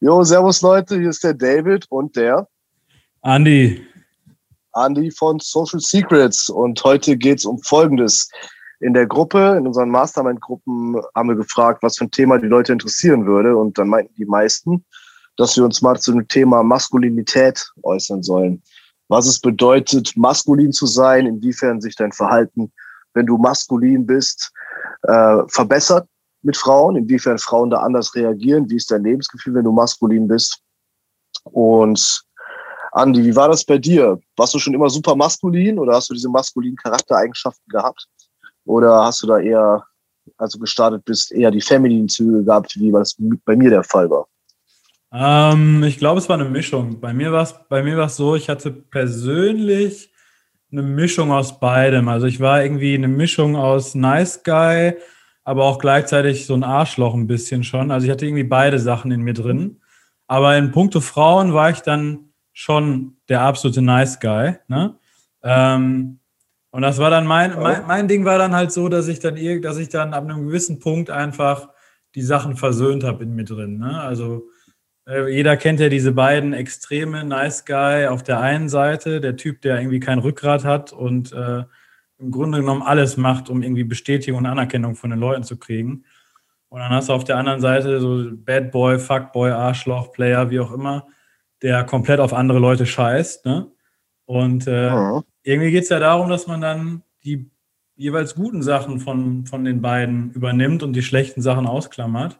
[0.00, 2.48] Jo, servus Leute, hier ist der David und der
[3.22, 3.86] Andi.
[4.72, 8.28] Andi von Social Secrets und heute geht es um Folgendes.
[8.80, 12.72] In der Gruppe, in unseren Mastermind-Gruppen haben wir gefragt, was für ein Thema die Leute
[12.72, 14.84] interessieren würde und dann meinten die meisten,
[15.36, 18.62] dass wir uns mal zu dem Thema Maskulinität äußern sollen.
[19.08, 22.72] Was es bedeutet, maskulin zu sein, inwiefern sich dein Verhalten,
[23.14, 24.52] wenn du maskulin bist,
[25.04, 26.06] äh, verbessert
[26.46, 30.60] mit Frauen, inwiefern Frauen da anders reagieren, wie ist dein Lebensgefühl, wenn du maskulin bist.
[31.44, 32.22] Und
[32.92, 34.18] Andi, wie war das bei dir?
[34.36, 38.06] Warst du schon immer super maskulin oder hast du diese maskulinen Charaktereigenschaften gehabt?
[38.64, 39.84] Oder hast du da eher,
[40.38, 44.08] als du gestartet bist, eher die femininen Züge gehabt, wie das bei mir der Fall
[44.08, 44.26] war?
[45.12, 47.00] Ähm, ich glaube, es war eine Mischung.
[47.00, 50.12] Bei mir war es bei mir war es so, ich hatte persönlich
[50.72, 52.08] eine Mischung aus beidem.
[52.08, 54.94] Also ich war irgendwie eine Mischung aus Nice Guy,
[55.46, 57.92] aber auch gleichzeitig so ein Arschloch ein bisschen schon.
[57.92, 59.80] Also ich hatte irgendwie beide Sachen in mir drin.
[60.26, 64.56] Aber in puncto Frauen war ich dann schon der absolute Nice Guy.
[64.66, 64.96] Ne?
[65.44, 66.18] Ähm,
[66.72, 69.36] und das war dann mein, mein, mein Ding war dann halt so, dass ich dann
[69.62, 71.68] dass ich dann ab einem gewissen Punkt einfach
[72.16, 73.78] die Sachen versöhnt habe in mir drin.
[73.78, 74.00] Ne?
[74.00, 74.48] Also
[75.06, 79.60] äh, jeder kennt ja diese beiden Extreme, Nice Guy auf der einen Seite, der Typ,
[79.62, 81.62] der irgendwie kein Rückgrat hat und äh,
[82.18, 86.04] im Grunde genommen alles macht, um irgendwie Bestätigung und Anerkennung von den Leuten zu kriegen.
[86.68, 90.60] Und dann hast du auf der anderen Seite so Bad Boy, Fuckboy, Arschloch, Player, wie
[90.60, 91.06] auch immer,
[91.62, 93.46] der komplett auf andere Leute scheißt.
[93.46, 93.70] Ne?
[94.24, 95.22] Und äh, ja.
[95.42, 97.50] irgendwie geht es ja darum, dass man dann die
[97.94, 102.38] jeweils guten Sachen von, von den beiden übernimmt und die schlechten Sachen ausklammert.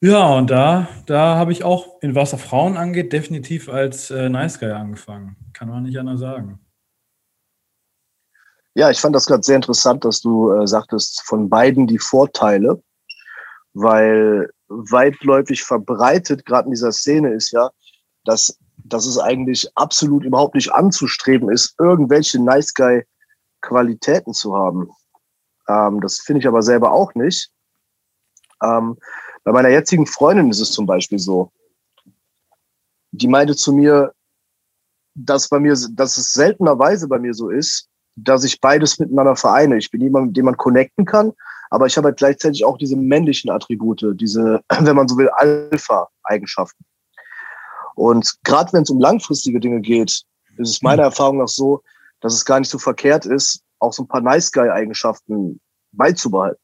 [0.00, 4.60] Ja, und da, da habe ich auch, in was Frauen angeht, definitiv als äh, Nice
[4.60, 5.36] Guy angefangen.
[5.52, 6.58] Kann man nicht anders sagen.
[8.74, 12.82] Ja, ich fand das gerade sehr interessant, dass du äh, sagtest, von beiden die Vorteile,
[13.72, 17.70] weil weitläufig verbreitet, gerade in dieser Szene, ist ja,
[18.24, 24.90] dass, dass es eigentlich absolut überhaupt nicht anzustreben ist, irgendwelche Nice Guy-Qualitäten zu haben.
[25.68, 27.50] Ähm, das finde ich aber selber auch nicht.
[28.60, 28.98] Ähm,
[29.44, 31.52] bei meiner jetzigen Freundin ist es zum Beispiel so.
[33.12, 34.12] Die meinte zu mir,
[35.14, 39.76] dass bei mir, dass es seltenerweise bei mir so ist, dass ich beides miteinander vereine.
[39.76, 41.32] Ich bin jemand, mit dem man connecten kann,
[41.70, 46.84] aber ich habe halt gleichzeitig auch diese männlichen Attribute, diese, wenn man so will, Alpha-Eigenschaften.
[47.94, 50.10] Und gerade wenn es um langfristige Dinge geht,
[50.56, 51.82] ist es meiner Erfahrung nach so,
[52.20, 55.60] dass es gar nicht so verkehrt ist, auch so ein paar Nice Guy-Eigenschaften
[55.92, 56.60] beizubehalten.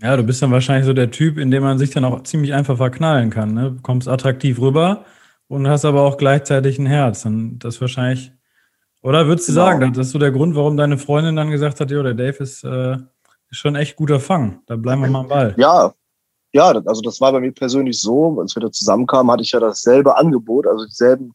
[0.00, 2.52] Ja, du bist dann wahrscheinlich so der Typ, in dem man sich dann auch ziemlich
[2.52, 3.54] einfach verknallen kann.
[3.54, 3.72] Ne?
[3.72, 5.06] Du kommst attraktiv rüber
[5.48, 7.24] und hast aber auch gleichzeitig ein Herz.
[7.24, 8.32] Und das wahrscheinlich
[9.06, 9.66] oder würdest du genau.
[9.66, 12.42] sagen, das ist so der Grund, warum deine Freundin dann gesagt hat, jo, der Dave
[12.42, 12.96] ist, äh,
[13.50, 14.62] ist schon echt guter Fang.
[14.66, 15.54] Da bleiben wir mal am Ball.
[15.58, 15.94] Ja,
[16.52, 19.60] ja, also das war bei mir persönlich so, als wir da zusammenkamen, hatte ich ja
[19.60, 21.34] dasselbe Angebot, also dieselben,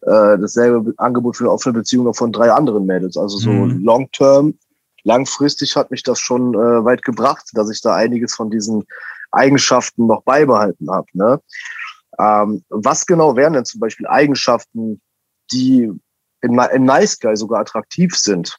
[0.00, 3.16] äh, dasselbe Angebot für eine offene Beziehung von drei anderen Mädels.
[3.16, 3.84] Also so mhm.
[3.84, 4.58] long term,
[5.04, 8.82] langfristig hat mich das schon äh, weit gebracht, dass ich da einiges von diesen
[9.30, 11.06] Eigenschaften noch beibehalten habe.
[11.12, 11.40] Ne?
[12.18, 15.00] Ähm, was genau wären denn zum Beispiel Eigenschaften,
[15.52, 15.92] die
[16.44, 18.56] in, in Nice Guy sogar attraktiv sind.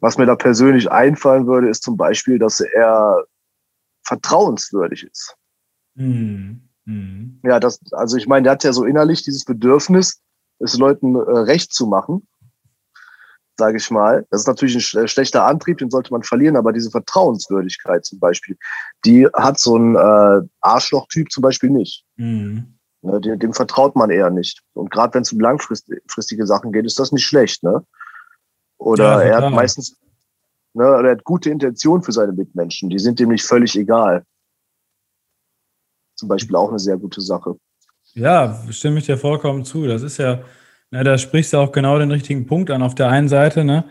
[0.00, 3.24] Was mir da persönlich einfallen würde, ist zum Beispiel, dass er
[4.04, 5.36] vertrauenswürdig ist.
[5.94, 6.68] Mhm.
[6.86, 7.40] Mhm.
[7.44, 10.20] Ja, das, also ich meine, der hat ja so innerlich dieses Bedürfnis,
[10.58, 12.26] es Leuten äh, recht zu machen,
[13.58, 14.26] sage ich mal.
[14.30, 18.56] Das ist natürlich ein schlechter Antrieb, den sollte man verlieren, aber diese Vertrauenswürdigkeit zum Beispiel,
[19.04, 22.04] die hat so ein äh, Arschloch-Typ zum Beispiel nicht.
[22.16, 22.79] Mhm.
[23.02, 24.62] Ne, dem, dem vertraut man eher nicht.
[24.74, 27.62] Und gerade wenn es um langfristige Sachen geht, ist das nicht schlecht.
[27.62, 27.84] Ne?
[28.76, 29.98] Oder ja, er hat meistens,
[30.74, 32.90] ne, er hat gute Intention für seine Mitmenschen.
[32.90, 34.24] Die sind dem nicht völlig egal.
[36.14, 37.56] Zum Beispiel auch eine sehr gute Sache.
[38.12, 39.86] Ja, stimme ich dir vollkommen zu.
[39.86, 40.42] Das ist ja,
[40.90, 42.82] na, da sprichst du auch genau den richtigen Punkt an.
[42.82, 43.88] Auf der einen Seite, ne,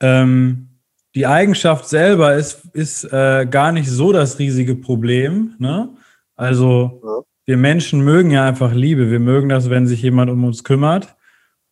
[0.00, 0.68] ähm,
[1.14, 5.54] die Eigenschaft selber ist, ist äh, gar nicht so das riesige Problem.
[5.58, 5.94] Ne?
[6.36, 9.10] Also ja wir Menschen mögen ja einfach Liebe.
[9.10, 11.16] Wir mögen das, wenn sich jemand um uns kümmert.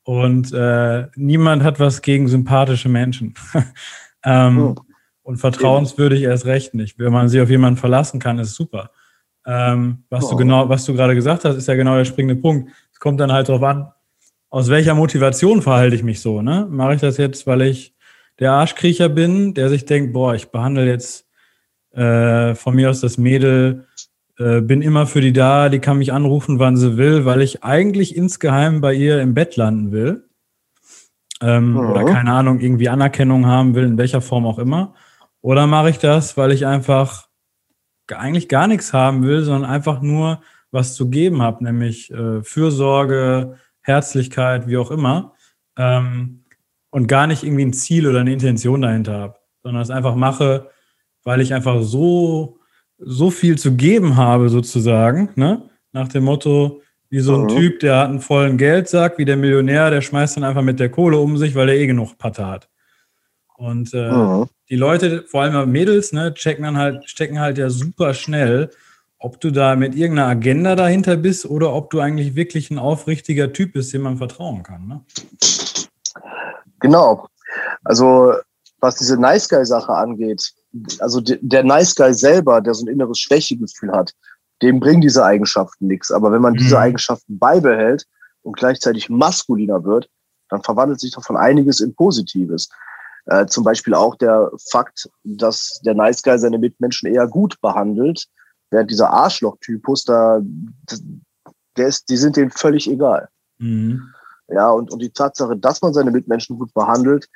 [0.02, 3.34] Und äh, niemand hat was gegen sympathische Menschen.
[4.24, 4.74] ähm, oh.
[5.22, 6.98] Und vertrauenswürdig erst recht nicht.
[6.98, 8.90] Wenn man sich auf jemanden verlassen kann, ist super.
[9.46, 10.30] Ähm, was oh.
[10.30, 12.70] du genau, was du gerade gesagt hast, ist ja genau der springende Punkt.
[12.92, 13.92] Es kommt dann halt darauf an,
[14.48, 16.42] aus welcher Motivation verhalte ich mich so.
[16.42, 16.66] Ne?
[16.68, 17.94] Mache ich das jetzt, weil ich
[18.40, 21.28] der Arschkriecher bin, der sich denkt, boah, ich behandle jetzt
[21.92, 23.86] äh, von mir aus das Mädel
[24.40, 27.62] äh, bin immer für die da, die kann mich anrufen, wann sie will, weil ich
[27.62, 30.28] eigentlich insgeheim bei ihr im Bett landen will.
[31.42, 31.78] Ähm, mhm.
[31.78, 34.94] Oder keine Ahnung, irgendwie Anerkennung haben will, in welcher Form auch immer.
[35.42, 37.28] Oder mache ich das, weil ich einfach
[38.10, 40.40] eigentlich gar nichts haben will, sondern einfach nur
[40.70, 45.34] was zu geben habe, nämlich äh, Fürsorge, Herzlichkeit, wie auch immer.
[45.76, 46.44] Ähm,
[46.90, 50.70] und gar nicht irgendwie ein Ziel oder eine Intention dahinter habe, sondern es einfach mache,
[51.24, 52.59] weil ich einfach so,
[53.00, 55.68] so viel zu geben habe, sozusagen, ne?
[55.92, 57.48] Nach dem Motto, wie so ein mhm.
[57.48, 60.90] Typ, der hat einen vollen Geldsack, wie der Millionär, der schmeißt dann einfach mit der
[60.90, 62.68] Kohle um sich, weil er eh genug Patte hat.
[63.56, 64.46] Und äh, mhm.
[64.68, 68.70] die Leute, vor allem Mädels, ne, checken dann halt, stecken halt ja super schnell,
[69.18, 73.52] ob du da mit irgendeiner Agenda dahinter bist oder ob du eigentlich wirklich ein aufrichtiger
[73.52, 74.86] Typ bist, dem man vertrauen kann.
[74.88, 75.00] Ne?
[76.80, 77.28] Genau.
[77.84, 78.34] Also
[78.80, 80.54] was diese Nice Guy-Sache angeht,
[80.98, 84.12] also der Nice Guy selber, der so ein inneres Schwächegefühl hat,
[84.62, 86.10] dem bringen diese Eigenschaften nichts.
[86.10, 86.58] Aber wenn man mhm.
[86.58, 88.06] diese Eigenschaften beibehält
[88.42, 90.08] und gleichzeitig maskuliner wird,
[90.48, 92.68] dann verwandelt sich davon einiges in Positives.
[93.26, 98.26] Äh, zum Beispiel auch der Fakt, dass der Nice Guy seine Mitmenschen eher gut behandelt,
[98.70, 100.40] während dieser Arschloch-Typus, da,
[101.76, 103.28] der ist, die sind denen völlig egal.
[103.58, 104.02] Mhm.
[104.48, 107.28] Ja, und, und die Tatsache, dass man seine Mitmenschen gut behandelt,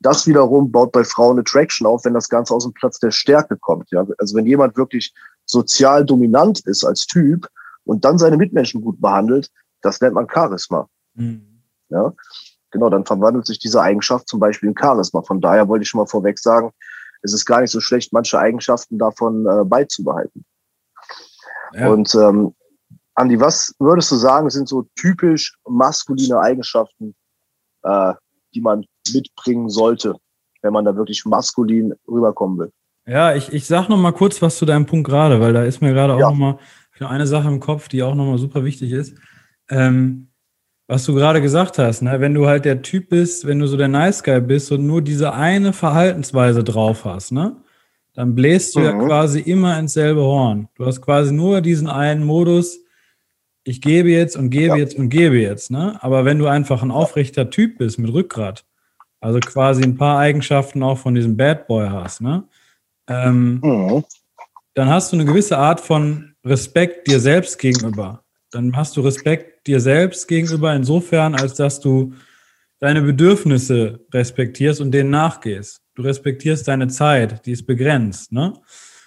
[0.00, 3.56] das wiederum baut bei Frauen Attraction auf, wenn das Ganze aus dem Platz der Stärke
[3.56, 3.90] kommt.
[3.90, 4.06] Ja?
[4.18, 5.14] Also wenn jemand wirklich
[5.46, 7.48] sozial dominant ist als Typ
[7.84, 9.50] und dann seine Mitmenschen gut behandelt,
[9.80, 10.88] das nennt man Charisma.
[11.14, 11.62] Mhm.
[11.88, 12.12] Ja,
[12.70, 15.22] genau, dann verwandelt sich diese Eigenschaft zum Beispiel in Charisma.
[15.22, 16.72] Von daher wollte ich schon mal vorweg sagen,
[17.22, 20.44] es ist gar nicht so schlecht, manche Eigenschaften davon äh, beizubehalten.
[21.72, 21.88] Ja.
[21.88, 22.54] Und ähm,
[23.14, 27.14] Andi, was würdest du sagen, sind so typisch maskuline Eigenschaften,
[27.82, 28.14] äh,
[28.54, 28.84] die man
[29.14, 30.16] mitbringen sollte,
[30.62, 32.72] wenn man da wirklich maskulin rüberkommen will.
[33.06, 35.80] Ja, ich, ich sag noch mal kurz was zu deinem Punkt gerade, weil da ist
[35.80, 36.30] mir gerade auch ja.
[36.30, 36.58] noch mal
[36.98, 39.14] eine Sache im Kopf, die auch noch mal super wichtig ist.
[39.68, 40.28] Ähm,
[40.88, 42.20] was du gerade gesagt hast, ne?
[42.20, 45.02] wenn du halt der Typ bist, wenn du so der Nice Guy bist und nur
[45.02, 47.56] diese eine Verhaltensweise drauf hast, ne?
[48.14, 48.84] dann bläst du mhm.
[48.86, 50.68] ja quasi immer ins selbe Horn.
[50.74, 52.80] Du hast quasi nur diesen einen Modus,
[53.64, 54.76] ich gebe jetzt und gebe ja.
[54.76, 55.70] jetzt und gebe jetzt.
[55.72, 55.98] Ne?
[56.02, 58.64] Aber wenn du einfach ein aufrechter Typ bist mit Rückgrat,
[59.20, 62.44] also quasi ein paar Eigenschaften auch von diesem Bad Boy hast, ne?
[63.08, 64.04] Ähm, mhm.
[64.74, 68.22] Dann hast du eine gewisse Art von Respekt dir selbst gegenüber.
[68.50, 72.12] Dann hast du Respekt dir selbst gegenüber insofern, als dass du
[72.78, 75.80] deine Bedürfnisse respektierst und denen nachgehst.
[75.94, 78.52] Du respektierst deine Zeit, die ist begrenzt, ne?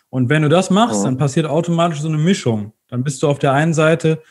[0.09, 1.05] Und wenn du das machst, mhm.
[1.05, 2.73] dann passiert automatisch so eine Mischung.
[2.87, 4.21] Dann bist du auf der einen Seite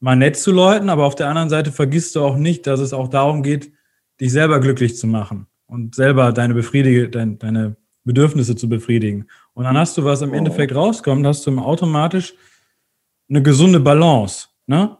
[0.00, 2.92] mal nett zu Leuten, aber auf der anderen Seite vergisst du auch nicht, dass es
[2.92, 3.72] auch darum geht,
[4.20, 9.26] dich selber glücklich zu machen und selber deine Befriedige, dein, deine Bedürfnisse zu befriedigen.
[9.54, 10.34] Und dann hast du, was im oh.
[10.34, 12.34] Endeffekt rauskommt, hast du automatisch
[13.28, 14.48] eine gesunde Balance.
[14.66, 14.96] Ne?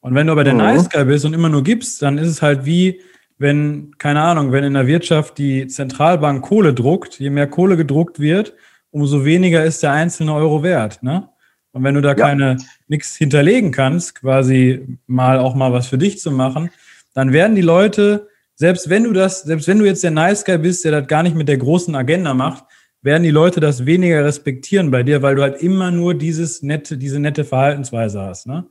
[0.00, 0.58] Und wenn du aber der oh.
[0.58, 3.00] Nice Guy bist und immer nur gibst, dann ist es halt wie,
[3.38, 8.20] wenn, keine Ahnung, wenn in der Wirtschaft die Zentralbank Kohle druckt, je mehr Kohle gedruckt
[8.20, 8.54] wird,
[8.90, 11.02] umso weniger ist der einzelne Euro wert.
[11.02, 11.28] Ne?
[11.72, 12.14] Und wenn du da ja.
[12.14, 12.56] keine
[12.88, 16.70] nichts hinterlegen kannst, quasi mal auch mal was für dich zu machen,
[17.12, 20.58] dann werden die Leute selbst wenn du das, selbst wenn du jetzt der Nice Guy
[20.58, 22.64] bist, der das gar nicht mit der großen Agenda macht,
[23.02, 26.96] werden die Leute das weniger respektieren bei dir, weil du halt immer nur dieses nette,
[26.96, 28.46] diese nette Verhaltensweise hast.
[28.46, 28.66] Ne?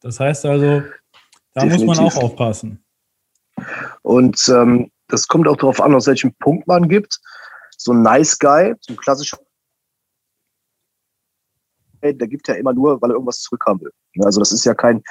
[0.00, 0.82] Das heißt also,
[1.54, 1.86] da Definitiv.
[1.86, 2.82] muss man auch aufpassen.
[4.02, 7.20] Und ähm, das kommt auch darauf an, aus welchem Punkt man gibt.
[7.76, 9.38] So ein Nice Guy, so ein klassischer,
[12.02, 13.92] der gibt ja immer nur, weil er irgendwas zurückhaben will.
[14.24, 15.02] Also das ist ja kein,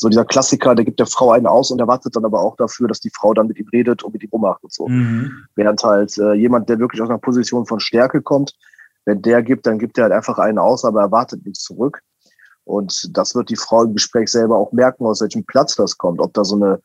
[0.00, 2.88] so dieser Klassiker, der gibt der Frau einen aus und erwartet dann aber auch dafür,
[2.88, 4.88] dass die Frau dann mit ihm redet und mit ihm rummacht und so.
[4.88, 5.44] Mhm.
[5.56, 8.56] Während halt äh, jemand, der wirklich aus einer Position von Stärke kommt,
[9.04, 12.00] wenn der gibt, dann gibt er halt einfach einen aus, aber erwartet nichts zurück.
[12.64, 16.18] Und das wird die Frau im Gespräch selber auch merken, aus welchem Platz das kommt.
[16.18, 16.80] Ob da so eine,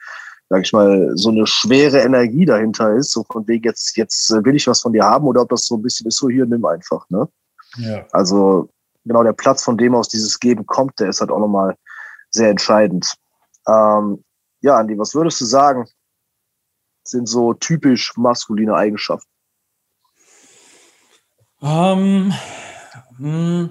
[0.50, 4.58] sag ich mal, so eine schwere Energie dahinter ist, so von wegen jetzt, jetzt will
[4.58, 6.66] ich was von dir haben oder ob das so ein bisschen ist, so hier, nimm
[6.66, 7.30] einfach, ne?
[7.78, 8.06] Ja.
[8.12, 8.68] Also,
[9.06, 11.78] genau der Platz, von dem aus dieses Geben kommt, der ist halt auch nochmal
[12.36, 13.16] sehr entscheidend.
[13.68, 14.24] Ähm,
[14.62, 15.86] ja, Andi, was würdest du sagen,
[17.04, 19.30] sind so typisch maskuline Eigenschaften?
[21.60, 22.34] Um,
[23.20, 23.70] ähm,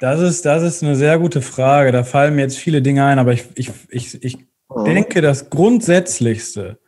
[0.00, 1.90] das, ist, das ist eine sehr gute Frage.
[1.90, 4.36] Da fallen mir jetzt viele Dinge ein, aber ich, ich, ich, ich
[4.68, 4.84] mhm.
[4.84, 6.78] denke, das Grundsätzlichste,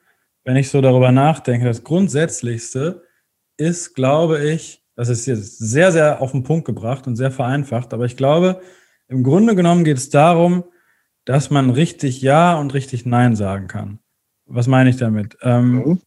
[0.44, 3.04] wenn ich so darüber nachdenke, das Grundsätzlichste
[3.56, 7.94] ist, glaube ich, das ist jetzt sehr, sehr auf den Punkt gebracht und sehr vereinfacht,
[7.94, 8.60] aber ich glaube,
[9.10, 10.64] im Grunde genommen geht es darum,
[11.24, 13.98] dass man richtig Ja und richtig Nein sagen kann.
[14.46, 15.36] Was meine ich damit?
[15.42, 16.00] Ähm, mhm.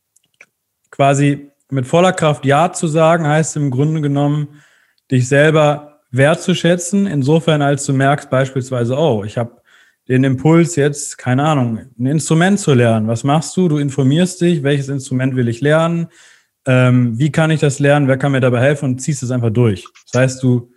[0.89, 4.61] Quasi mit voller Kraft Ja zu sagen, heißt im Grunde genommen,
[5.11, 9.61] dich selber wertzuschätzen, insofern als du merkst beispielsweise, oh, ich habe
[10.07, 13.07] den Impuls jetzt, keine Ahnung, ein Instrument zu lernen.
[13.07, 13.69] Was machst du?
[13.69, 16.09] Du informierst dich, welches Instrument will ich lernen?
[16.65, 19.49] ähm, wie kann ich das lernen, wer kann mir dabei helfen und ziehst es einfach
[19.49, 19.87] durch.
[20.11, 20.71] Das heißt, du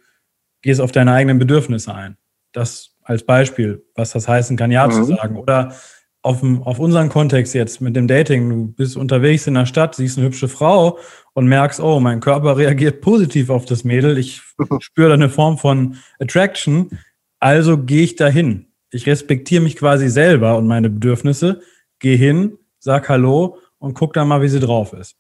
[0.67, 2.17] gehst auf deine eigenen Bedürfnisse ein.
[2.53, 4.93] Das als Beispiel, was das heißen kann, Ja mhm.
[4.93, 5.37] zu sagen.
[5.37, 5.75] Oder
[6.23, 10.19] auf, auf unseren Kontext jetzt mit dem Dating, du bist unterwegs in der Stadt, siehst
[10.19, 10.99] eine hübsche Frau
[11.35, 14.43] und merkst, oh, mein Körper reagiert positiv auf das Mädel, ich
[14.81, 16.99] spüre da eine Form von Attraction,
[17.39, 18.67] also gehe ich dahin.
[18.91, 21.61] Ich respektiere mich quasi selber und meine Bedürfnisse,
[22.01, 25.17] gehe hin, sag Hallo und guck dann mal, wie sie drauf ist.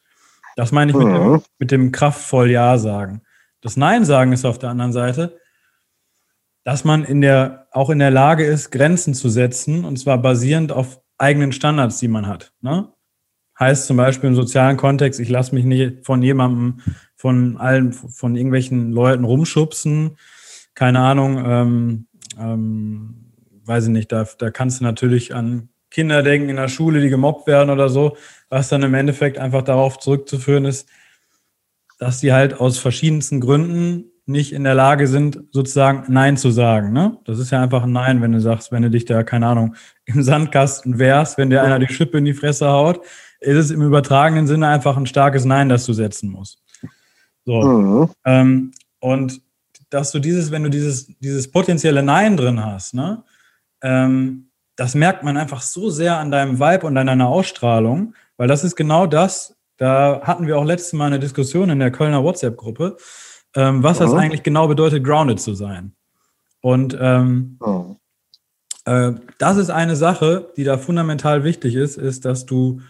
[0.57, 1.43] Das meine ich mit, dem, mhm.
[1.59, 3.23] mit dem kraftvoll Ja sagen.
[3.67, 5.41] Das Nein sagen ist auf der anderen Seite,
[6.63, 10.71] dass man in der, auch in der Lage ist, Grenzen zu setzen, und zwar basierend
[10.71, 12.53] auf eigenen Standards, die man hat.
[12.61, 12.93] Ne?
[13.59, 16.79] Heißt zum Beispiel im sozialen Kontext, ich lasse mich nicht von jemandem,
[17.17, 20.17] von allen, von irgendwelchen Leuten rumschubsen.
[20.77, 22.07] Keine Ahnung, ähm,
[22.39, 23.33] ähm,
[23.65, 27.09] weiß ich nicht, da, da kannst du natürlich an Kinder denken in der Schule, die
[27.09, 28.17] gemobbt werden oder so,
[28.49, 30.89] was dann im Endeffekt einfach darauf zurückzuführen ist,
[31.99, 36.93] dass sie halt aus verschiedensten Gründen nicht in der Lage sind, sozusagen Nein zu sagen.
[36.93, 37.17] Ne?
[37.25, 39.77] Das ist ja einfach ein Nein, wenn du sagst, wenn du dich da, keine Ahnung,
[40.05, 43.01] im Sandkasten wärst, wenn dir einer die Schippe in die Fresse haut,
[43.41, 46.61] ist es im übertragenen Sinne einfach ein starkes Nein, das du setzen musst.
[47.45, 47.63] So.
[47.63, 48.11] Mhm.
[48.25, 49.41] Ähm, und
[49.91, 53.23] dass du dieses, wenn du dieses, dieses potenzielle Nein drin hast, ne,
[53.83, 58.49] ähm, das merkt man einfach so sehr an deinem Vibe und an deiner Ausstrahlung, weil
[58.49, 62.25] das ist genau das, da hatten wir auch letztes Mal eine Diskussion in der Kölner
[62.25, 62.97] WhatsApp-Gruppe,
[63.55, 65.95] ähm, was das eigentlich genau bedeutet, grounded zu sein.
[66.61, 67.97] Und ähm, oh.
[68.87, 72.81] äh, das ist eine Sache, die da fundamental wichtig ist, ist, dass du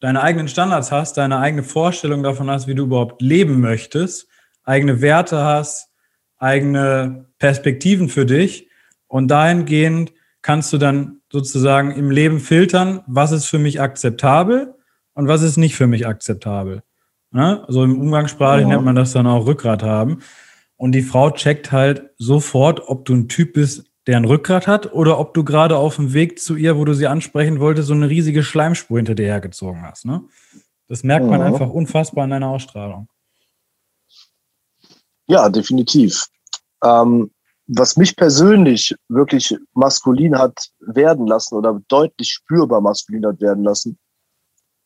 [0.00, 4.28] deine eigenen Standards hast, deine eigene Vorstellung davon hast, wie du überhaupt leben möchtest,
[4.64, 5.90] eigene Werte hast,
[6.38, 8.68] eigene Perspektiven für dich
[9.06, 10.12] und dahingehend
[10.42, 14.74] kannst du dann sozusagen im Leben filtern, was ist für mich akzeptabel
[15.14, 16.82] und was ist nicht für mich akzeptabel.
[17.30, 17.64] Ne?
[17.66, 18.74] Also im Umgangssprachlich ja.
[18.74, 20.20] nennt man das dann auch Rückgrat haben.
[20.76, 24.92] Und die Frau checkt halt sofort, ob du ein Typ bist, der ein Rückgrat hat
[24.92, 27.94] oder ob du gerade auf dem Weg zu ihr, wo du sie ansprechen wolltest, so
[27.94, 30.04] eine riesige Schleimspur hinter dir hergezogen hast.
[30.04, 30.22] Ne?
[30.88, 33.08] Das merkt man einfach unfassbar an deiner Ausstrahlung.
[35.26, 36.26] Ja, definitiv.
[36.82, 37.30] Ähm,
[37.66, 43.98] was mich persönlich wirklich maskulin hat werden lassen oder deutlich spürbar maskulin hat werden lassen,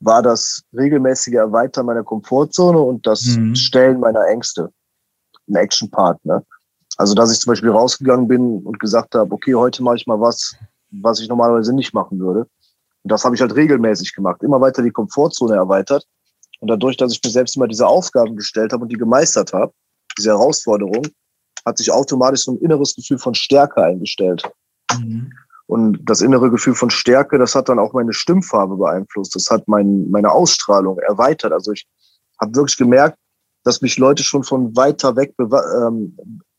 [0.00, 3.54] war das regelmäßige Erweitern meiner Komfortzone und das mhm.
[3.54, 4.70] Stellen meiner Ängste.
[5.48, 6.44] Ein Action-Partner.
[6.96, 10.20] Also, dass ich zum Beispiel rausgegangen bin und gesagt habe, okay, heute mache ich mal
[10.20, 10.56] was,
[10.90, 12.40] was ich normalerweise nicht machen würde.
[12.40, 14.42] Und das habe ich halt regelmäßig gemacht.
[14.42, 16.06] Immer weiter die Komfortzone erweitert.
[16.60, 19.72] Und dadurch, dass ich mir selbst immer diese Aufgaben gestellt habe und die gemeistert habe,
[20.16, 21.06] diese Herausforderung,
[21.64, 24.42] hat sich automatisch so ein inneres Gefühl von Stärke eingestellt.
[24.98, 25.30] Mhm.
[25.68, 29.36] Und das innere Gefühl von Stärke, das hat dann auch meine Stimmfarbe beeinflusst.
[29.36, 31.52] Das hat mein, meine Ausstrahlung erweitert.
[31.52, 31.86] Also ich
[32.40, 33.18] habe wirklich gemerkt,
[33.64, 35.46] dass mich Leute schon von weiter weg be
[35.86, 36.16] ähm,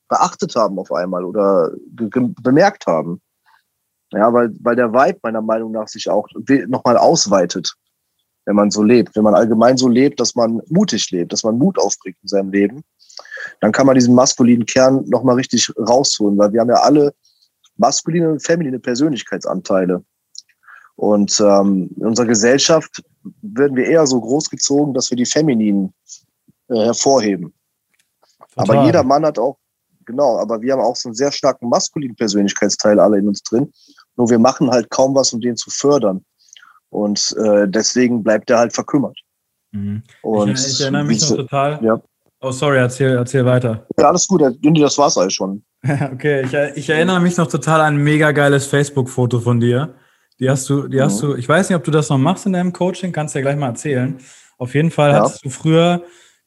[0.07, 3.19] beachtet haben auf einmal oder bemerkt haben.
[4.11, 6.27] Ja, weil, weil der Vibe meiner Meinung nach sich auch
[6.67, 7.73] nochmal ausweitet,
[8.45, 9.15] wenn man so lebt.
[9.15, 12.51] Wenn man allgemein so lebt, dass man mutig lebt, dass man Mut aufbringt in seinem
[12.51, 12.83] Leben,
[13.59, 17.13] dann kann man diesen maskulinen Kern nochmal richtig rausholen, weil wir haben ja alle
[17.79, 20.03] maskuline und feminine Persönlichkeitsanteile.
[20.95, 23.01] Und ähm, in unserer Gesellschaft
[23.41, 25.93] werden wir eher so großgezogen, dass wir die femininen
[26.67, 27.53] äh, hervorheben.
[28.51, 28.75] Total.
[28.75, 29.57] Aber jeder Mann hat auch,
[30.05, 33.71] genau, aber wir haben auch so einen sehr starken maskulinen Persönlichkeitsteil alle in uns drin.
[34.17, 36.25] Nur wir machen halt kaum was, um den zu fördern.
[36.89, 39.17] Und äh, deswegen bleibt er halt verkümmert.
[39.71, 40.03] Mhm.
[40.21, 41.79] Und ich, ich, erinnere mich noch total.
[41.83, 42.01] Ja.
[42.41, 43.85] Oh, sorry, erzähl, erzähl weiter.
[43.97, 45.63] Ja, alles gut, das war's alles schon.
[46.13, 49.95] Okay, ich, ich, erinnere mich noch total an ein mega geiles Facebook-Foto von dir.
[50.39, 51.27] Die hast du, die hast mhm.
[51.27, 53.43] du, ich weiß nicht, ob du das noch machst in deinem Coaching, kannst du ja
[53.43, 54.17] gleich mal erzählen.
[54.57, 55.19] Auf jeden Fall ja.
[55.19, 56.03] hattest du früher,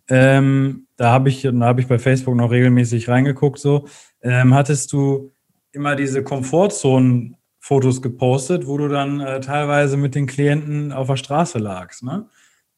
[0.08, 3.86] ähm, da habe ich, da habe ich bei Facebook noch regelmäßig reingeguckt, so,
[4.22, 5.30] ähm, hattest du
[5.72, 11.58] immer diese Komfortzonen-Fotos gepostet, wo du dann äh, teilweise mit den Klienten auf der Straße
[11.58, 12.26] lagst, ne?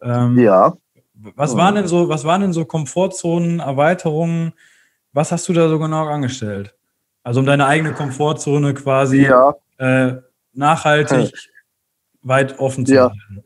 [0.02, 0.74] Ähm, ja.
[1.36, 4.52] Was waren denn so, was waren denn so Komfortzonen, Erweiterungen,
[5.14, 6.74] was hast du da so genau angestellt?
[7.22, 9.54] Also um deine eigene Komfortzone quasi ja.
[9.78, 10.16] äh,
[10.52, 11.38] nachhaltig ja.
[12.22, 13.02] weit offen zu ja.
[13.04, 13.44] halten.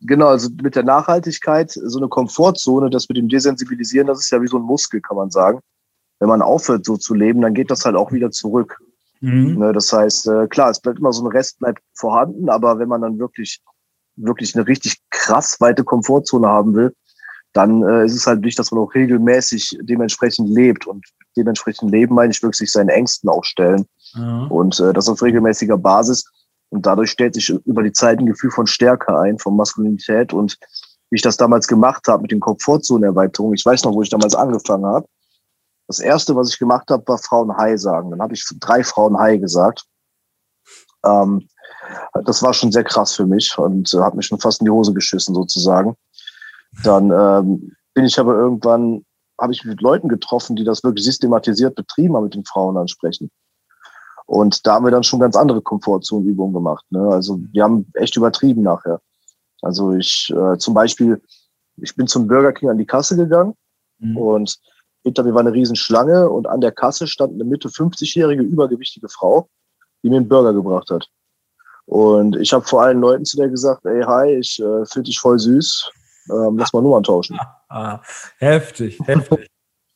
[0.00, 4.42] Genau, also mit der Nachhaltigkeit, so eine Komfortzone, das mit dem Desensibilisieren, das ist ja
[4.42, 5.60] wie so ein Muskel, kann man sagen.
[6.18, 8.78] Wenn man aufhört, so zu leben, dann geht das halt auch wieder zurück.
[9.20, 9.58] Mhm.
[9.58, 12.88] Ne, das heißt, äh, klar, es bleibt immer so ein Rest bleibt vorhanden, aber wenn
[12.88, 13.60] man dann wirklich,
[14.16, 16.94] wirklich eine richtig krass weite Komfortzone haben will,
[17.56, 20.86] dann äh, ist es halt wichtig, dass man auch regelmäßig dementsprechend lebt.
[20.86, 23.86] Und dementsprechend leben meine ich wirklich seinen Ängsten auch stellen.
[24.14, 24.46] Ja.
[24.46, 26.24] Und äh, das auf regelmäßiger Basis.
[26.68, 30.32] Und dadurch stellt sich über die Zeit ein Gefühl von Stärke ein, von Maskulinität.
[30.32, 30.58] Und
[31.10, 33.54] wie ich das damals gemacht habe mit den Komfortzonenerweiterungen.
[33.54, 35.06] Ich weiß noch, wo ich damals angefangen habe.
[35.86, 38.10] Das erste, was ich gemacht habe, war Frauen Hi sagen.
[38.10, 39.84] Dann habe ich drei Frauen Hi gesagt.
[41.04, 41.48] Ähm,
[42.24, 44.70] das war schon sehr krass für mich und äh, hat mich schon fast in die
[44.70, 45.96] Hose geschissen sozusagen.
[46.82, 49.04] Dann ähm, bin ich aber irgendwann,
[49.40, 53.30] habe ich mit Leuten getroffen, die das wirklich systematisiert betrieben haben mit den Frauen ansprechen.
[54.26, 56.84] Und da haben wir dann schon ganz andere Komfortzonenübungen gemacht.
[56.90, 57.00] Ne?
[57.08, 59.00] Also wir haben echt übertrieben nachher.
[59.62, 61.22] Also ich äh, zum Beispiel,
[61.76, 63.54] ich bin zum Burger King an die Kasse gegangen
[63.98, 64.16] mhm.
[64.16, 64.58] und
[65.04, 69.48] hinter mir war eine Riesenschlange und an der Kasse stand eine Mitte 50-jährige übergewichtige Frau,
[70.02, 71.08] die mir einen Burger gebracht hat.
[71.84, 75.20] Und ich habe vor allen Leuten zu der gesagt, ey, hi, ich äh, finde dich
[75.20, 75.88] voll süß,
[76.30, 77.38] ähm, lass mal Nummern tauschen.
[77.68, 78.00] Ah,
[78.38, 79.48] heftig, heftig.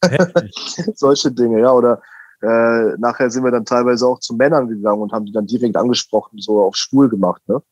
[0.05, 0.53] heftig.
[0.95, 1.73] Solche Dinge, ja.
[1.73, 2.01] Oder
[2.43, 5.77] äh, nachher sind wir dann teilweise auch zu Männern gegangen und haben die dann direkt
[5.77, 7.63] angesprochen, so auf schwul gemacht, ne?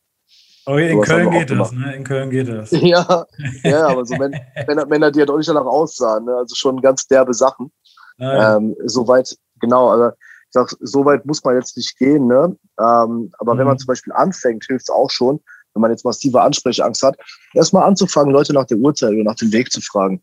[0.67, 1.97] Oh, in Köln geht das, ne?
[1.97, 2.71] In Köln geht das.
[2.73, 3.25] ja,
[3.63, 4.15] ja, aber so
[4.67, 6.35] Männer, Männer, die halt auch nicht danach aussahen, ne?
[6.35, 7.73] Also schon ganz derbe Sachen.
[8.19, 8.57] Ah, ja.
[8.57, 12.55] ähm, soweit, genau, also ich sag, so weit muss man jetzt nicht gehen, ne?
[12.79, 13.59] Ähm, aber mhm.
[13.59, 13.79] wenn man mhm.
[13.79, 15.41] zum Beispiel anfängt, hilft es auch schon,
[15.75, 17.17] wenn man jetzt massive Ansprechangst hat,
[17.55, 20.23] erstmal anzufangen, Leute nach der Uhrzeit oder nach dem Weg zu fragen.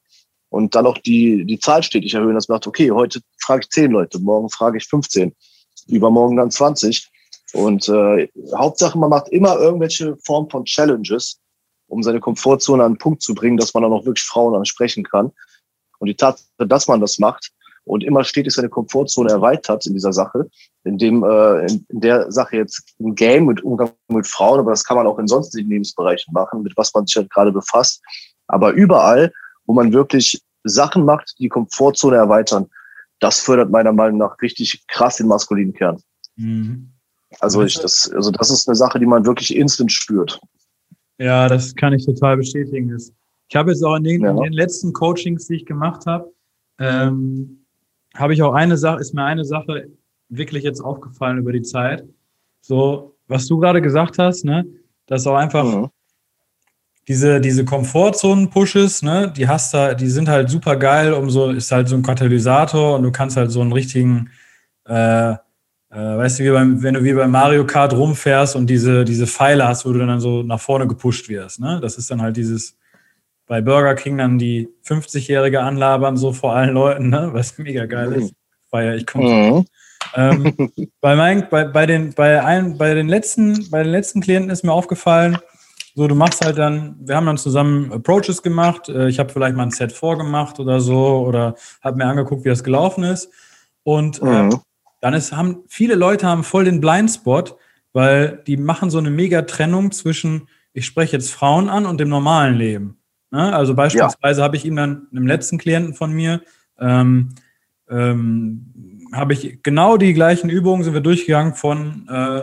[0.50, 3.70] Und dann auch die, die Zahl stetig erhöhen, dass man sagt, okay, heute frage ich
[3.70, 5.34] zehn Leute, morgen frage ich 15,
[5.88, 7.12] übermorgen dann 20.
[7.54, 11.40] Und äh, Hauptsache, man macht immer irgendwelche Form von Challenges,
[11.88, 15.04] um seine Komfortzone an den Punkt zu bringen, dass man dann auch wirklich Frauen ansprechen
[15.04, 15.32] kann.
[16.00, 17.52] Und die Tatsache, dass man das macht
[17.86, 20.50] und immer stetig seine Komfortzone erweitert in dieser Sache,
[20.84, 24.72] in dem äh, in, in der Sache jetzt ein Game mit Umgang mit Frauen, aber
[24.72, 28.02] das kann man auch in sonstigen Lebensbereichen machen, mit was man sich halt gerade befasst.
[28.48, 29.32] Aber überall,
[29.66, 32.68] wo man wirklich Sachen macht, die Komfortzone erweitern,
[33.20, 36.02] das fördert meiner Meinung nach richtig krass den maskulinen Kern.
[36.36, 36.92] Mhm.
[37.40, 40.40] Also ich, das, also das ist eine Sache, die man wirklich instant spürt.
[41.18, 42.96] Ja, das kann ich total bestätigen.
[43.48, 44.32] Ich habe jetzt auch in den, ja.
[44.32, 46.34] in den letzten Coachings, die ich gemacht habe,
[46.80, 47.65] ähm,
[48.16, 49.90] habe ich auch eine Sache, ist mir eine Sache
[50.30, 52.04] wirklich jetzt aufgefallen über die Zeit.
[52.62, 54.66] So, was du gerade gesagt hast, ne,
[55.06, 55.90] dass auch einfach mhm.
[57.08, 61.72] diese, diese Komfortzonen-Pushes, ne, die hast da, die sind halt super geil, um so, ist
[61.72, 64.30] halt so ein Katalysator und du kannst halt so einen richtigen,
[64.88, 65.38] äh, äh,
[65.92, 69.68] weißt du, wie beim, wenn du wie bei Mario Kart rumfährst und diese, diese Pfeile
[69.68, 71.80] hast, wo du dann so nach vorne gepusht wirst, ne?
[71.82, 72.76] Das ist dann halt dieses,
[73.48, 77.30] bei Burger King dann die 50-Jährige anlabern, so vor allen Leuten, ne?
[77.32, 78.34] was mega geil ist.
[78.70, 79.54] Feier ich komplett.
[79.54, 79.66] Mhm.
[80.16, 84.50] Ähm, bei, mein, bei, bei, den, bei, ein, bei, den letzten, bei den letzten Klienten
[84.50, 85.38] ist mir aufgefallen,
[85.98, 88.90] so, du machst halt dann, wir haben dann zusammen Approaches gemacht.
[88.90, 92.50] Äh, ich habe vielleicht mal ein Set vorgemacht oder so oder habe mir angeguckt, wie
[92.50, 93.30] das gelaufen ist.
[93.84, 94.60] Und äh, mhm.
[95.00, 97.56] dann ist, haben viele Leute haben voll den Blindspot,
[97.94, 102.10] weil die machen so eine mega Trennung zwischen, ich spreche jetzt Frauen an und dem
[102.10, 102.98] normalen Leben.
[103.32, 103.54] Ne?
[103.54, 104.44] Also beispielsweise ja.
[104.44, 106.42] habe ich ihm dann einem letzten Klienten von mir,
[106.80, 107.30] ähm,
[107.90, 112.42] ähm, habe ich genau die gleichen Übungen, sind wir durchgegangen von äh,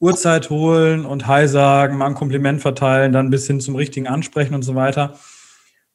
[0.00, 4.54] Uhrzeit holen und Hi sagen, mal ein Kompliment verteilen, dann bis hin zum richtigen Ansprechen
[4.54, 5.18] und so weiter.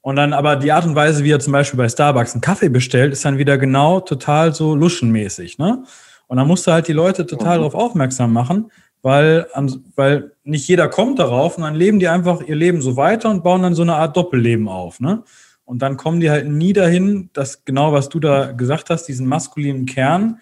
[0.01, 2.67] Und dann aber die Art und Weise, wie er zum Beispiel bei Starbucks einen Kaffee
[2.67, 5.57] bestellt, ist dann wieder genau total so luschenmäßig.
[5.57, 5.83] Ne?
[6.27, 7.61] Und dann musst du halt die Leute total mhm.
[7.61, 8.69] darauf aufmerksam machen,
[9.03, 9.47] weil,
[9.95, 13.43] weil nicht jeder kommt darauf und dann leben die einfach ihr Leben so weiter und
[13.43, 15.01] bauen dann so eine Art Doppelleben auf.
[15.01, 15.23] Ne?
[15.65, 19.27] Und dann kommen die halt nie dahin, dass genau, was du da gesagt hast, diesen
[19.27, 20.39] maskulinen Kern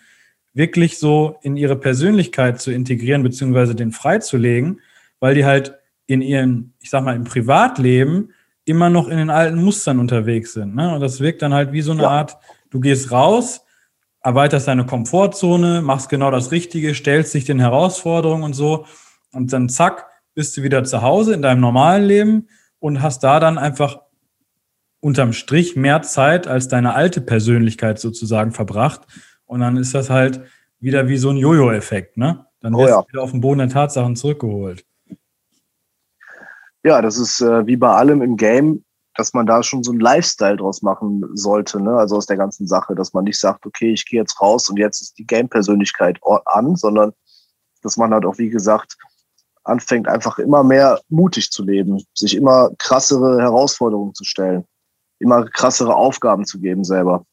[0.54, 4.82] wirklich so in ihre Persönlichkeit zu integrieren, beziehungsweise den freizulegen,
[5.19, 5.74] weil die halt
[6.06, 8.30] in ihren, ich sag mal, im Privatleben
[8.65, 10.76] immer noch in den alten Mustern unterwegs sind.
[10.76, 10.93] Ne?
[10.93, 12.10] Und das wirkt dann halt wie so eine ja.
[12.10, 12.38] Art,
[12.69, 13.65] du gehst raus,
[14.23, 18.86] erweiterst deine Komfortzone, machst genau das Richtige, stellst dich den Herausforderungen und so.
[19.31, 22.47] Und dann zack, bist du wieder zu Hause in deinem normalen Leben
[22.79, 24.01] und hast da dann einfach
[24.99, 29.01] unterm Strich mehr Zeit als deine alte Persönlichkeit sozusagen verbracht.
[29.45, 30.41] Und dann ist das halt
[30.79, 32.45] wieder wie so ein Jojo-Effekt, ne?
[32.60, 33.01] Dann wirst oh ja.
[33.01, 34.86] du wieder auf den Boden der Tatsachen zurückgeholt.
[36.84, 38.84] Ja, das ist äh, wie bei allem im Game
[39.15, 41.91] dass man da schon so einen Lifestyle draus machen sollte, ne?
[41.91, 44.78] also aus der ganzen Sache, dass man nicht sagt, okay, ich gehe jetzt raus und
[44.78, 47.12] jetzt ist die Game-Persönlichkeit an, sondern
[47.82, 48.97] dass man halt auch, wie gesagt,
[49.63, 54.65] anfängt einfach immer mehr mutig zu leben, sich immer krassere Herausforderungen zu stellen,
[55.19, 57.26] immer krassere Aufgaben zu geben selber.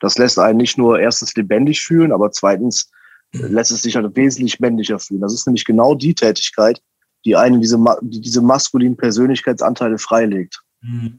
[0.00, 2.90] Das lässt einen nicht nur erstens lebendig fühlen, aber zweitens
[3.32, 5.20] lässt es sich halt wesentlich männlicher fühlen.
[5.20, 6.80] Das ist nämlich genau die Tätigkeit,
[7.24, 10.63] die einen diese, die diese maskulinen Persönlichkeitsanteile freilegt.
[10.84, 11.18] Mhm.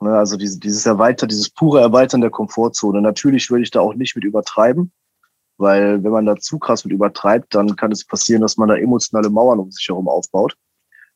[0.00, 3.02] Also diese, dieses Erweitern, dieses pure Erweitern der Komfortzone.
[3.02, 4.92] Natürlich würde ich da auch nicht mit übertreiben,
[5.58, 8.76] weil wenn man da zu krass mit übertreibt, dann kann es passieren, dass man da
[8.76, 10.56] emotionale Mauern um sich herum aufbaut.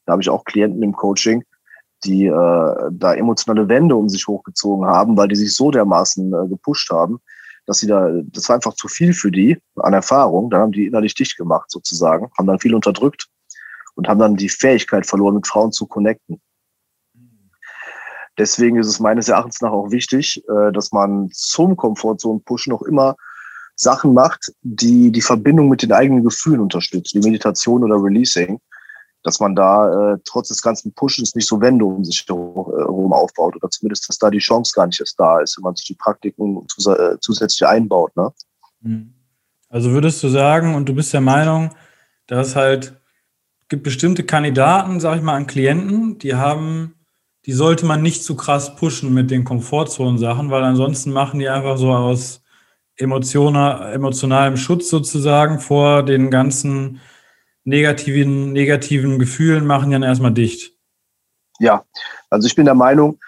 [0.05, 1.45] Da habe ich auch Klienten im Coaching,
[2.05, 6.49] die äh, da emotionale Wände um sich hochgezogen haben, weil die sich so dermaßen äh,
[6.49, 7.21] gepusht haben,
[7.65, 10.51] dass sie da, das war einfach zu viel für die an Erfahrung.
[10.51, 13.29] Dann haben die innerlich dicht gemacht sozusagen, haben dann viel unterdrückt
[13.95, 16.43] und haben dann die Fähigkeit verloren, mit Frauen zu connecten.
[18.39, 23.17] Deswegen ist es meines Erachtens nach auch wichtig, äh, dass man zum Komfortzone-Push noch immer
[23.77, 28.61] Sachen macht, die die Verbindung mit den eigenen Gefühlen unterstützt, wie Meditation oder Releasing,
[29.23, 33.57] dass man da äh, trotz des ganzen Pushes nicht so Wände um sich herum aufbaut
[33.57, 35.95] oder zumindest, dass da die Chance gar nicht erst da ist, wenn man sich die
[35.95, 38.15] Praktiken zus äh, zusätzlich einbaut.
[38.17, 38.33] Ne?
[38.83, 39.15] Mhm.
[39.69, 41.75] Also würdest du sagen, und du bist der Meinung,
[42.27, 43.01] dass halt
[43.69, 46.95] gibt bestimmte Kandidaten, sag ich mal, an Klienten, die haben
[47.47, 51.77] die sollte man nicht zu krass pushen mit den Komfortzonen-Sachen, weil ansonsten machen die einfach
[51.77, 52.43] so aus
[52.97, 57.01] emotionalem Schutz sozusagen vor den ganzen
[57.65, 60.73] negativen, negativen Gefühlen, machen dann erstmal dicht.
[61.59, 61.85] Ja,
[62.31, 63.19] also ich bin der Meinung,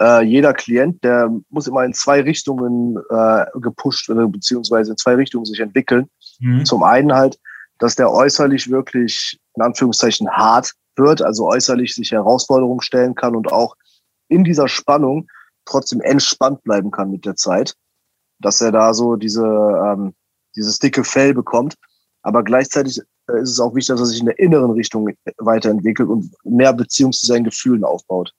[0.00, 5.14] äh, jeder Klient, der muss immer in zwei Richtungen äh, gepusht oder beziehungsweise in zwei
[5.14, 6.08] Richtungen sich entwickeln.
[6.40, 6.64] Mhm.
[6.64, 7.38] Zum einen halt,
[7.78, 13.52] dass der äußerlich wirklich in Anführungszeichen hart wird, also äußerlich sich Herausforderungen stellen kann und
[13.52, 13.76] auch
[14.28, 15.28] in dieser Spannung
[15.64, 17.74] trotzdem entspannt bleiben kann mit der Zeit,
[18.38, 20.14] dass er da so diese, ähm,
[20.56, 21.76] dieses dicke Fell bekommt.
[22.22, 26.08] Aber gleichzeitig äh, ist es auch wichtig, dass er sich in der inneren Richtung weiterentwickelt
[26.08, 28.32] und mehr Beziehung zu seinen Gefühlen aufbaut.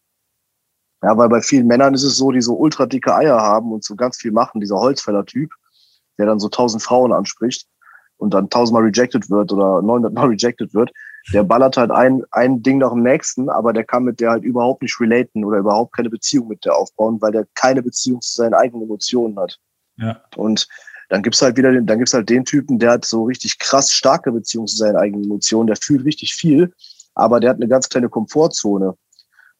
[1.04, 3.84] Ja, weil bei vielen Männern ist es so, die so ultra dicke Eier haben und
[3.84, 5.52] so ganz viel machen, dieser Holzfäller-Typ,
[6.18, 7.68] der dann so tausend Frauen anspricht
[8.18, 10.92] und dann tausendmal rejected wird oder neunhundertmal rejected wird,
[11.34, 14.44] der ballert halt ein, ein Ding nach dem nächsten, aber der kann mit der halt
[14.44, 18.36] überhaupt nicht relaten oder überhaupt keine Beziehung mit der aufbauen, weil der keine Beziehung zu
[18.36, 19.60] seinen eigenen Emotionen hat.
[19.98, 20.22] Ja.
[20.36, 20.68] Und
[21.10, 23.92] dann gibt's halt wieder den, dann gibt's halt den Typen, der hat so richtig krass
[23.92, 26.74] starke Beziehung zu seinen eigenen Emotionen, der fühlt richtig viel,
[27.16, 28.96] aber der hat eine ganz kleine Komfortzone.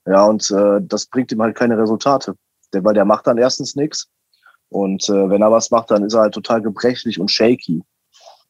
[0.08, 2.36] Ja, und äh, das bringt ihm halt keine Resultate.
[2.74, 4.08] Der, weil der macht dann erstens nichts.
[4.70, 7.82] Und äh, wenn er was macht, dann ist er halt total gebrechlich und shaky.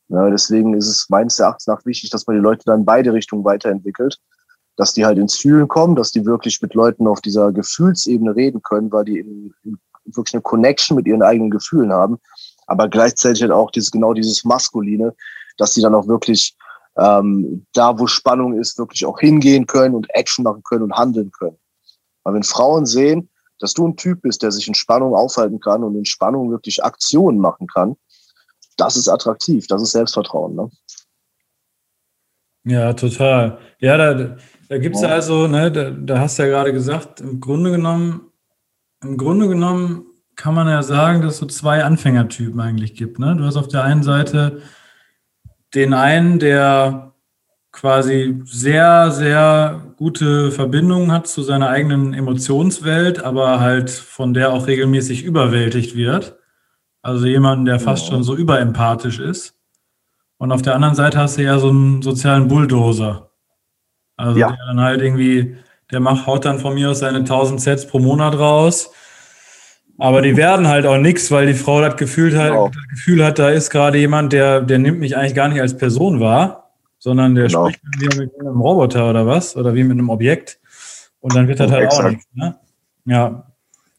[0.09, 3.13] Ja, deswegen ist es meines Erachtens nach wichtig, dass man die Leute dann in beide
[3.13, 4.19] Richtungen weiterentwickelt.
[4.77, 8.61] Dass die halt ins Fühlen kommen, dass die wirklich mit Leuten auf dieser Gefühlsebene reden
[8.61, 12.19] können, weil die in, in wirklich eine Connection mit ihren eigenen Gefühlen haben.
[12.67, 15.13] Aber gleichzeitig halt auch dieses, genau dieses Maskuline,
[15.57, 16.55] dass die dann auch wirklich
[16.97, 21.31] ähm, da, wo Spannung ist, wirklich auch hingehen können und Action machen können und handeln
[21.31, 21.57] können.
[22.23, 25.83] Weil wenn Frauen sehen, dass du ein Typ bist, der sich in Spannung aufhalten kann
[25.83, 27.95] und in Spannung wirklich Aktionen machen kann,
[28.77, 30.55] das ist attraktiv, das ist Selbstvertrauen.
[30.55, 30.69] Ne?
[32.65, 33.59] Ja, total.
[33.79, 34.37] Ja, da,
[34.69, 35.09] da gibt es ja.
[35.09, 38.31] also, ne, da, da hast du ja gerade gesagt, im Grunde genommen,
[39.03, 43.19] im Grunde genommen kann man ja sagen, dass es so zwei Anfängertypen eigentlich gibt.
[43.19, 43.35] Ne?
[43.37, 44.61] Du hast auf der einen Seite
[45.73, 47.13] den einen, der
[47.71, 54.67] quasi sehr, sehr gute Verbindungen hat zu seiner eigenen Emotionswelt, aber halt von der auch
[54.67, 56.37] regelmäßig überwältigt wird.
[57.05, 59.53] Also jemanden, der fast schon so überempathisch ist.
[60.37, 63.29] Und auf der anderen Seite hast du ja so einen sozialen Bulldozer.
[64.17, 64.47] Also ja.
[64.47, 65.55] der dann halt irgendwie,
[65.91, 68.89] der macht, haut dann von mir aus seine 1000 Sets pro Monat raus.
[69.99, 72.69] Aber die werden halt auch nichts, weil die Frau das Gefühl hat, genau.
[72.69, 75.77] das Gefühl hat, da ist gerade jemand, der, der nimmt mich eigentlich gar nicht als
[75.77, 77.69] Person wahr, sondern der genau.
[77.69, 80.59] spricht mit mir mit einem Roboter oder was, oder wie mit einem Objekt.
[81.19, 82.03] Und dann wird das halt Exakt.
[82.03, 82.25] auch nichts.
[82.33, 82.55] Ne?
[83.05, 83.44] Ja,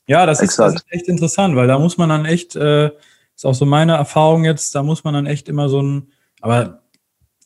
[0.06, 2.90] ja, das ist, das ist, echt interessant, weil da muss man dann echt, äh,
[3.34, 6.08] ist auch so meine Erfahrung jetzt, da muss man dann echt immer so ein,
[6.40, 6.82] aber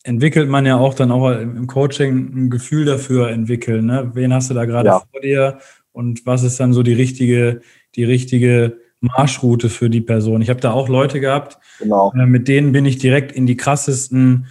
[0.03, 3.85] entwickelt man ja auch dann auch im Coaching ein Gefühl dafür entwickeln.
[3.85, 4.11] Ne?
[4.13, 5.01] Wen hast du da gerade ja.
[5.11, 5.59] vor dir
[5.91, 7.61] und was ist dann so die richtige,
[7.95, 10.41] die richtige Marschroute für die Person?
[10.41, 12.13] Ich habe da auch Leute gehabt, genau.
[12.15, 14.47] äh, mit denen bin ich direkt in die krassesten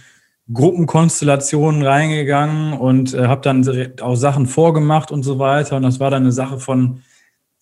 [0.53, 5.77] Gruppenkonstellationen reingegangen und äh, habe dann auch Sachen vorgemacht und so weiter.
[5.77, 7.01] Und das war dann eine Sache von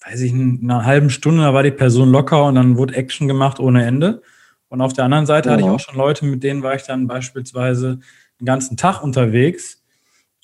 [0.06, 3.28] weiß ich, in einer halben Stunde, da war die Person locker und dann wurde Action
[3.28, 4.22] gemacht ohne Ende.
[4.70, 5.54] Und auf der anderen Seite ja.
[5.54, 8.00] hatte ich auch schon Leute, mit denen war ich dann beispielsweise
[8.40, 9.84] den ganzen Tag unterwegs.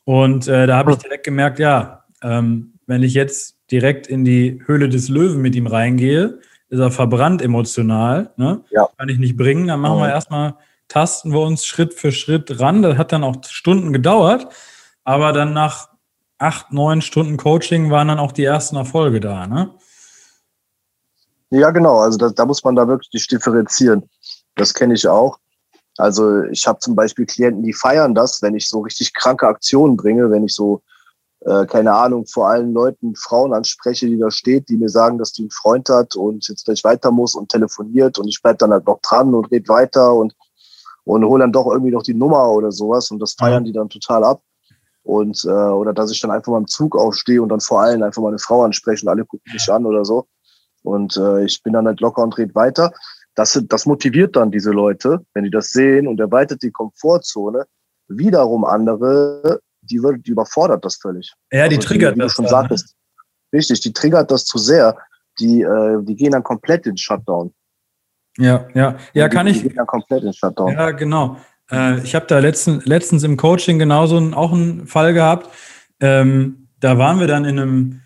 [0.04, 4.62] Und äh, da habe ich direkt gemerkt, ja, ähm, wenn ich jetzt direkt in die
[4.66, 6.40] Höhle des Löwen mit ihm reingehe,
[6.70, 8.32] ist er verbrannt emotional.
[8.38, 8.62] Ne?
[8.72, 8.88] Ja.
[8.98, 9.68] Kann ich nicht bringen.
[9.68, 10.56] Dann machen wir erstmal,
[10.88, 12.82] tasten wir uns Schritt für Schritt ran.
[12.82, 14.48] Das hat dann auch Stunden gedauert.
[15.04, 15.90] Aber dann nach
[16.38, 19.74] acht, neun Stunden Coaching waren dann auch die ersten Erfolge da, ne?
[21.52, 22.00] Ja, genau.
[22.00, 24.10] Also da, da muss man da wirklich differenzieren.
[24.56, 25.38] Das kenne ich auch.
[25.98, 29.96] Also ich habe zum Beispiel Klienten, die feiern das, wenn ich so richtig kranke Aktionen
[29.96, 30.82] bringe, wenn ich so,
[31.42, 35.32] äh, keine Ahnung, vor allen Leuten Frauen anspreche, die da steht, die mir sagen, dass
[35.32, 38.72] die einen Freund hat und jetzt gleich weiter muss und telefoniert und ich bleib dann
[38.72, 40.36] halt noch dran und red weiter und,
[41.06, 43.88] und hole dann doch irgendwie noch die Nummer oder sowas und das feiern die dann
[43.88, 44.42] total ab.
[45.06, 48.02] Und äh, oder dass ich dann einfach mal im Zug aufstehe und dann vor allem
[48.02, 50.28] einfach mal eine Frau anspreche und alle gucken mich an oder so.
[50.82, 52.92] Und äh, ich bin dann halt locker und dreht weiter.
[53.36, 57.66] Das, das motiviert dann diese Leute, wenn die das sehen und erweitert die Komfortzone.
[58.08, 61.32] Wiederum andere, die, wird, die überfordert das völlig.
[61.52, 62.32] Ja, die also, triggert die, wie das.
[62.32, 62.70] Du schon dann, ne?
[62.70, 62.96] sagtest.
[63.54, 64.98] Richtig, die triggert das zu sehr.
[65.40, 67.54] Die, äh, die gehen dann komplett in Shutdown.
[68.38, 69.62] Ja, ja, ja, kann die, ich.
[69.62, 70.72] Die gehen dann komplett in Shutdown.
[70.72, 71.38] Ja, genau.
[71.72, 75.50] Äh, ich habe da letzten, letztens im Coaching genauso einen, auch einen Fall gehabt.
[76.00, 78.02] Ähm, da waren wir dann in einem,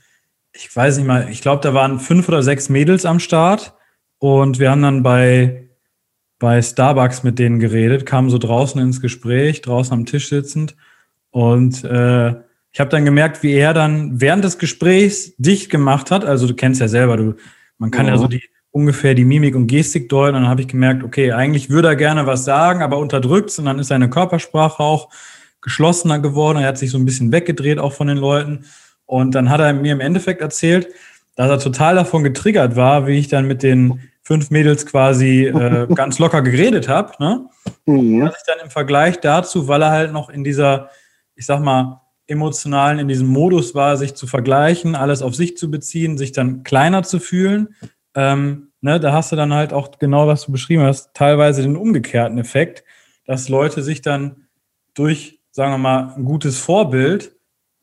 [0.53, 3.73] ich weiß nicht mal, ich glaube, da waren fünf oder sechs Mädels am Start
[4.19, 5.69] und wir haben dann bei,
[6.37, 10.75] bei Starbucks mit denen geredet, kamen so draußen ins Gespräch, draußen am Tisch sitzend.
[11.31, 12.35] Und äh,
[12.71, 16.23] ich habe dann gemerkt, wie er dann während des Gesprächs dicht gemacht hat.
[16.23, 17.35] Also du kennst ja selber, du,
[17.77, 20.35] man kann ja, ja so die ungefähr die Mimik und Gestik deuten.
[20.35, 23.65] Und dann habe ich gemerkt, okay, eigentlich würde er gerne was sagen, aber unterdrückt und
[23.65, 25.09] dann ist seine Körpersprache auch
[25.61, 26.59] geschlossener geworden.
[26.59, 28.65] Er hat sich so ein bisschen weggedreht auch von den Leuten.
[29.05, 30.87] Und dann hat er mir im Endeffekt erzählt,
[31.35, 35.87] dass er total davon getriggert war, wie ich dann mit den fünf Mädels quasi äh,
[35.95, 37.13] ganz locker geredet habe.
[37.19, 37.45] Ne?
[37.85, 38.25] Mhm.
[38.25, 40.89] Dass ich dann im Vergleich dazu, weil er halt noch in dieser,
[41.35, 45.71] ich sag mal, emotionalen, in diesem Modus war, sich zu vergleichen, alles auf sich zu
[45.71, 47.69] beziehen, sich dann kleiner zu fühlen.
[48.15, 51.75] Ähm, ne, da hast du dann halt auch genau, was du beschrieben hast, teilweise den
[51.75, 52.83] umgekehrten Effekt,
[53.25, 54.47] dass Leute sich dann
[54.93, 57.35] durch, sagen wir mal, ein gutes Vorbild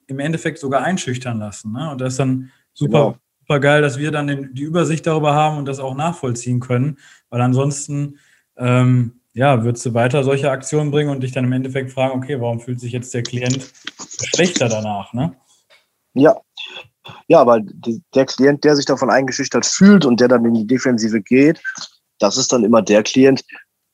[0.06, 1.72] im Endeffekt sogar einschüchtern lassen.
[1.72, 1.90] Ne?
[1.90, 5.34] Und das ist dann super, genau super geil, dass wir dann den, die Übersicht darüber
[5.34, 6.98] haben und das auch nachvollziehen können,
[7.30, 8.18] weil ansonsten
[8.56, 12.40] ähm, ja, würdest du weiter solche Aktionen bringen und dich dann im Endeffekt fragen, okay,
[12.40, 13.72] warum fühlt sich jetzt der Klient
[14.34, 15.36] schlechter danach, ne?
[16.14, 16.40] Ja.
[17.28, 17.64] Ja, weil
[18.14, 21.60] der Klient, der sich davon eingeschüchtert fühlt und der dann in die Defensive geht,
[22.18, 23.44] das ist dann immer der Klient,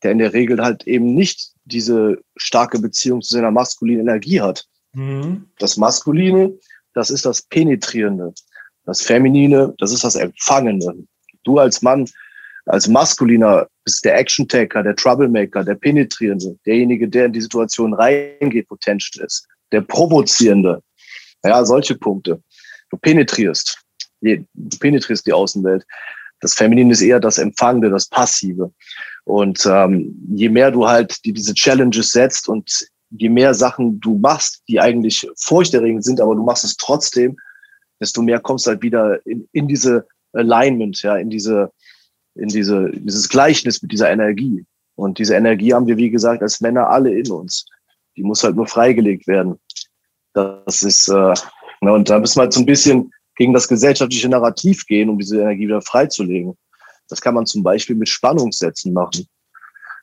[0.03, 4.67] der in der Regel halt eben nicht diese starke Beziehung zu seiner maskulinen Energie hat.
[4.95, 5.47] Mhm.
[5.59, 6.53] Das Maskuline,
[6.95, 8.33] das ist das Penetrierende.
[8.85, 10.95] Das Feminine, das ist das Empfangende.
[11.45, 12.09] Du als Mann,
[12.67, 18.69] als Maskuliner bist der Action-Taker, der Troublemaker, der Penetrierende, derjenige, der in die Situation reingeht,
[18.69, 20.83] potential ist, der Provozierende.
[21.45, 22.41] Ja, solche Punkte.
[22.93, 23.83] Du penetrierst.
[24.21, 25.85] Du penetrierst die Außenwelt.
[26.41, 28.71] Das Feminine ist eher das Empfangende, das Passive.
[29.25, 34.19] Und ähm, je mehr du halt die, diese Challenges setzt und je mehr Sachen du
[34.19, 37.37] machst, die eigentlich furchterregend sind, aber du machst es trotzdem,
[38.01, 41.73] desto mehr kommst halt wieder in, in diese Alignment, ja, in diese,
[42.35, 44.67] in diese, dieses Gleichnis mit dieser Energie.
[44.97, 47.67] Und diese Energie haben wir, wie gesagt, als Männer alle in uns.
[48.17, 49.59] Die muss halt nur freigelegt werden.
[50.35, 51.35] Das ist, äh,
[51.91, 55.41] und da müssen wir halt so ein bisschen gegen das gesellschaftliche Narrativ gehen, um diese
[55.41, 56.57] Energie wieder freizulegen.
[57.09, 59.27] Das kann man zum Beispiel mit Spannungssätzen machen.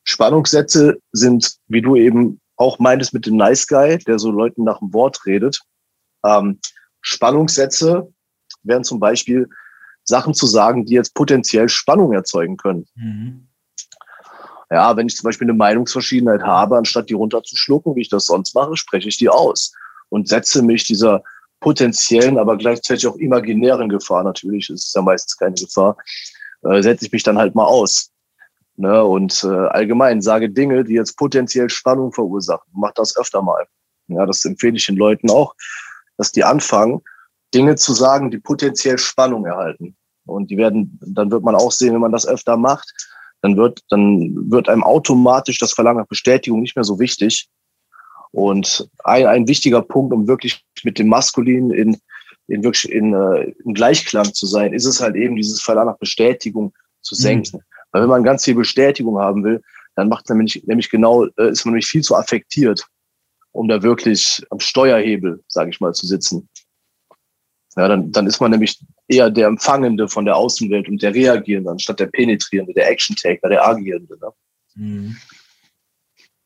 [0.03, 4.79] Spannungssätze sind, wie du eben auch meintest mit dem Nice Guy, der so Leuten nach
[4.79, 5.61] dem Wort redet.
[6.25, 6.59] Ähm,
[7.01, 8.11] Spannungssätze
[8.63, 9.47] wären zum Beispiel
[10.03, 12.85] Sachen zu sagen, die jetzt potenziell Spannung erzeugen können.
[12.95, 13.47] Mhm.
[14.71, 18.53] Ja, wenn ich zum Beispiel eine Meinungsverschiedenheit habe, anstatt die runterzuschlucken, wie ich das sonst
[18.53, 19.73] mache, spreche ich die aus
[20.09, 21.23] und setze mich dieser
[21.59, 25.97] potenziellen, aber gleichzeitig auch imaginären Gefahr, natürlich ist es ja meistens keine Gefahr,
[26.63, 28.11] äh, setze ich mich dann halt mal aus.
[28.77, 29.03] Ne?
[29.03, 32.71] Und äh, allgemein sage Dinge, die jetzt potenziell Spannung verursachen.
[32.73, 33.67] Mach das öfter mal.
[34.07, 35.53] Ja, das empfehle ich den Leuten auch
[36.19, 37.01] dass die anfangen,
[37.55, 39.95] Dinge zu sagen, die potenziell Spannung erhalten.
[40.25, 42.93] Und die werden, dann wird man auch sehen, wenn man das öfter macht,
[43.41, 47.49] dann wird, dann wird einem automatisch das Verlangen nach Bestätigung nicht mehr so wichtig.
[48.31, 51.97] Und ein, ein wichtiger Punkt, um wirklich mit dem Maskulinen in,
[52.47, 55.97] in wirklich in, äh, in Gleichklang zu sein, ist es halt eben dieses Verlangen nach
[55.97, 57.21] Bestätigung zu mhm.
[57.21, 57.57] senken.
[57.57, 57.63] Mhm.
[57.91, 59.61] Weil wenn man ganz viel Bestätigung haben will,
[59.95, 62.85] dann macht man nämlich, nämlich genau, äh, ist man nämlich viel zu affektiert
[63.51, 66.47] um da wirklich am Steuerhebel, sage ich mal, zu sitzen.
[67.75, 71.71] Ja, dann, dann ist man nämlich eher der Empfangende von der Außenwelt und der Reagierende,
[71.71, 74.17] anstatt der Penetrierende, der Action-Taker, der Agierende.
[74.19, 74.31] Ne?
[74.75, 75.17] Mhm.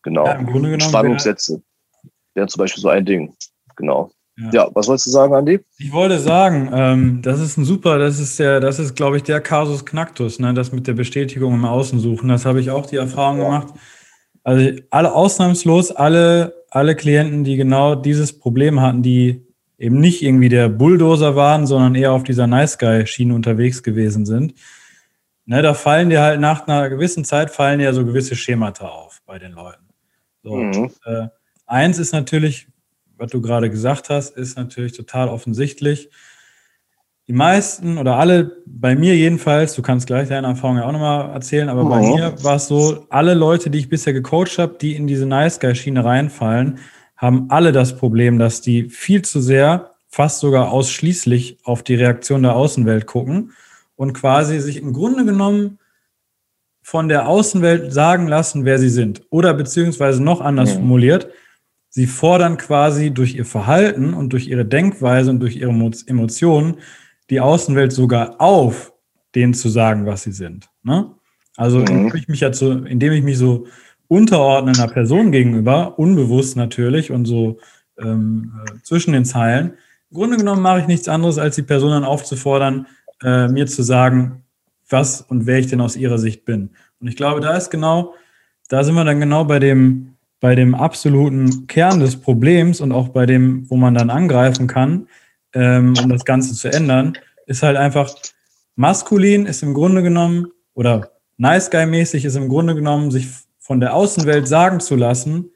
[0.03, 0.25] Genau.
[0.25, 1.61] Ja, Spannungssätze
[2.35, 3.33] wären zum Beispiel so ein Ding.
[3.75, 4.11] Genau.
[4.37, 4.49] Ja.
[4.51, 4.69] ja.
[4.73, 5.59] was wolltest du sagen, Andi?
[5.77, 9.23] Ich wollte sagen, ähm, das ist ein super, das ist der, das ist, glaube ich,
[9.23, 12.29] der Kasus Knacktus, ne, das mit der Bestätigung im Außen suchen.
[12.29, 13.43] Das habe ich auch die Erfahrung ja.
[13.43, 13.73] gemacht.
[14.43, 19.45] Also alle ausnahmslos, alle alle Klienten, die genau dieses Problem hatten, die
[19.77, 24.55] eben nicht irgendwie der Bulldozer waren, sondern eher auf dieser Nice Guy-Schiene unterwegs gewesen sind.
[25.45, 29.21] Ne, da fallen dir halt nach einer gewissen Zeit fallen ja so gewisse Schemata auf
[29.25, 29.89] bei den Leuten.
[30.41, 30.91] So, mhm.
[31.05, 31.27] äh,
[31.73, 32.67] eins ist natürlich,
[33.17, 36.09] was du gerade gesagt hast, ist natürlich total offensichtlich.
[37.27, 41.31] Die meisten oder alle, bei mir jedenfalls, du kannst gleich deine Erfahrung ja auch nochmal
[41.31, 41.89] erzählen, aber mhm.
[41.89, 45.25] bei mir war es so, alle Leute, die ich bisher gecoacht habe, die in diese
[45.25, 46.79] Nice Guy-Schiene reinfallen,
[47.15, 52.43] haben alle das Problem, dass die viel zu sehr, fast sogar ausschließlich auf die Reaktion
[52.43, 53.53] der Außenwelt gucken
[53.95, 55.79] und quasi sich im Grunde genommen
[56.83, 59.23] von der Außenwelt sagen lassen, wer sie sind.
[59.29, 60.75] Oder beziehungsweise noch anders ja.
[60.75, 61.29] formuliert,
[61.93, 66.77] sie fordern quasi durch ihr Verhalten und durch ihre Denkweise und durch ihre Emotionen
[67.29, 68.93] die Außenwelt sogar auf,
[69.35, 70.69] denen zu sagen, was sie sind.
[70.81, 71.11] Ne?
[71.55, 71.85] Also mhm.
[71.87, 73.67] indem ich mich ja zu, indem ich mich so
[74.07, 77.59] unterordne einer Person gegenüber, unbewusst natürlich und so
[77.99, 79.73] ähm, äh, zwischen den Zeilen,
[80.09, 82.87] im Grunde genommen mache ich nichts anderes, als die Person dann aufzufordern,
[83.21, 84.43] äh, mir zu sagen,
[84.89, 86.71] was und wer ich denn aus ihrer Sicht bin.
[86.99, 88.15] Und ich glaube, da ist genau,
[88.67, 90.12] da sind wir dann genau bei dem,
[90.43, 95.07] bei dem absoluten Kern des Problems und auch bei dem, wo man dann angreifen kann,
[95.53, 98.13] ähm, um das Ganze zu ändern, ist halt einfach,
[98.75, 103.79] maskulin ist im Grunde genommen, oder nice guy mäßig ist im Grunde genommen, sich von
[103.79, 105.49] der Außenwelt sagen zu lassen,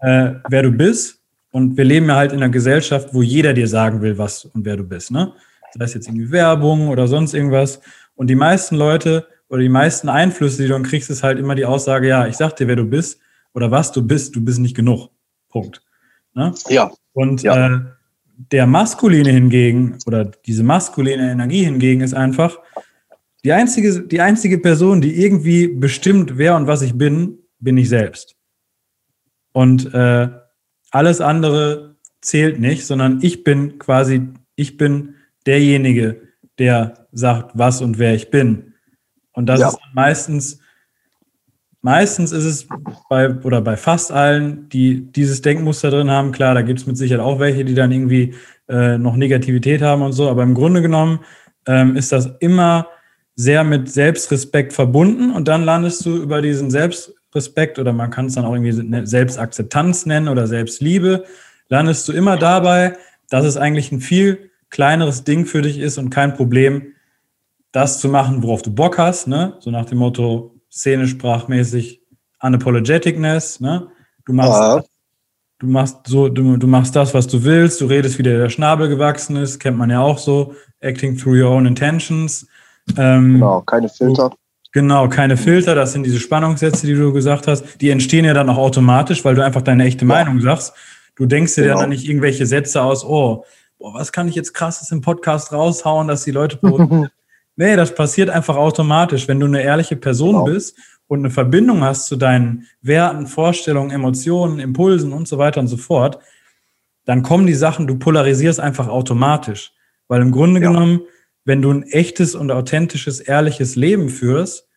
[0.00, 1.20] äh, wer du bist.
[1.50, 4.64] Und wir leben ja halt in einer Gesellschaft, wo jeder dir sagen will, was und
[4.64, 5.10] wer du bist.
[5.10, 5.34] Ne?
[5.74, 7.82] Sei es jetzt irgendwie Werbung oder sonst irgendwas.
[8.14, 11.54] Und die meisten Leute oder die meisten Einflüsse, die du dann kriegst, ist halt immer
[11.54, 13.20] die Aussage, ja, ich sag dir, wer du bist
[13.54, 15.10] oder was du bist, du bist nicht genug.
[15.48, 15.82] Punkt.
[16.34, 16.54] Ne?
[16.68, 16.90] Ja.
[17.12, 17.74] Und ja.
[17.74, 17.80] Äh,
[18.50, 22.58] der Maskuline hingegen oder diese maskuline Energie hingegen ist einfach
[23.44, 27.88] die einzige, die einzige Person, die irgendwie bestimmt, wer und was ich bin, bin ich
[27.88, 28.36] selbst.
[29.52, 30.28] Und äh,
[30.90, 36.22] alles andere zählt nicht, sondern ich bin quasi, ich bin derjenige,
[36.58, 38.74] der sagt, was und wer ich bin.
[39.32, 39.68] Und das ja.
[39.68, 40.60] ist meistens,
[41.82, 42.68] meistens ist es
[43.08, 46.96] bei, oder bei fast allen, die dieses Denkmuster drin haben, klar, da gibt es mit
[46.96, 48.34] Sicherheit auch welche, die dann irgendwie
[48.68, 51.20] äh, noch Negativität haben und so, aber im Grunde genommen
[51.66, 52.88] ähm, ist das immer
[53.34, 58.34] sehr mit Selbstrespekt verbunden und dann landest du über diesen Selbstrespekt oder man kann es
[58.34, 61.24] dann auch irgendwie Selbstakzeptanz nennen oder Selbstliebe,
[61.68, 62.96] landest du immer dabei,
[63.30, 66.92] dass es eigentlich ein viel kleineres Ding für dich ist und kein Problem,
[67.72, 69.56] das zu machen, worauf du Bock hast, ne?
[69.60, 72.00] So nach dem Motto szenischsprachmäßig
[72.40, 73.88] Unapologeticness, ne?
[74.24, 74.82] Du machst, ja.
[75.60, 78.48] du machst so, du, du machst das, was du willst, du redest, wie dir der
[78.48, 82.46] Schnabel gewachsen ist, kennt man ja auch so, acting through your own intentions.
[82.96, 84.32] Ähm, genau, keine Filter.
[84.72, 87.80] Genau, keine Filter, das sind diese Spannungssätze, die du gesagt hast.
[87.80, 90.08] Die entstehen ja dann auch automatisch, weil du einfach deine echte ja.
[90.08, 90.72] Meinung sagst.
[91.14, 91.80] Du denkst dir genau.
[91.80, 93.44] dann nicht irgendwelche Sätze aus, oh,
[93.78, 96.58] boah, was kann ich jetzt krasses im Podcast raushauen, dass die Leute.
[97.56, 99.28] nee, das passiert einfach automatisch.
[99.28, 100.44] Wenn du eine ehrliche Person genau.
[100.44, 105.68] bist und eine Verbindung hast zu deinen Werten, Vorstellungen, Emotionen, Impulsen und so weiter und
[105.68, 106.18] so fort,
[107.04, 109.72] dann kommen die Sachen, du polarisierst einfach automatisch.
[110.08, 110.70] Weil im Grunde ja.
[110.70, 111.00] genommen,
[111.44, 114.68] wenn du ein echtes und authentisches, ehrliches Leben führst,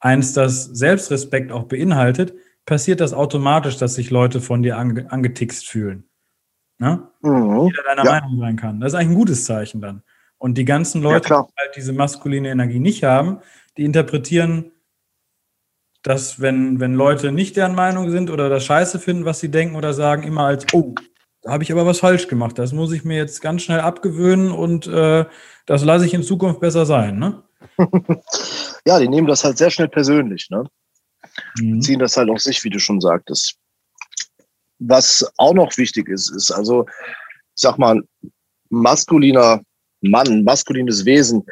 [0.00, 2.34] eins, das Selbstrespekt auch beinhaltet,
[2.64, 6.04] passiert das automatisch, dass sich Leute von dir ange angetickst fühlen.
[6.78, 7.08] Ne?
[7.22, 7.66] Mhm.
[7.66, 8.20] Jeder deiner ja.
[8.20, 8.80] Meinung sein kann.
[8.80, 10.02] Das ist eigentlich ein gutes Zeichen dann.
[10.38, 13.40] Und die ganzen Leute, ja, die halt diese maskuline Energie nicht haben,
[13.76, 14.72] die interpretieren
[16.02, 19.74] das, wenn, wenn Leute nicht deren Meinung sind oder das Scheiße finden, was sie denken
[19.74, 20.94] oder sagen, immer als, oh,
[21.42, 22.58] da habe ich aber was falsch gemacht.
[22.58, 25.24] Das muss ich mir jetzt ganz schnell abgewöhnen und äh,
[25.66, 27.18] das lasse ich in Zukunft besser sein.
[27.18, 27.42] Ne?
[28.86, 30.48] ja, die nehmen das halt sehr schnell persönlich.
[30.50, 30.64] Ne?
[31.58, 31.80] Mhm.
[31.80, 33.56] Ziehen das halt auf sich, wie du schon sagtest.
[34.78, 38.02] Was auch noch wichtig ist, ist also, ich sag mal,
[38.68, 39.62] maskuliner
[40.08, 41.44] Mann, maskulines Wesen,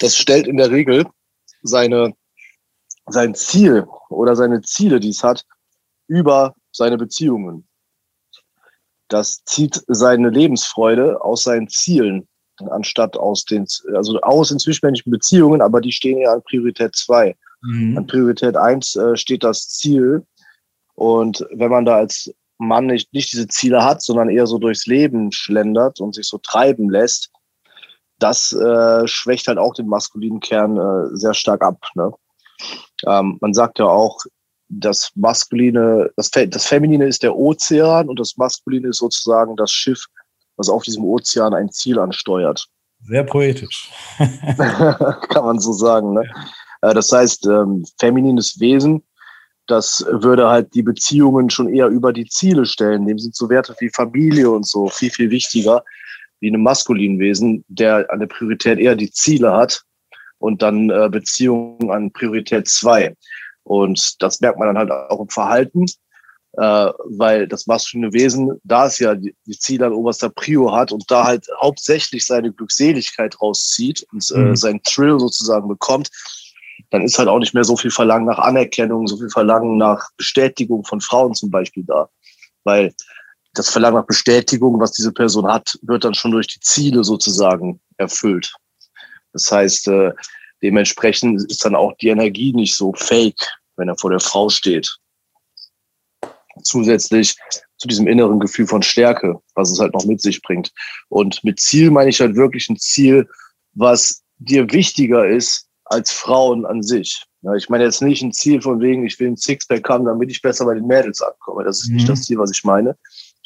[0.00, 1.06] das stellt in der Regel
[1.62, 2.12] seine,
[3.06, 5.44] sein Ziel oder seine Ziele, die es hat,
[6.08, 7.66] über seine Beziehungen.
[9.08, 12.26] Das zieht seine Lebensfreude aus seinen Zielen,
[12.70, 17.36] anstatt aus den, also aus in zwischenmenschlichen Beziehungen, aber die stehen ja an Priorität 2.
[17.62, 17.98] Mhm.
[17.98, 20.24] An Priorität 1 äh, steht das Ziel.
[20.94, 24.86] Und wenn man da als Mann nicht, nicht diese Ziele hat, sondern eher so durchs
[24.86, 27.30] Leben schlendert und sich so treiben lässt,
[28.18, 31.78] das äh, schwächt halt auch den maskulinen Kern äh, sehr stark ab.
[31.94, 32.12] Ne?
[33.06, 34.18] Ähm, man sagt ja auch,
[34.68, 40.04] das Maskuline, das, das Feminine ist der Ozean und das Maskuline ist sozusagen das Schiff,
[40.56, 42.66] was auf diesem Ozean ein Ziel ansteuert.
[43.04, 43.92] Sehr poetisch.
[44.18, 46.14] Kann man so sagen.
[46.14, 46.28] Ne?
[46.82, 49.04] Äh, das heißt, ähm, feminines Wesen
[49.66, 53.06] das würde halt die Beziehungen schon eher über die Ziele stellen.
[53.06, 55.82] Dem sind so Werte wie Familie und so viel, viel wichtiger
[56.40, 59.82] wie einem maskulinen Wesen, der an der Priorität eher die Ziele hat
[60.38, 63.14] und dann äh, Beziehungen an Priorität zwei.
[63.64, 65.86] Und das merkt man dann halt auch im Verhalten,
[66.52, 70.92] äh, weil das maskuline Wesen, da es ja die, die Ziele an oberster Prio hat
[70.92, 74.56] und da halt hauptsächlich seine Glückseligkeit rauszieht und äh, mhm.
[74.56, 76.10] seinen Thrill sozusagen bekommt,
[76.90, 80.08] dann ist halt auch nicht mehr so viel Verlangen nach Anerkennung, so viel Verlangen nach
[80.16, 82.08] Bestätigung von Frauen zum Beispiel da.
[82.64, 82.94] Weil
[83.58, 87.80] das Verlangen nach Bestätigung, was diese Person hat, wird dann schon durch die Ziele sozusagen
[87.96, 88.52] erfüllt.
[89.32, 90.12] Das heißt, äh,
[90.62, 93.40] dementsprechend ist dann auch die Energie nicht so fake,
[93.76, 94.96] wenn er vor der Frau steht.
[96.62, 97.36] Zusätzlich
[97.76, 100.72] zu diesem inneren Gefühl von Stärke, was es halt noch mit sich bringt.
[101.08, 103.28] Und mit Ziel meine ich halt wirklich ein Ziel,
[103.74, 107.22] was dir wichtiger ist als Frauen an sich.
[107.42, 110.30] Ja, ich meine jetzt nicht ein Ziel von wegen, ich will ein Sixpack haben, damit
[110.30, 111.64] ich besser bei den Mädels ankomme.
[111.64, 111.96] Das ist mhm.
[111.96, 112.96] nicht das Ziel, was ich meine.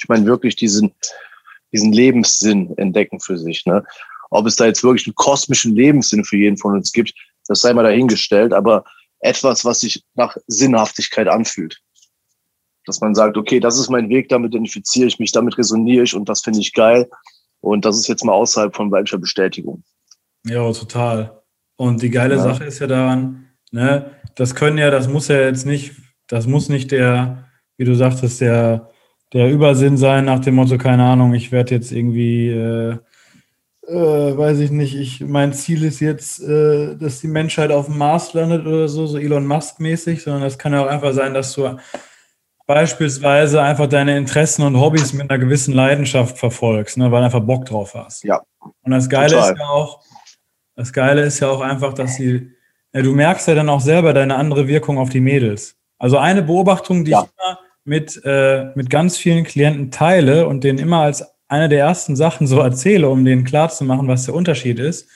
[0.00, 0.94] Ich meine wirklich diesen,
[1.72, 3.66] diesen Lebenssinn entdecken für sich.
[3.66, 3.84] Ne?
[4.30, 7.14] Ob es da jetzt wirklich einen kosmischen Lebenssinn für jeden von uns gibt,
[7.46, 8.84] das sei mal dahingestellt, aber
[9.20, 11.80] etwas, was sich nach Sinnhaftigkeit anfühlt.
[12.86, 16.14] Dass man sagt, okay, das ist mein Weg, damit identifiziere ich mich, damit resoniere ich
[16.14, 17.08] und das finde ich geil.
[17.60, 19.84] Und das ist jetzt mal außerhalb von weiblicher Bestätigung.
[20.46, 21.42] Ja, total.
[21.76, 22.42] Und die geile ja.
[22.42, 25.92] Sache ist ja daran, ne, das können ja, das muss ja jetzt nicht,
[26.26, 28.90] das muss nicht der, wie du sagtest, der
[29.32, 32.96] der Übersinn sein nach dem Motto, keine Ahnung, ich werde jetzt irgendwie, äh,
[33.86, 37.98] äh, weiß ich nicht, ich, mein Ziel ist jetzt, äh, dass die Menschheit auf dem
[37.98, 41.52] Mars landet oder so, so Elon Musk-mäßig, sondern das kann ja auch einfach sein, dass
[41.54, 41.76] du
[42.66, 47.40] beispielsweise einfach deine Interessen und Hobbys mit einer gewissen Leidenschaft verfolgst, ne, weil du einfach
[47.40, 48.22] Bock drauf hast.
[48.22, 48.42] Ja.
[48.82, 49.52] Und das Geile total.
[49.52, 50.00] ist ja auch,
[50.76, 52.52] das Geile ist ja auch einfach, dass sie,
[52.92, 55.76] ja, du merkst ja dann auch selber deine andere Wirkung auf die Mädels.
[55.98, 57.22] Also eine Beobachtung, die ja.
[57.22, 61.80] ich immer mit, äh, mit ganz vielen Klienten teile und denen immer als eine der
[61.80, 65.08] ersten Sachen so erzähle, um denen klarzumachen, was der Unterschied ist.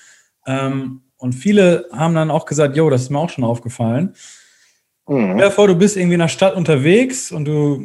[0.46, 4.14] Ähm, und viele haben dann auch gesagt, jo, das ist mir auch schon aufgefallen.
[5.06, 5.40] Mhm.
[5.50, 7.84] Vor, du bist irgendwie in der Stadt unterwegs und du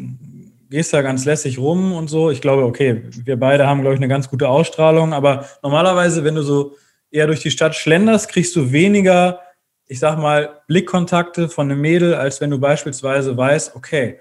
[0.70, 2.32] gehst da ganz lässig rum und so.
[2.32, 6.36] Ich glaube, okay, wir beide haben, glaube ich, eine ganz gute Ausstrahlung, aber normalerweise, wenn
[6.36, 6.76] du so
[7.12, 9.42] eher durch die Stadt schlenderst, kriegst du weniger,
[9.88, 14.20] ich sag mal, Blickkontakte von einem Mädel, als wenn du beispielsweise weißt, okay,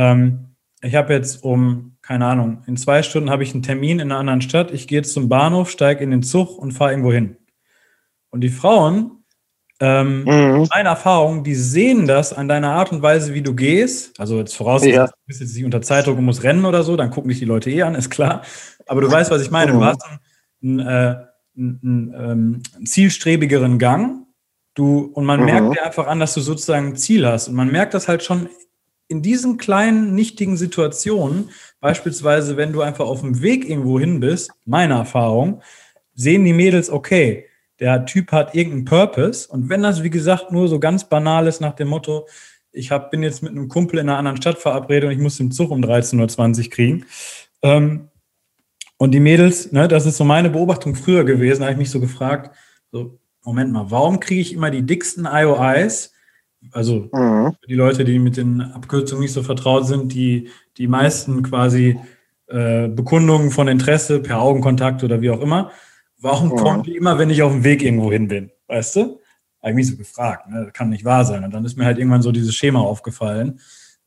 [0.00, 4.10] ähm, ich habe jetzt um, keine Ahnung, in zwei Stunden habe ich einen Termin in
[4.10, 4.70] einer anderen Stadt.
[4.70, 7.36] Ich gehe jetzt zum Bahnhof, steige in den Zug und fahre irgendwo hin.
[8.30, 9.24] Und die Frauen,
[9.78, 10.66] ähm, mhm.
[10.74, 14.18] meine Erfahrung, die sehen das an deiner Art und Weise, wie du gehst.
[14.18, 15.06] Also jetzt vorausgesetzt, ja.
[15.06, 17.44] du bist jetzt nicht unter Zeitdruck und musst rennen oder so, dann gucken dich die
[17.44, 18.42] Leute eh an, ist klar.
[18.86, 19.72] Aber du weißt, was ich meine.
[19.74, 19.78] Mhm.
[19.78, 20.02] Du hast
[20.62, 21.16] einen, einen, äh,
[21.56, 24.26] einen, einen, ähm, einen zielstrebigeren Gang.
[24.74, 25.46] Du, und man mhm.
[25.46, 27.48] merkt dir einfach an, dass du sozusagen ein Ziel hast.
[27.48, 28.48] Und man merkt das halt schon
[29.10, 31.50] in diesen kleinen, nichtigen Situationen,
[31.80, 35.62] beispielsweise wenn du einfach auf dem Weg irgendwo hin bist, meine Erfahrung,
[36.14, 37.46] sehen die Mädels, okay,
[37.80, 39.48] der Typ hat irgendeinen Purpose.
[39.48, 42.28] Und wenn das, wie gesagt, nur so ganz banal ist nach dem Motto,
[42.70, 45.38] ich hab, bin jetzt mit einem Kumpel in einer anderen Stadt verabredet und ich muss
[45.38, 47.06] den Zug um 13.20 Uhr kriegen.
[47.62, 48.10] Ähm,
[48.96, 51.98] und die Mädels, ne, das ist so meine Beobachtung früher gewesen, habe ich mich so
[51.98, 52.54] gefragt,
[52.92, 56.12] so, Moment mal, warum kriege ich immer die dicksten IOIs,
[56.72, 57.56] also mhm.
[57.68, 61.98] die Leute, die mit den Abkürzungen nicht so vertraut sind, die die meisten quasi
[62.46, 65.70] äh, Bekundungen von Interesse per Augenkontakt oder wie auch immer.
[66.18, 66.56] Warum mhm.
[66.56, 68.50] kommen die immer, wenn ich auf dem Weg irgendwo hin bin?
[68.66, 69.20] Weißt du?
[69.60, 70.48] Habe ich mich so gefragt.
[70.48, 70.64] Ne?
[70.64, 71.44] Das kann nicht wahr sein.
[71.44, 73.60] Und dann ist mir halt irgendwann so dieses Schema aufgefallen,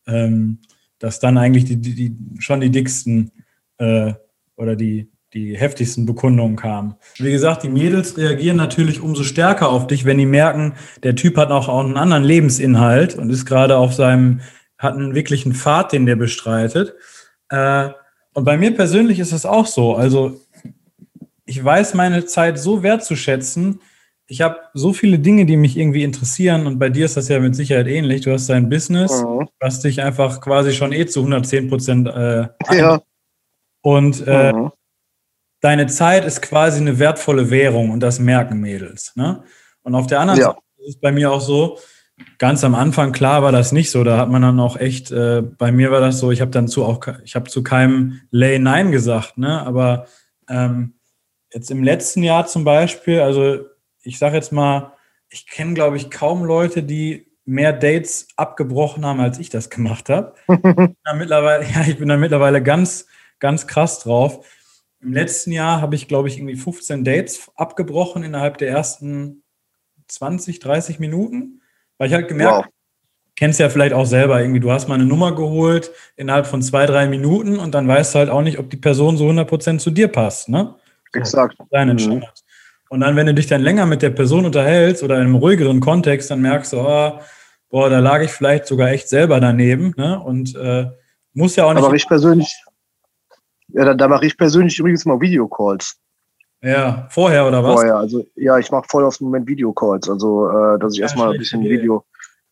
[0.08, 0.60] ähm,
[0.99, 3.32] dass dann eigentlich die, die, die schon die dicksten
[3.78, 4.14] äh,
[4.56, 6.96] oder die die heftigsten Bekundungen kamen.
[7.18, 11.38] Wie gesagt, die Mädels reagieren natürlich umso stärker auf dich, wenn die merken, der Typ
[11.38, 14.42] hat auch, einen anderen Lebensinhalt und ist gerade auf seinem,
[14.78, 16.94] hat einen wirklichen Pfad, den der bestreitet.
[17.50, 17.90] Äh,
[18.34, 19.96] und bei mir persönlich ist es auch so.
[19.96, 20.40] Also
[21.46, 23.82] ich weiß meine Zeit so wertzuschätzen.
[24.28, 27.40] Ich habe so viele Dinge, die mich irgendwie interessieren und bei dir ist das ja
[27.40, 28.22] mit Sicherheit ähnlich.
[28.22, 29.48] Du hast dein Business, mhm.
[29.60, 33.02] was dich einfach quasi schon eh zu 110 Prozent äh, ja.
[33.82, 34.72] Und äh, mhm
[35.64, 39.16] deine Zeit ist quasi eine wertvolle Währung und das merken Mädels.
[39.16, 39.43] Ne?
[39.82, 40.47] Und auf der anderen ja.
[40.47, 41.80] Seite ist es bei mir auch so,
[42.38, 44.03] ganz am Anfang, klar war das nicht so.
[44.03, 46.68] Da hat man dann auch echt, äh, bei mir war das so, ich habe dann
[46.68, 49.66] zu auch, ich habe zu keinem Lay Nein gesagt, ne?
[49.66, 50.05] Aber
[50.49, 50.95] ähm,
[51.53, 53.59] jetzt im letzten Jahr zum Beispiel, also
[54.01, 54.93] ich sage jetzt mal,
[55.30, 60.09] ich kenne, glaube ich, kaum Leute, die mehr Dates abgebrochen haben, als ich das gemacht
[60.09, 60.34] habe.
[61.16, 63.07] mittlerweile, ja, ich bin da mittlerweile ganz,
[63.39, 64.45] ganz krass drauf.
[65.04, 69.43] Im letzten Jahr habe ich, glaube ich, irgendwie 15 Dates abgebrochen innerhalb der ersten
[70.08, 71.62] 20, 30 Minuten,
[71.97, 72.74] weil ich halt gemerkt, wow.
[73.36, 76.86] kennst ja vielleicht auch selber irgendwie, du hast mal eine Nummer geholt innerhalb von zwei,
[76.86, 79.91] drei Minuten und dann weißt du halt auch nicht, ob die Person so 100% zu
[79.91, 80.76] dir passt, ne?
[81.14, 81.58] Exakt.
[81.70, 82.24] Deinen mhm.
[82.89, 85.80] Und dann, wenn du dich dann länger mit der Person unterhältst oder in einem ruhigeren
[85.80, 87.20] Kontext, dann merkst du, oh,
[87.70, 90.20] boah, da lag ich vielleicht sogar echt selber daneben, ne?
[90.20, 90.86] Und äh,
[91.34, 91.84] muss ja auch nicht.
[91.84, 92.56] Aber ich persönlich,
[93.74, 95.98] ja, da, da mache ich persönlich übrigens mal Videocalls.
[96.62, 97.74] Ja, vorher oder was?
[97.74, 100.10] Vorher, also ja, ich mache voll auf den Moment Videocalls.
[100.10, 102.06] Also, äh, dass ich ja, erstmal ein bisschen Video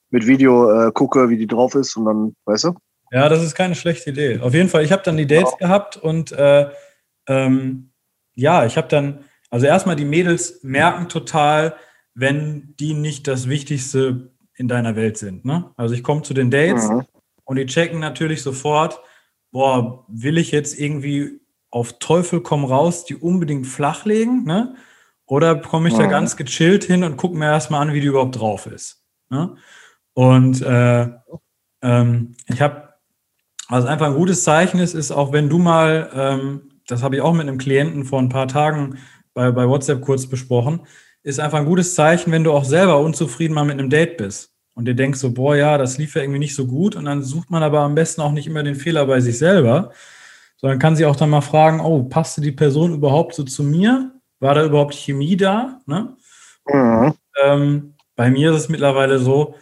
[0.10, 2.76] mit Video äh, gucke, wie die drauf ist und dann, weißt du?
[3.12, 4.40] Ja, das ist keine schlechte Idee.
[4.40, 5.68] Auf jeden Fall, ich habe dann die Dates ja.
[5.68, 6.70] gehabt und äh,
[7.28, 7.92] ähm,
[8.36, 11.76] ja, ich habe dann, also erstmal die Mädels merken total,
[12.14, 15.46] wenn die nicht das Wichtigste in deiner Welt sind.
[15.46, 15.72] Ne?
[15.78, 17.06] Also ich komme zu den Dates mhm.
[17.46, 19.02] und die checken natürlich sofort,
[19.52, 24.76] boah, will ich jetzt irgendwie auf Teufel komm raus, die unbedingt flach legen, ne?
[25.26, 25.99] Oder komme ich mhm.
[25.99, 29.06] da ganz gechillt hin und gucke mir erstmal an, wie die überhaupt drauf ist.
[29.30, 29.56] Ne?
[30.14, 31.08] Und äh,
[31.82, 32.89] ähm, ich habe,
[33.70, 37.22] was einfach ein gutes Zeichen ist, ist auch wenn du mal, ähm, das habe ich
[37.22, 38.97] auch mit einem Klienten vor ein paar Tagen
[39.34, 40.82] bei, bei WhatsApp kurz besprochen,
[41.24, 44.51] ist einfach ein gutes Zeichen, wenn du auch selber unzufrieden mal mit einem Date bist
[44.74, 47.24] und dir denkst so, boah, ja, das lief ja irgendwie nicht so gut und dann
[47.24, 49.92] sucht man aber am besten auch nicht immer den Fehler bei sich selber,
[50.58, 54.12] sondern kann sich auch dann mal fragen, oh, passte die Person überhaupt so zu mir?
[54.40, 55.80] War da überhaupt Chemie da?
[55.86, 56.16] Ne?
[56.68, 57.14] Mhm.
[57.44, 59.56] Ähm, bei mir ist es mittlerweile so,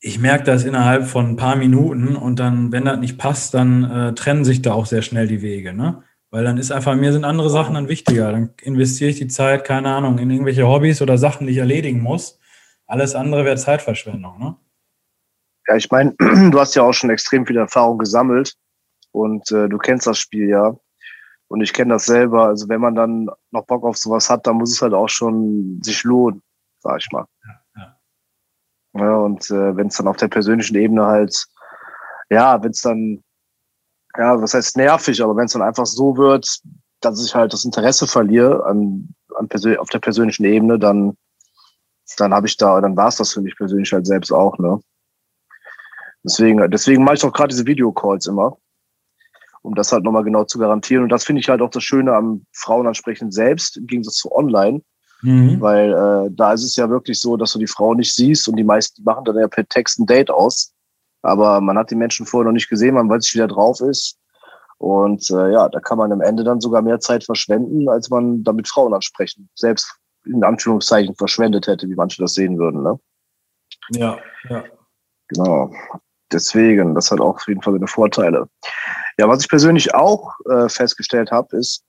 [0.00, 3.84] ich merke das innerhalb von ein paar Minuten und dann, wenn das nicht passt, dann
[3.84, 5.72] äh, trennen sich da auch sehr schnell die Wege.
[5.72, 6.02] Ne?
[6.30, 8.30] Weil dann ist einfach, mir sind andere Sachen dann wichtiger.
[8.30, 12.00] Dann investiere ich die Zeit, keine Ahnung, in irgendwelche Hobbys oder Sachen, die ich erledigen
[12.00, 12.37] muss.
[12.88, 14.56] Alles andere wäre Zeitverschwendung, ne?
[15.68, 16.14] Ja, ich meine,
[16.50, 18.54] du hast ja auch schon extrem viel Erfahrung gesammelt
[19.12, 20.74] und äh, du kennst das Spiel ja.
[21.46, 22.46] Und ich kenne das selber.
[22.46, 25.80] Also wenn man dann noch Bock auf sowas hat, dann muss es halt auch schon
[25.82, 26.42] sich lohnen,
[26.80, 27.24] sag ich mal.
[27.44, 29.04] Ja, ja.
[29.06, 31.46] ja und äh, wenn es dann auf der persönlichen Ebene halt,
[32.30, 33.22] ja, wenn es dann
[34.16, 36.60] ja, was heißt nervig, aber wenn es dann einfach so wird,
[37.00, 41.16] dass ich halt das Interesse verliere an, an auf der persönlichen Ebene, dann,
[42.16, 44.80] dann habe ich da, dann war es das für mich persönlich halt selbst auch, ne?
[46.24, 48.58] Deswegen, deswegen mache ich auch gerade diese Videocalls immer,
[49.62, 51.04] um das halt nochmal genau zu garantieren.
[51.04, 54.82] Und das finde ich halt auch das Schöne am Frauenansprechen selbst, im Gegensatz zu online.
[55.22, 55.60] Mhm.
[55.60, 58.56] Weil äh, da ist es ja wirklich so, dass du die Frau nicht siehst und
[58.56, 60.74] die meisten machen dann ja per Text ein Date aus.
[61.22, 63.80] Aber man hat die Menschen vorher noch nicht gesehen, man weiß nicht, wie der drauf
[63.80, 64.18] ist.
[64.78, 68.44] Und äh, ja, da kann man am Ende dann sogar mehr Zeit verschwenden, als man
[68.44, 69.97] damit Frauen ansprechen, selbst
[70.28, 72.82] in Anführungszeichen verschwendet hätte, wie manche das sehen würden.
[72.82, 73.00] Ne?
[73.90, 74.18] Ja,
[74.48, 74.64] ja.
[75.28, 75.72] Genau.
[76.30, 78.48] Deswegen, das hat auch auf jeden Fall seine Vorteile.
[79.18, 81.84] Ja, was ich persönlich auch äh, festgestellt habe, ist,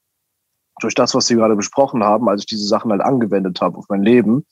[0.79, 3.85] durch das, was Sie gerade besprochen haben, als ich diese Sachen halt angewendet habe auf
[3.89, 4.45] mein Leben,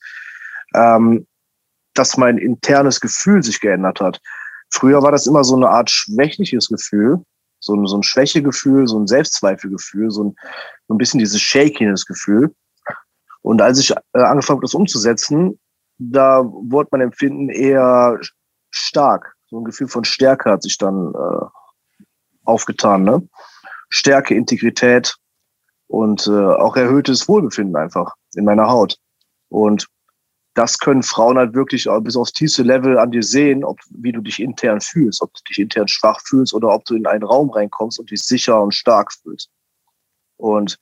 [0.75, 1.25] ähm,
[1.93, 4.19] dass mein internes Gefühl sich geändert hat.
[4.69, 7.23] Früher war das immer so eine Art schwächliches Gefühl,
[7.59, 10.35] so ein, so ein Schwächegefühl, so ein Selbstzweifelgefühl, so ein,
[10.87, 12.53] so ein bisschen dieses Shakiness-Gefühl.
[13.47, 15.57] Und als ich äh, angefangen habe, das umzusetzen,
[15.99, 18.19] da wurde mein Empfinden eher
[18.71, 19.37] stark.
[19.49, 21.45] So ein Gefühl von Stärke hat sich dann äh,
[22.43, 23.03] aufgetan.
[23.03, 23.25] Ne?
[23.87, 25.15] Stärke, Integrität
[25.87, 28.97] und äh, auch erhöhtes Wohlbefinden einfach in meiner Haut.
[29.47, 29.87] Und
[30.53, 34.19] das können Frauen halt wirklich bis aufs tiefste Level an dir sehen, ob, wie du
[34.19, 37.49] dich intern fühlst, ob du dich intern schwach fühlst oder ob du in einen Raum
[37.49, 39.49] reinkommst und dich sicher und stark fühlst.
[40.35, 40.77] Und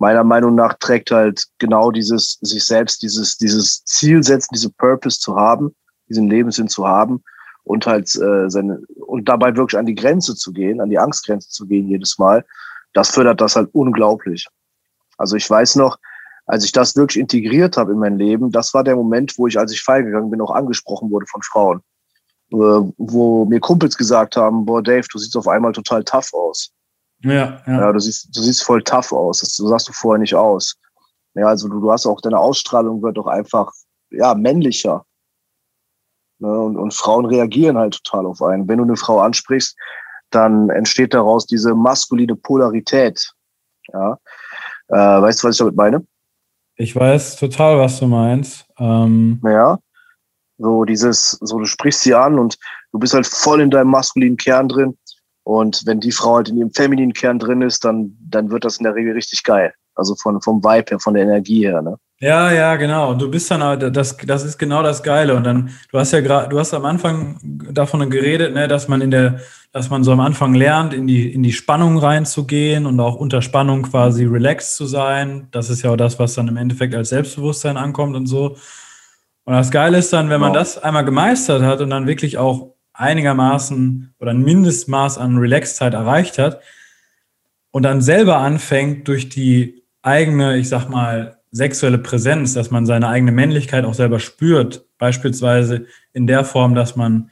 [0.00, 5.20] meiner Meinung nach trägt halt genau dieses, sich selbst dieses, dieses Ziel setzen, diese Purpose
[5.20, 5.74] zu haben,
[6.08, 7.22] diesen Lebenssinn zu haben
[7.64, 11.50] und halt äh, seine, und dabei wirklich an die Grenze zu gehen, an die Angstgrenze
[11.50, 12.44] zu gehen jedes Mal,
[12.94, 14.48] das fördert das halt unglaublich.
[15.18, 15.98] Also ich weiß noch,
[16.46, 19.58] als ich das wirklich integriert habe in mein Leben, das war der Moment, wo ich,
[19.58, 21.82] als ich feiern gegangen bin, auch angesprochen wurde von Frauen.
[22.52, 22.56] Äh,
[22.96, 26.72] wo mir Kumpels gesagt haben, boah, Dave, du siehst auf einmal total tough aus.
[27.22, 27.80] Ja, ja.
[27.80, 29.40] ja du, siehst, du siehst voll tough aus.
[29.40, 30.76] Das, so sahst du vorher nicht aus.
[31.34, 33.70] Ja, also du, du hast auch, deine Ausstrahlung wird doch einfach,
[34.10, 35.04] ja, männlicher.
[36.38, 36.48] Ne?
[36.48, 38.68] Und, und Frauen reagieren halt total auf einen.
[38.68, 39.76] Wenn du eine Frau ansprichst,
[40.30, 43.32] dann entsteht daraus diese maskuline Polarität.
[43.92, 44.18] Ja.
[44.88, 46.06] Äh, weißt du, was ich damit meine?
[46.76, 48.66] Ich weiß total, was du meinst.
[48.78, 49.78] Ähm ja.
[50.58, 52.56] So dieses, so du sprichst sie an und
[52.92, 54.96] du bist halt voll in deinem maskulinen Kern drin.
[55.50, 58.76] Und wenn die Frau halt in ihrem femininen Kern drin ist, dann, dann wird das
[58.76, 59.74] in der Regel richtig geil.
[59.96, 61.96] Also von, vom Vibe her, von der Energie her, ne?
[62.20, 63.10] Ja, ja, genau.
[63.10, 65.34] Und du bist dann, das, das ist genau das Geile.
[65.34, 69.00] Und dann, du hast ja gerade, du hast am Anfang davon geredet, ne, dass man
[69.00, 69.40] in der,
[69.72, 73.42] dass man so am Anfang lernt, in die, in die Spannung reinzugehen und auch unter
[73.42, 75.48] Spannung quasi relaxed zu sein.
[75.50, 78.56] Das ist ja auch das, was dann im Endeffekt als Selbstbewusstsein ankommt und so.
[79.46, 82.74] Und das Geile ist dann, wenn man das einmal gemeistert hat und dann wirklich auch
[82.92, 86.60] einigermaßen oder ein Mindestmaß an Relaxedheit erreicht hat
[87.70, 93.08] und dann selber anfängt, durch die eigene, ich sag mal, sexuelle Präsenz, dass man seine
[93.08, 97.30] eigene Männlichkeit auch selber spürt, beispielsweise in der Form, dass man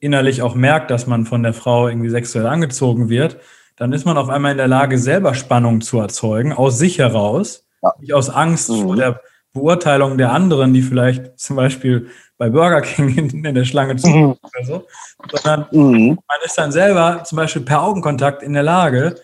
[0.00, 3.38] innerlich auch merkt, dass man von der Frau irgendwie sexuell angezogen wird,
[3.76, 7.66] dann ist man auf einmal in der Lage, selber Spannung zu erzeugen, aus sich heraus,
[7.82, 7.92] ja.
[8.00, 8.82] nicht aus Angst mhm.
[8.82, 9.20] vor der
[9.52, 12.08] Beurteilung der anderen, die vielleicht zum Beispiel
[12.38, 14.36] bei Burger King in, in der Schlange zu mhm.
[14.42, 14.86] oder so,
[15.32, 16.08] sondern mhm.
[16.08, 19.16] man ist dann selber zum Beispiel per Augenkontakt in der Lage,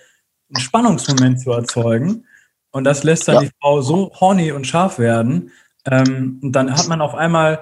[0.51, 2.27] einen Spannungsmoment zu erzeugen.
[2.71, 3.41] Und das lässt dann ja.
[3.43, 5.53] die Frau so horny und scharf werden.
[5.87, 7.61] Ähm, und dann hat man auf einmal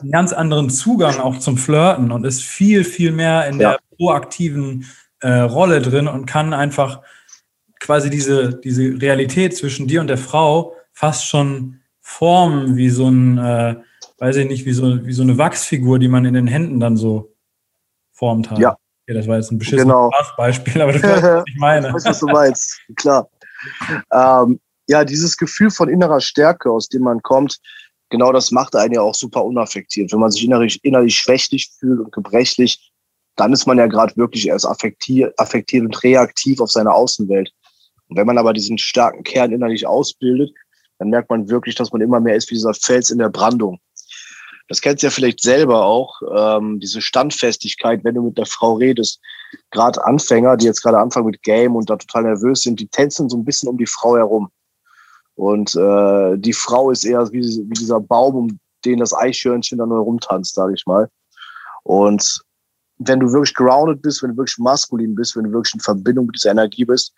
[0.00, 3.72] einen ganz anderen Zugang auch zum Flirten und ist viel, viel mehr in ja.
[3.72, 4.86] der proaktiven
[5.20, 7.02] äh, Rolle drin und kann einfach
[7.80, 13.38] quasi diese, diese Realität zwischen dir und der Frau fast schon formen wie so ein,
[13.38, 13.76] äh,
[14.18, 16.96] weiß ich nicht, wie so, wie so eine Wachsfigur, die man in den Händen dann
[16.96, 17.34] so
[18.12, 18.58] formt hat.
[18.58, 18.76] Ja.
[19.02, 20.10] Okay, das war jetzt ein beschissenes genau.
[20.36, 21.88] Beispiel, aber du weißt, was ich meine.
[21.88, 23.28] ich weiß, was du meinst, klar.
[24.12, 27.58] Ähm, ja, dieses Gefühl von innerer Stärke, aus dem man kommt,
[28.10, 30.12] genau das macht einen ja auch super unaffektiert.
[30.12, 32.92] Wenn man sich innerlich, innerlich schwächlich fühlt und gebrechlich,
[33.36, 37.52] dann ist man ja gerade wirklich erst affektiert, affektiert und reaktiv auf seine Außenwelt.
[38.08, 40.52] Und wenn man aber diesen starken Kern innerlich ausbildet,
[40.98, 43.78] dann merkt man wirklich, dass man immer mehr ist wie dieser Fels in der Brandung.
[44.68, 48.74] Das kennst du ja vielleicht selber auch, ähm, diese Standfestigkeit, wenn du mit der Frau
[48.74, 49.20] redest.
[49.70, 53.28] Gerade Anfänger, die jetzt gerade anfangen mit Game und da total nervös sind, die tänzeln
[53.28, 54.50] so ein bisschen um die Frau herum.
[55.36, 59.90] Und äh, die Frau ist eher wie, wie dieser Baum, um den das Eichhörnchen dann
[59.90, 61.08] nur rumtanzt, sage ich mal.
[61.84, 62.42] Und
[62.98, 66.26] wenn du wirklich grounded bist, wenn du wirklich maskulin bist, wenn du wirklich in Verbindung
[66.26, 67.12] mit dieser Energie bist,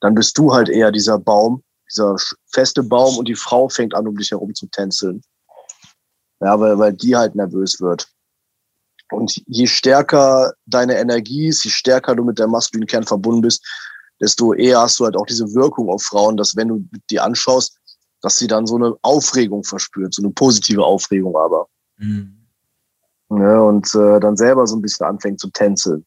[0.00, 2.16] dann bist du halt eher dieser Baum, dieser
[2.52, 5.22] feste Baum und die Frau fängt an, um dich herum zu tänzeln.
[6.40, 8.08] Ja, weil, weil die halt nervös wird.
[9.10, 13.64] Und je stärker deine Energie ist, je stärker du mit der maskulinen Kern verbunden bist,
[14.20, 17.78] desto eher hast du halt auch diese Wirkung auf Frauen, dass wenn du die anschaust,
[18.22, 21.68] dass sie dann so eine Aufregung verspürt, so eine positive Aufregung aber.
[21.98, 22.46] Mhm.
[23.30, 26.04] Ja, und äh, dann selber so ein bisschen anfängt zu tänzeln.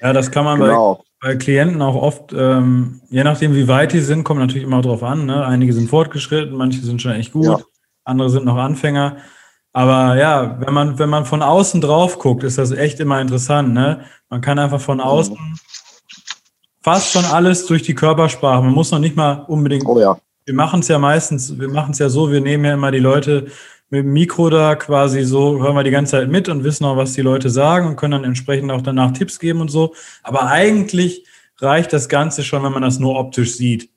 [0.00, 0.96] Ja, das kann man genau.
[0.96, 4.82] bei, bei, Klienten auch oft, ähm, je nachdem wie weit die sind, kommt natürlich immer
[4.82, 5.26] drauf an.
[5.26, 5.44] Ne?
[5.44, 7.58] Einige sind fortgeschritten, manche sind schon echt gut, ja.
[8.04, 9.16] andere sind noch Anfänger.
[9.72, 13.74] Aber ja, wenn man, wenn man von außen drauf guckt, ist das echt immer interessant.
[13.74, 14.04] Ne?
[14.28, 15.04] Man kann einfach von mhm.
[15.04, 15.36] außen
[16.84, 18.62] fast schon alles durch die Körpersprache.
[18.62, 19.86] Man muss noch nicht mal unbedingt.
[19.86, 20.18] Oh ja.
[20.44, 22.98] Wir machen es ja meistens, wir machen es ja so, wir nehmen ja immer die
[22.98, 23.46] Leute
[23.94, 26.96] mit dem Mikro da quasi so, hören wir die ganze Zeit mit und wissen auch,
[26.96, 29.94] was die Leute sagen und können dann entsprechend auch danach Tipps geben und so.
[30.24, 31.24] Aber eigentlich
[31.58, 33.90] reicht das Ganze schon, wenn man das nur optisch sieht.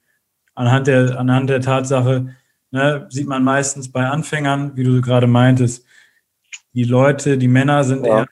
[0.53, 2.35] Anhand der, anhand der Tatsache
[2.69, 5.83] ne, sieht man meistens bei Anfängern, wie du gerade meintest,
[6.73, 8.19] die Leute, die Männer sind ja.
[8.19, 8.27] eher,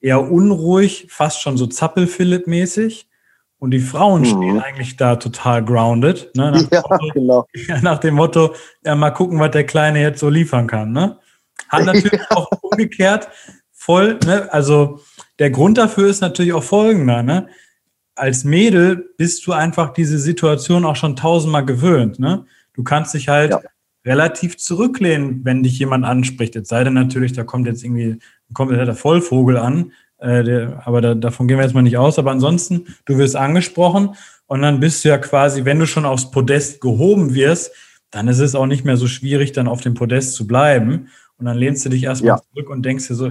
[0.00, 3.07] eher unruhig, fast schon so Zappelfillet-mäßig.
[3.58, 4.26] Und die Frauen mhm.
[4.26, 6.30] stehen eigentlich da total grounded.
[6.36, 6.52] Ne?
[6.52, 7.46] Nach, ja, Motto, genau.
[7.82, 8.54] nach dem Motto,
[8.84, 10.92] ja, mal gucken, was der Kleine jetzt so liefern kann.
[10.92, 11.18] Ne?
[11.68, 12.26] Hat natürlich ja.
[12.36, 13.28] auch umgekehrt
[13.72, 14.52] voll, ne?
[14.52, 15.00] also
[15.38, 17.22] der Grund dafür ist natürlich auch folgender.
[17.22, 17.48] Ne?
[18.14, 22.18] Als Mädel bist du einfach diese Situation auch schon tausendmal gewöhnt.
[22.18, 22.44] Ne?
[22.74, 23.60] Du kannst dich halt ja.
[24.04, 26.54] relativ zurücklehnen, wenn dich jemand anspricht.
[26.54, 28.18] Jetzt sei denn natürlich, da kommt jetzt irgendwie
[28.52, 32.18] kommt der Vollvogel an, äh, der, aber da, davon gehen wir jetzt mal nicht aus.
[32.18, 34.14] Aber ansonsten, du wirst angesprochen
[34.46, 37.72] und dann bist du ja quasi, wenn du schon aufs Podest gehoben wirst,
[38.10, 41.08] dann ist es auch nicht mehr so schwierig, dann auf dem Podest zu bleiben.
[41.38, 42.42] Und dann lehnst du dich erstmal ja.
[42.52, 43.30] zurück und denkst dir so,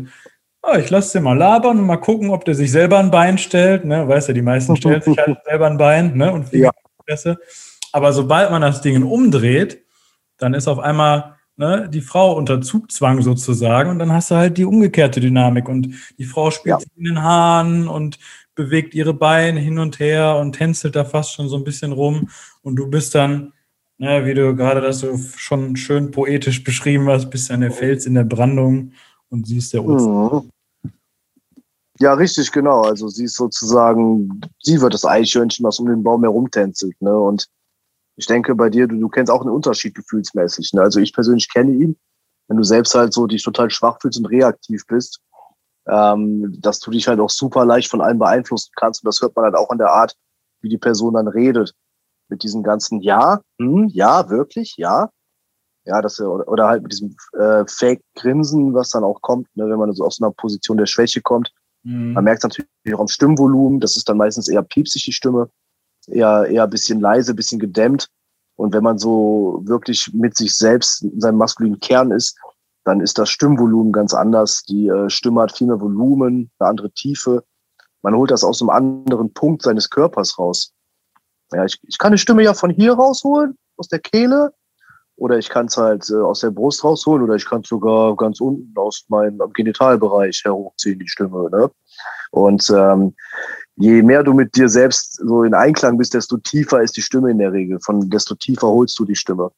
[0.61, 3.37] oh, ich lasse den mal labern und mal gucken, ob der sich selber ein Bein
[3.37, 3.85] stellt.
[3.85, 4.07] Ne?
[4.07, 6.31] Weißt du, die meisten stellen sich halt selber ein Bein ne?
[6.31, 6.65] und fliegen
[7.07, 7.35] ja.
[7.93, 9.83] Aber sobald man das Ding umdreht,
[10.37, 14.57] dann ist auf einmal ne, die Frau unter Zugzwang sozusagen und dann hast du halt
[14.57, 16.87] die umgekehrte Dynamik und die Frau spielt ja.
[16.95, 18.19] in den Haaren und
[18.55, 22.29] bewegt ihre Beine hin und her und tänzelt da fast schon so ein bisschen rum
[22.61, 23.53] und du bist dann,
[23.97, 28.05] ne, wie du gerade das so schon schön poetisch beschrieben hast, bist dann der Fels
[28.05, 28.93] in der Brandung
[29.29, 30.43] und siehst der Ozean.
[30.43, 30.51] Mhm.
[31.99, 32.81] Ja, richtig, genau.
[32.81, 36.95] Also sie ist sozusagen, sie wird das Eichhörnchen, was um den Baum herumtänzelt.
[37.01, 37.17] Ne?
[37.17, 37.47] Und
[38.17, 40.73] ich denke bei dir, du, du kennst auch einen Unterschied gefühlsmäßig.
[40.73, 40.81] Ne?
[40.81, 41.97] Also ich persönlich kenne ihn.
[42.47, 45.21] Wenn du selbst halt so dich total schwach fühlst und reaktiv bist,
[45.87, 49.03] ähm, dass du dich halt auch super leicht von allem beeinflussen kannst.
[49.03, 50.15] Und das hört man halt auch an der Art,
[50.61, 51.73] wie die Person dann redet.
[52.29, 55.09] Mit diesem ganzen Ja, hm, ja, wirklich, ja.
[55.85, 59.93] Ja, das, oder halt mit diesem äh, Fake-Grinsen, was dann auch kommt, ne, wenn man
[59.93, 61.53] so aus einer Position der Schwäche kommt.
[61.83, 62.11] Mhm.
[62.13, 65.49] Man merkt natürlich auch am Stimmvolumen, das ist dann meistens eher piepsig, die Stimme
[66.07, 68.09] eher, eher ein bisschen leise, ein bisschen gedämmt.
[68.55, 72.37] Und wenn man so wirklich mit sich selbst in seinem maskulinen Kern ist,
[72.85, 74.63] dann ist das Stimmvolumen ganz anders.
[74.63, 77.43] Die äh, Stimme hat viel mehr Volumen, eine andere Tiefe.
[78.01, 80.73] Man holt das aus einem anderen Punkt seines Körpers raus.
[81.51, 84.53] Ja, ich, ich kann die Stimme ja von hier rausholen, aus der Kehle,
[85.17, 88.15] oder ich kann es halt äh, aus der Brust rausholen, oder ich kann es sogar
[88.15, 91.49] ganz unten aus meinem Genitalbereich herhochziehen, die Stimme.
[91.49, 91.69] Ne?
[92.31, 93.15] Und ähm,
[93.77, 97.31] je mehr du mit dir selbst so in Einklang bist, desto tiefer ist die Stimme
[97.31, 97.79] in der Regel.
[97.79, 99.51] Von desto tiefer holst du die Stimme.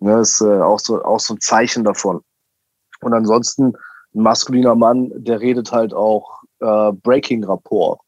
[0.00, 2.22] Ne, ist äh, auch, so, auch so ein Zeichen davon.
[3.02, 3.74] Und ansonsten,
[4.14, 8.00] ein maskuliner Mann, der redet halt auch äh, Breaking-Rapport.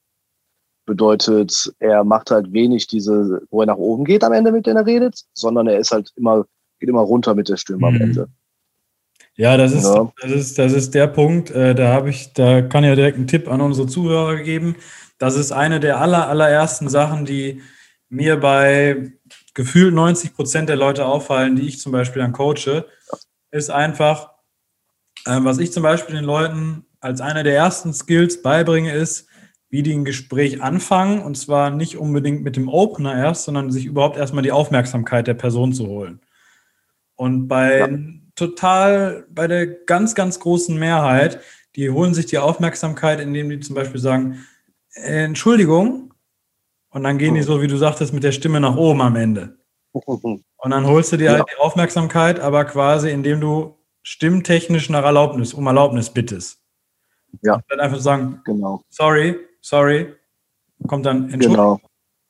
[0.86, 4.78] Bedeutet, er macht halt wenig diese, wo er nach oben geht am Ende, mit denen
[4.78, 6.46] er redet, sondern er ist halt immer,
[6.80, 7.84] geht immer runter mit der Stimme mhm.
[7.84, 8.28] am Ende.
[9.36, 10.12] Ja, das ist, ja.
[10.20, 11.50] das ist, das ist der Punkt.
[11.50, 14.76] Äh, da habe ich, da kann ich ja direkt einen Tipp an unsere Zuhörer geben.
[15.18, 17.62] Das ist eine der aller, allerersten Sachen, die
[18.08, 19.12] mir bei
[19.54, 22.84] gefühlt 90 Prozent der Leute auffallen, die ich zum Beispiel dann coache,
[23.50, 24.32] ist einfach,
[25.24, 29.28] äh, was ich zum Beispiel den Leuten als einer der ersten Skills beibringe, ist,
[29.70, 31.22] wie die ein Gespräch anfangen.
[31.22, 35.34] Und zwar nicht unbedingt mit dem Opener erst, sondern sich überhaupt erstmal die Aufmerksamkeit der
[35.34, 36.20] Person zu holen.
[37.16, 37.88] Und bei ja.
[38.34, 41.40] Total, bei der ganz, ganz großen Mehrheit,
[41.76, 44.44] die holen sich die Aufmerksamkeit, indem die zum Beispiel sagen,
[44.94, 46.12] äh, Entschuldigung,
[46.90, 49.56] und dann gehen die so, wie du sagtest, mit der Stimme nach oben am Ende.
[49.94, 51.44] Und dann holst du dir halt ja.
[51.44, 56.60] halt die Aufmerksamkeit, aber quasi indem du stimmtechnisch nach Erlaubnis, um Erlaubnis bittest.
[57.42, 57.54] Ja.
[57.54, 58.82] Und dann einfach sagen, genau.
[58.88, 60.14] sorry, sorry,
[60.86, 61.56] kommt dann Entschuldigung.
[61.56, 61.80] Genau.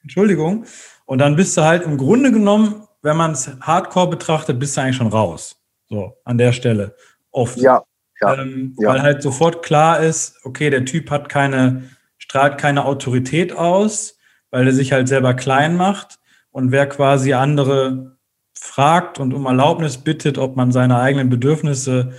[0.03, 0.65] Entschuldigung.
[1.05, 4.81] Und dann bist du halt im Grunde genommen, wenn man es hardcore betrachtet, bist du
[4.81, 5.62] eigentlich schon raus.
[5.93, 6.97] So, an der Stelle.
[7.33, 7.59] Oft.
[7.59, 7.83] Ja.
[8.23, 8.41] ja.
[8.41, 8.89] Ähm, ja.
[8.89, 11.83] Weil halt sofort klar ist, okay, der Typ hat keine,
[12.17, 14.17] strahlt keine Autorität aus,
[14.51, 16.19] weil er sich halt selber klein macht.
[16.51, 18.17] Und wer quasi andere
[18.55, 22.15] fragt und um Erlaubnis bittet, ob man seine eigenen Bedürfnisse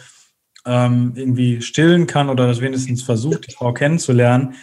[0.67, 4.53] ähm, irgendwie stillen kann oder das wenigstens versucht, die Frau kennenzulernen,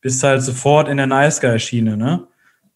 [0.00, 1.98] bist halt sofort in der Nice Guy-Schiene.
[1.98, 2.26] Ne?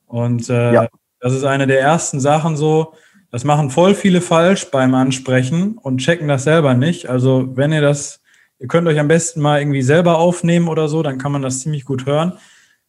[0.05, 0.89] Und äh, ja.
[1.20, 2.93] das ist eine der ersten Sachen so,
[3.30, 7.08] das machen voll viele falsch beim Ansprechen und checken das selber nicht.
[7.08, 8.20] Also wenn ihr das,
[8.58, 11.60] ihr könnt euch am besten mal irgendwie selber aufnehmen oder so, dann kann man das
[11.60, 12.38] ziemlich gut hören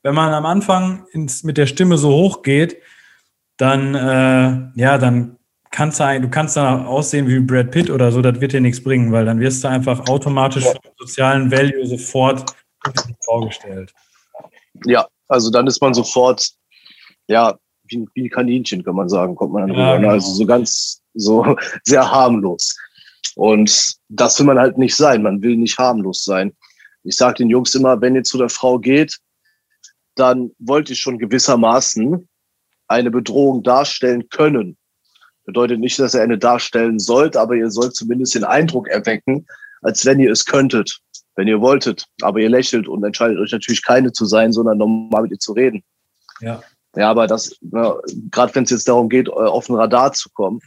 [0.03, 2.81] wenn man am Anfang ins, mit der Stimme so hoch geht,
[3.57, 5.37] dann, äh, ja, dann
[5.71, 8.83] kannst du, du kannst dann aussehen wie Brad Pitt oder so, das wird dir nichts
[8.83, 12.55] bringen, weil dann wirst du einfach automatisch vom sozialen Value sofort
[13.25, 13.93] vorgestellt.
[14.85, 16.49] Ja, also dann ist man sofort,
[17.27, 17.57] ja,
[17.89, 19.93] wie, wie ein Kaninchen, kann man sagen, kommt man dann ja, rüber.
[19.93, 19.99] Ne?
[20.01, 20.13] Genau.
[20.13, 22.75] Also so ganz, so sehr harmlos.
[23.35, 25.23] Und das will man halt nicht sein.
[25.23, 26.55] Man will nicht harmlos sein.
[27.03, 29.17] Ich sage den Jungs immer, wenn ihr zu der Frau geht,
[30.15, 32.27] dann wollte ich schon gewissermaßen
[32.87, 34.77] eine Bedrohung darstellen können.
[35.45, 39.47] Bedeutet nicht, dass ihr eine darstellen sollt, aber ihr sollt zumindest den Eindruck erwecken,
[39.81, 40.99] als wenn ihr es könntet,
[41.35, 42.05] wenn ihr wolltet.
[42.21, 45.53] Aber ihr lächelt und entscheidet euch natürlich keine zu sein, sondern normal mit ihr zu
[45.53, 45.83] reden.
[46.41, 46.61] Ja.
[47.00, 50.60] Ja, aber das, gerade wenn es jetzt darum geht, äh, auf den Radar zu kommen,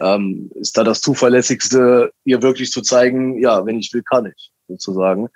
[0.00, 4.52] ähm, ist da das Zuverlässigste, ihr wirklich zu zeigen, ja, wenn ich will, kann ich,
[4.68, 5.26] sozusagen.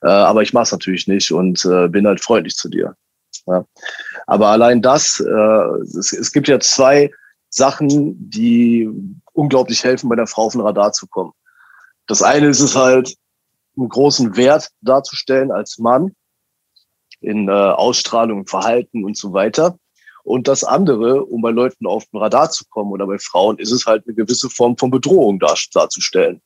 [0.00, 2.96] Äh, aber ich mache es natürlich nicht und äh, bin halt freundlich zu dir.
[3.46, 3.66] Ja.
[4.26, 7.10] Aber allein das, äh, es, es gibt ja zwei
[7.50, 8.88] Sachen, die
[9.34, 11.32] unglaublich helfen, bei der Frau auf den Radar zu kommen.
[12.06, 13.14] Das eine ist es halt,
[13.76, 16.14] einen großen Wert darzustellen als Mann
[17.20, 19.78] in äh, Ausstrahlung, Verhalten und so weiter.
[20.24, 23.72] Und das andere, um bei Leuten auf den Radar zu kommen oder bei Frauen, ist
[23.72, 26.40] es halt eine gewisse Form von Bedrohung dar darzustellen.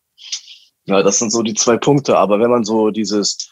[0.84, 2.16] Ja, das sind so die zwei Punkte.
[2.16, 3.50] Aber wenn man so dieses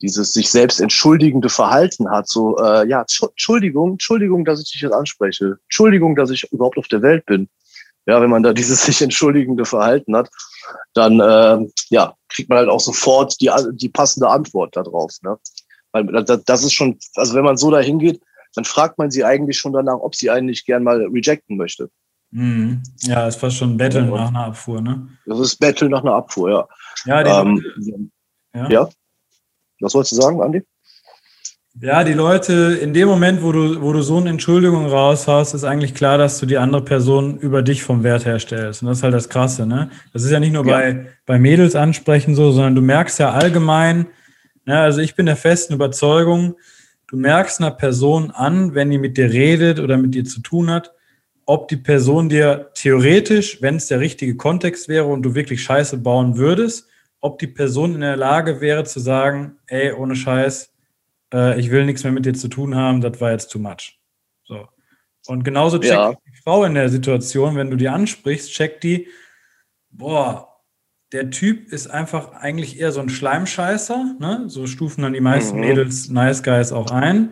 [0.00, 4.92] dieses sich selbst entschuldigende Verhalten hat, so, äh, ja, Entschuldigung, Entschuldigung, dass ich dich jetzt
[4.92, 7.48] anspreche, Entschuldigung, dass ich überhaupt auf der Welt bin.
[8.06, 10.28] Ja, wenn man da dieses sich entschuldigende Verhalten hat,
[10.92, 15.12] dann äh, ja, kriegt man halt auch sofort die, die passende Antwort darauf.
[15.22, 15.38] Ne?
[15.92, 18.20] Weil das ist schon, also wenn man so dahin geht,
[18.54, 21.90] dann fragt man sie eigentlich schon danach, ob sie einen nicht gern mal rejecten möchte.
[22.30, 22.82] Mhm.
[23.02, 25.08] Ja, ist fast schon ein Battle ja, nach einer Abfuhr, ne?
[25.26, 26.68] Das ist Battle nach einer Abfuhr, ja.
[27.06, 28.10] Ja, die ähm,
[28.54, 28.68] ja.
[28.68, 28.88] ja.
[29.80, 30.62] Was wolltest du sagen, Andi?
[31.80, 35.64] Ja, die Leute, in dem Moment, wo du, wo du so eine Entschuldigung raushaust, ist
[35.64, 38.82] eigentlich klar, dass du die andere Person über dich vom Wert herstellst.
[38.82, 39.90] Und das ist halt das Krasse, ne?
[40.12, 40.76] Das ist ja nicht nur ja.
[40.76, 44.06] bei, bei Mädels ansprechen so, sondern du merkst ja allgemein,
[44.64, 46.54] ne, also ich bin der festen Überzeugung,
[47.08, 50.70] du merkst einer Person an, wenn die mit dir redet oder mit dir zu tun
[50.70, 50.92] hat,
[51.46, 55.98] ob die Person dir theoretisch, wenn es der richtige Kontext wäre und du wirklich Scheiße
[55.98, 56.88] bauen würdest,
[57.20, 60.72] ob die Person in der Lage wäre zu sagen, ey, ohne Scheiß,
[61.32, 63.98] äh, ich will nichts mehr mit dir zu tun haben, das war jetzt too much.
[64.44, 64.68] So.
[65.26, 66.12] Und genauso checkt ja.
[66.12, 69.08] die Frau in der Situation, wenn du die ansprichst, checkt die,
[69.90, 70.53] boah,
[71.14, 74.44] der Typ ist einfach eigentlich eher so ein Schleimscheißer, ne?
[74.48, 75.60] So stufen dann die meisten mhm.
[75.60, 77.30] Mädels Nice Guys auch ein.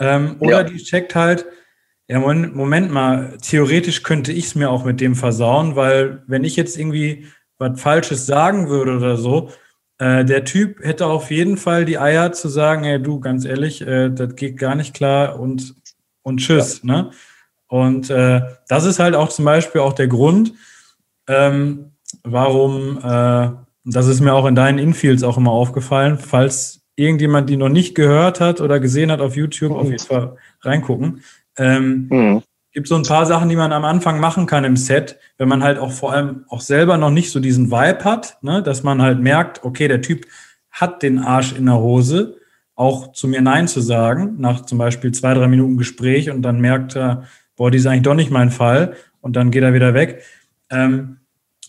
[0.00, 0.62] Ähm, oder ja.
[0.64, 1.46] die checkt halt,
[2.08, 6.56] ja, Moment mal, theoretisch könnte ich es mir auch mit dem versauen, weil wenn ich
[6.56, 9.50] jetzt irgendwie was Falsches sagen würde oder so,
[9.98, 13.80] äh, der Typ hätte auf jeden Fall die Eier zu sagen, hey du, ganz ehrlich,
[13.82, 15.76] äh, das geht gar nicht klar und,
[16.22, 16.80] und tschüss.
[16.82, 17.02] Ja.
[17.02, 17.10] Ne?
[17.68, 20.52] Und äh, das ist halt auch zum Beispiel auch der Grund,
[21.28, 21.89] ähm,
[22.22, 23.50] warum, äh,
[23.84, 27.94] das ist mir auch in deinen Infields auch immer aufgefallen, falls irgendjemand die noch nicht
[27.94, 31.22] gehört hat oder gesehen hat auf YouTube, auf jeden Fall reingucken.
[31.56, 32.42] Ähm, mhm.
[32.72, 35.62] Gibt so ein paar Sachen, die man am Anfang machen kann im Set, wenn man
[35.62, 39.02] halt auch vor allem auch selber noch nicht so diesen Vibe hat, ne, dass man
[39.02, 40.26] halt merkt, okay, der Typ
[40.70, 42.36] hat den Arsch in der Hose,
[42.76, 46.60] auch zu mir Nein zu sagen, nach zum Beispiel zwei, drei Minuten Gespräch und dann
[46.60, 47.24] merkt er,
[47.56, 50.22] boah, die ist eigentlich doch nicht mein Fall und dann geht er wieder weg.
[50.70, 51.19] Ähm,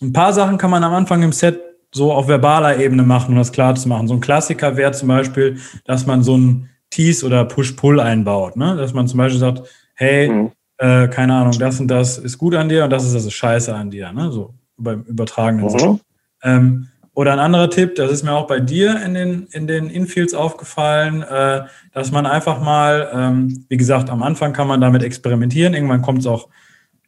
[0.02, 1.60] ein paar Sachen kann man am Anfang im Set
[1.94, 4.08] so auf verbaler Ebene machen, um das klar zu machen.
[4.08, 8.56] So ein Klassiker wäre zum Beispiel, dass man so ein Tease oder Push-Pull einbaut.
[8.56, 8.76] Ne?
[8.76, 9.62] Dass man zum Beispiel sagt,
[9.94, 10.50] hey, mhm.
[10.78, 13.74] äh, keine Ahnung, das und das ist gut an dir und das ist ist scheiße
[13.74, 14.12] an dir.
[14.12, 14.32] Ne?
[14.32, 15.78] So beim übertragenen mhm.
[15.78, 16.00] Sinn.
[16.42, 19.90] Ähm, oder ein anderer Tipp, das ist mir auch bei dir in den, in den
[19.90, 25.02] Infields aufgefallen, äh, dass man einfach mal, ähm, wie gesagt, am Anfang kann man damit
[25.02, 26.48] experimentieren, irgendwann kommt es auch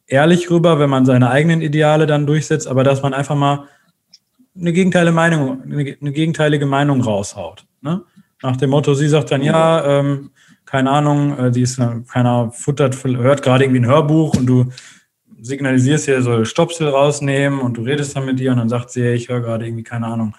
[0.07, 3.69] ehrlich rüber, wenn man seine eigenen Ideale dann durchsetzt, aber dass man einfach mal
[4.59, 7.67] eine gegenteilige Meinung, eine, gegenteilige Meinung raushaut.
[7.81, 8.03] Ne?
[8.43, 10.31] Nach dem Motto, sie sagt dann, ja, ähm,
[10.65, 14.67] keine Ahnung, äh, die ist, äh, keiner futtert, hört gerade irgendwie ein Hörbuch und du
[15.41, 19.07] signalisierst ihr, soll Stopsel rausnehmen und du redest dann mit ihr und dann sagt sie,
[19.09, 20.35] ich höre gerade irgendwie, keine Ahnung,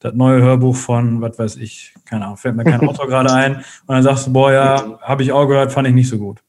[0.00, 3.56] das neue Hörbuch von, was weiß ich, keine Ahnung, fällt mir kein Autor gerade ein.
[3.56, 6.40] Und dann sagst du, boah, ja, habe ich auch gehört, fand ich nicht so gut.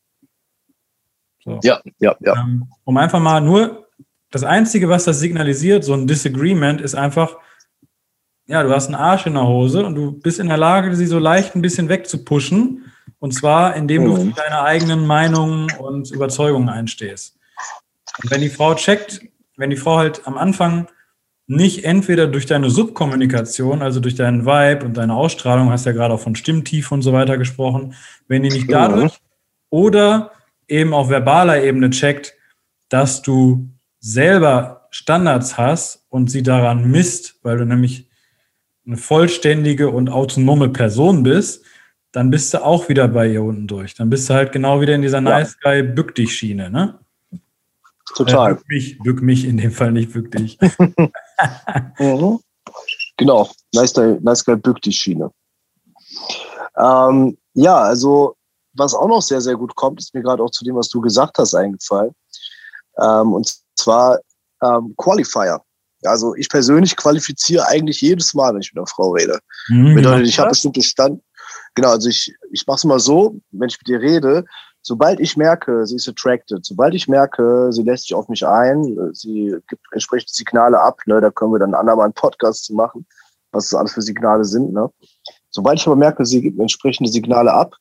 [1.49, 1.59] So.
[1.63, 2.35] Ja, ja, ja.
[2.35, 3.87] Ähm, um einfach mal nur,
[4.31, 7.37] das Einzige, was das signalisiert, so ein Disagreement, ist einfach,
[8.45, 11.07] ja, du hast einen Arsch in der Hose und du bist in der Lage, sie
[11.07, 12.85] so leicht ein bisschen wegzupushen.
[13.19, 14.29] Und zwar, indem du mhm.
[14.29, 17.37] für deine eigenen Meinungen und Überzeugungen einstehst.
[18.21, 19.21] Und wenn die Frau checkt,
[19.57, 20.87] wenn die Frau halt am Anfang
[21.47, 26.13] nicht entweder durch deine Subkommunikation, also durch deinen Vibe und deine Ausstrahlung, hast ja gerade
[26.13, 27.95] auch von Stimmtief und so weiter gesprochen,
[28.27, 29.19] wenn die nicht dadurch
[29.71, 30.31] oder
[30.69, 32.35] eben auf verbaler Ebene checkt,
[32.89, 38.09] dass du selber Standards hast und sie daran misst, weil du nämlich
[38.85, 41.63] eine vollständige und autonome Person bist,
[42.11, 43.93] dann bist du auch wieder bei ihr unten durch.
[43.93, 45.29] Dann bist du halt genau wieder in dieser ja.
[45.29, 46.97] Nice Guy Bück dich Schiene, ne?
[48.15, 48.53] Total.
[48.53, 50.57] Äh, bück mich, bück mich in dem Fall nicht, bück dich.
[51.99, 52.39] mhm.
[53.17, 55.31] Genau, nice Guy, nice guy bück dich Schiene.
[56.77, 58.35] Ähm, ja, also
[58.79, 61.01] was auch noch sehr, sehr gut kommt, ist mir gerade auch zu dem, was du
[61.01, 62.11] gesagt hast, eingefallen.
[62.99, 64.19] Ähm, und zwar
[64.63, 65.61] ähm, Qualifier.
[66.03, 69.39] Also ich persönlich qualifiziere eigentlich jedes Mal, wenn ich mit einer Frau rede.
[69.67, 71.21] Mhm, Bedeutet, ich habe bestimmte Stand.
[71.75, 74.45] Genau, also ich, ich mache es mal so, wenn ich mit dir rede,
[74.81, 79.11] sobald ich merke, sie ist attracted, sobald ich merke, sie lässt sich auf mich ein,
[79.13, 83.05] sie gibt entsprechende Signale ab, ne, da können wir dann andermal einen Podcast zu machen,
[83.51, 84.73] was das alles für Signale sind.
[84.73, 84.89] Ne.
[85.49, 87.75] Sobald ich aber merke, sie gibt entsprechende Signale ab,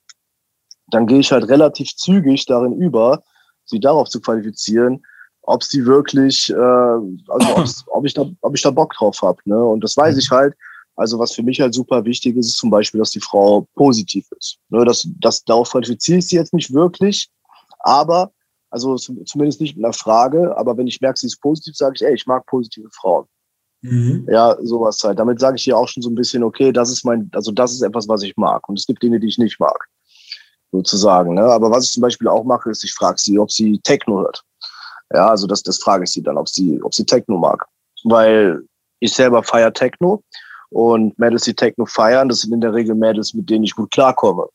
[0.90, 3.22] dann gehe ich halt relativ zügig darin über,
[3.64, 5.02] sie darauf zu qualifizieren,
[5.42, 9.38] ob sie wirklich, äh, also ob ich da, ob ich da Bock drauf habe.
[9.44, 9.62] Ne?
[9.62, 10.54] Und das weiß ich halt.
[10.96, 14.26] Also was für mich halt super wichtig ist, ist zum Beispiel, dass die Frau positiv
[14.36, 14.58] ist.
[14.68, 14.84] Ne?
[14.84, 17.30] Das, das, darauf qualifiziere ich sie jetzt nicht wirklich,
[17.80, 18.32] aber,
[18.70, 22.02] also zumindest nicht mit einer Frage, aber wenn ich merke, sie ist positiv, sage ich,
[22.02, 23.26] ey, ich mag positive Frauen.
[23.82, 24.26] Mhm.
[24.28, 25.20] Ja, sowas halt.
[25.20, 27.72] Damit sage ich ihr auch schon so ein bisschen, okay, das ist mein, also das
[27.72, 28.68] ist etwas, was ich mag.
[28.68, 29.88] Und es gibt Dinge, die ich nicht mag
[30.72, 31.34] sozusagen.
[31.34, 31.42] Ne?
[31.42, 34.42] Aber was ich zum Beispiel auch mache, ist, ich frage sie, ob sie Techno hört.
[35.14, 37.66] Ja, also das, das frage ich sie dann, ob sie, ob sie Techno mag.
[38.04, 38.62] Weil
[39.00, 40.22] ich selber feiere Techno
[40.70, 43.90] und Mädels, die Techno feiern, das sind in der Regel Mädels, mit denen ich gut
[43.90, 44.46] klarkomme.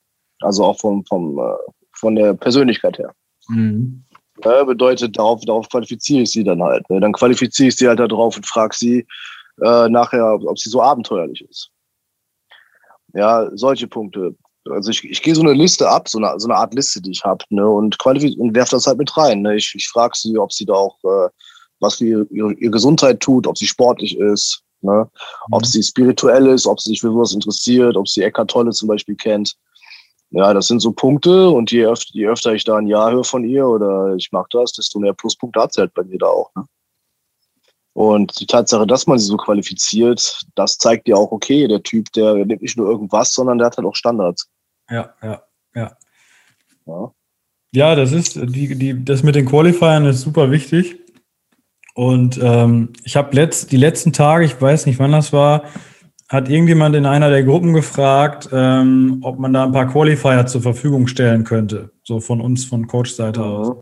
[0.41, 1.55] Also auch vom, vom, äh,
[1.93, 3.14] von der Persönlichkeit her.
[3.47, 4.03] Mhm.
[4.43, 6.88] Ja, bedeutet, darauf, darauf qualifiziere ich sie dann halt.
[6.89, 6.99] Ne?
[6.99, 9.07] Dann qualifiziere ich sie halt darauf und frage sie
[9.61, 11.70] äh, nachher, ob sie so abenteuerlich ist.
[13.14, 14.36] Ja, solche Punkte.
[14.70, 17.11] Also ich, ich gehe so eine Liste ab, so eine, so eine Art Liste, die
[17.11, 19.41] ich habe, ne, und und werfe das halt mit rein.
[19.41, 19.57] Ne.
[19.57, 21.30] Ich, ich frage sie, ob sie da auch äh,
[21.80, 25.09] was für ihre, ihre, Gesundheit tut, ob sie sportlich ist, ne,
[25.47, 25.53] mhm.
[25.53, 28.88] ob sie spirituell ist, ob sie sich für sowas interessiert, ob sie Eckart Tolle zum
[28.88, 29.55] Beispiel kennt.
[30.32, 33.24] Ja, das sind so Punkte und je öfter, je öfter ich da ein Ja höre
[33.24, 36.26] von ihr oder ich mag das, desto mehr Pluspunkte hat sie halt bei mir da
[36.26, 36.49] auch.
[36.55, 36.64] Ne?
[37.93, 42.11] Und die Tatsache, dass man sie so qualifiziert, das zeigt ja auch, okay, der Typ,
[42.13, 44.49] der nimmt nicht nur irgendwas, sondern der hat halt auch Standards.
[44.89, 45.43] Ja, ja,
[45.75, 45.97] ja.
[46.85, 47.11] Ja,
[47.71, 50.99] ja das ist, die, die, das mit den Qualifiern ist super wichtig.
[51.93, 55.65] Und ähm, ich habe letzt, die letzten Tage, ich weiß nicht, wann das war,
[56.27, 60.63] hat irgendjemand in einer der Gruppen gefragt, ähm, ob man da ein paar Qualifier zur
[60.63, 61.91] Verfügung stellen könnte.
[62.03, 63.45] So von uns, von Coach-Seite mhm.
[63.45, 63.77] aus.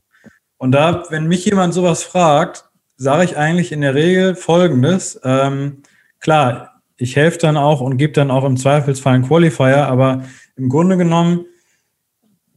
[0.57, 2.65] Und da, wenn mich jemand sowas fragt,
[3.01, 5.19] sage ich eigentlich in der Regel Folgendes.
[5.23, 5.77] Ähm,
[6.19, 10.23] klar, ich helfe dann auch und gebe dann auch im Zweifelsfall einen Qualifier, aber
[10.55, 11.45] im Grunde genommen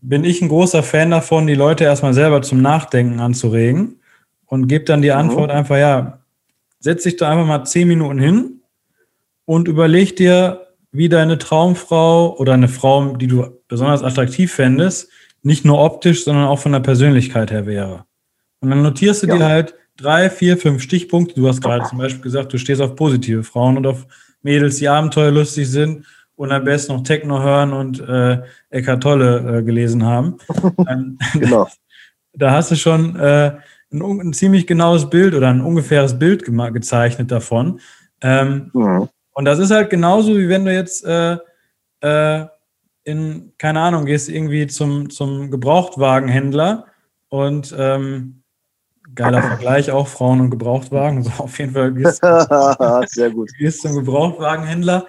[0.02, 4.02] bin ich ein großer Fan davon, die Leute erstmal selber zum Nachdenken anzuregen
[4.44, 5.16] und gebe dann die mhm.
[5.16, 6.18] Antwort einfach, ja,
[6.78, 8.60] setz dich da einfach mal zehn Minuten hin
[9.46, 15.08] und überleg dir, wie deine Traumfrau oder eine Frau, die du besonders attraktiv fändest,
[15.42, 18.04] nicht nur optisch, sondern auch von der Persönlichkeit her wäre.
[18.60, 19.38] Und dann notierst du ja.
[19.38, 21.34] dir halt drei, vier, fünf Stichpunkte.
[21.34, 24.06] Du hast gerade zum Beispiel gesagt, du stehst auf positive Frauen und auf
[24.42, 26.04] Mädels, die abenteuerlustig sind
[26.36, 30.36] und am besten noch Techno hören und äh, Eckart Tolle äh, gelesen haben.
[31.34, 31.68] genau.
[32.32, 33.52] da hast du schon äh,
[33.92, 37.80] ein, ein, ziemlich genaues Bild oder ein ungefähres Bild gezeichnet davon.
[38.20, 39.08] Ähm, mhm.
[39.32, 41.38] Und das ist halt genauso, wie wenn du jetzt äh,
[42.00, 42.46] äh,
[43.04, 46.86] in, keine Ahnung, gehst irgendwie zum, zum Gebrauchtwagenhändler
[47.28, 48.43] und ähm,
[49.14, 51.22] geiler Vergleich auch, Frauen und Gebrauchtwagen.
[51.22, 52.20] So auf jeden Fall gehst,
[53.14, 53.50] Sehr gut.
[53.58, 55.06] gehst zum Gebrauchtwagenhändler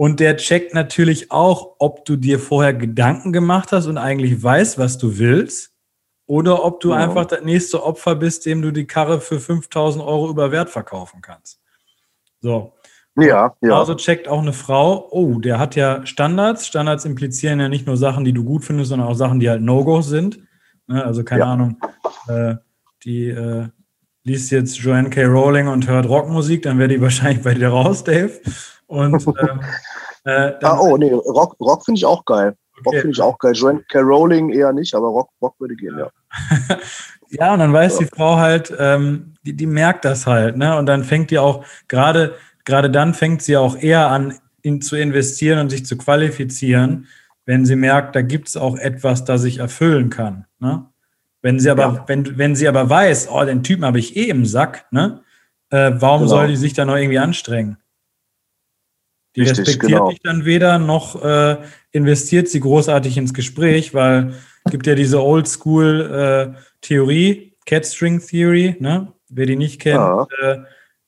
[0.00, 4.78] und der checkt natürlich auch, ob du dir vorher Gedanken gemacht hast und eigentlich weißt,
[4.78, 5.72] was du willst
[6.26, 6.96] oder ob du ja.
[6.96, 11.20] einfach das nächste Opfer bist, dem du die Karre für 5000 Euro über Wert verkaufen
[11.20, 11.60] kannst.
[12.40, 12.72] So.
[13.16, 13.78] Ja, ja.
[13.78, 16.66] Also checkt auch eine Frau, oh, der hat ja Standards.
[16.66, 19.60] Standards implizieren ja nicht nur Sachen, die du gut findest, sondern auch Sachen, die halt
[19.60, 20.40] No-Go sind.
[20.86, 21.04] Ne?
[21.04, 21.52] Also keine ja.
[21.52, 21.76] Ahnung,
[22.28, 22.54] äh,
[23.04, 23.68] die äh,
[24.24, 25.24] liest jetzt Joanne K.
[25.24, 28.32] Rowling und hört Rockmusik, dann wäre die wahrscheinlich bei dir raus, Dave.
[28.86, 29.60] Und ähm,
[30.24, 32.54] äh, ah, oh, nee, Rock, Rock finde ich auch geil.
[32.78, 32.82] Okay.
[32.84, 33.52] Rock finde ich auch geil.
[33.54, 34.00] Joanne K.
[34.00, 36.10] Rowling eher nicht, aber Rock, Rock würde gehen, ja.
[37.30, 40.76] ja, und dann weiß die Frau halt, ähm, die, die merkt das halt, ne?
[40.76, 42.34] Und dann fängt die auch gerade
[42.64, 47.06] gerade dann fängt sie auch eher an, in, zu investieren und sich zu qualifizieren,
[47.46, 50.46] wenn sie merkt, da gibt es auch etwas, das ich erfüllen kann.
[50.58, 50.86] Ne?
[51.42, 52.04] Wenn sie aber, ja.
[52.06, 55.22] wenn, wenn sie aber weiß, oh, den Typen habe ich eh im Sack, ne?
[55.70, 56.30] Äh, warum genau.
[56.30, 57.78] soll die sich da noch irgendwie anstrengen?
[59.36, 60.10] Die Richtig, respektiert genau.
[60.10, 61.58] dich dann weder, noch äh,
[61.92, 64.34] investiert sie großartig ins Gespräch, weil
[64.64, 69.12] es gibt ja diese Oldschool-Theorie, äh, Catstring Theory, ne?
[69.28, 70.26] Wer die nicht kennt, ja.
[70.40, 70.58] äh,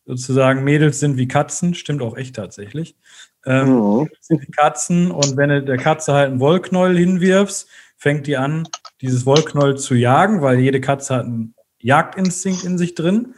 [0.05, 2.97] sozusagen Mädels sind wie Katzen, stimmt auch echt tatsächlich.
[3.45, 4.09] Ähm, mhm.
[4.21, 8.69] sind wie Katzen und wenn du der Katze halt einen Wollknäuel hinwirfst, fängt die an,
[9.03, 13.35] dieses Wollknäuel zu jagen, weil jede Katze hat einen Jagdinstinkt in sich drin.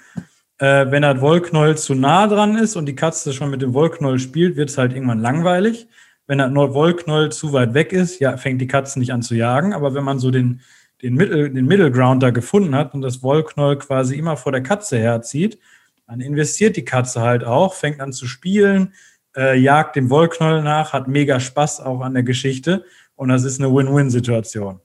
[0.59, 4.19] Äh, wenn das Wollknäuel zu nah dran ist und die Katze schon mit dem Wollknäuel
[4.19, 5.89] spielt, wird es halt irgendwann langweilig.
[6.27, 9.73] Wenn das Wollknäuel zu weit weg ist, ja, fängt die Katze nicht an zu jagen.
[9.73, 10.61] Aber wenn man so den,
[11.03, 14.63] den, Mittel, den Middle Ground da gefunden hat und das Wollknäuel quasi immer vor der
[14.63, 15.59] Katze herzieht,
[16.07, 18.93] dann investiert die Katze halt auch, fängt an zu spielen,
[19.37, 22.85] äh, jagt dem Wollknäuel nach, hat mega Spaß auch an der Geschichte
[23.17, 24.81] und das ist eine Win-Win-Situation.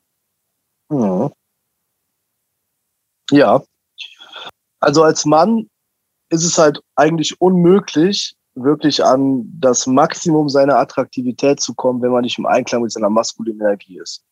[0.89, 1.31] Mhm.
[3.31, 3.61] Ja,
[4.79, 5.69] also als Mann
[6.29, 12.23] ist es halt eigentlich unmöglich, wirklich an das Maximum seiner Attraktivität zu kommen, wenn man
[12.23, 14.23] nicht im Einklang mit seiner maskulinen Energie ist.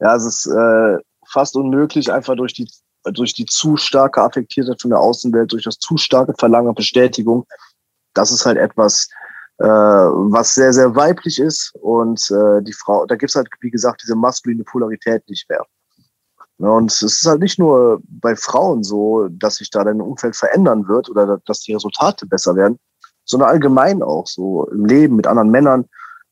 [0.00, 2.68] Ja, es ist äh, fast unmöglich, einfach durch die
[3.04, 7.46] durch die zu starke Affektiertheit von der Außenwelt, durch das zu starke Verlangen Bestätigung.
[8.12, 9.08] Das ist halt etwas,
[9.58, 11.72] äh, was sehr, sehr weiblich ist.
[11.80, 15.64] Und äh, die Frau, da gibt es halt, wie gesagt, diese maskuline Polarität nicht mehr.
[16.58, 20.88] Und es ist halt nicht nur bei Frauen so, dass sich da dein Umfeld verändern
[20.88, 22.78] wird oder dass die Resultate besser werden,
[23.24, 25.84] sondern allgemein auch so im Leben mit anderen Männern.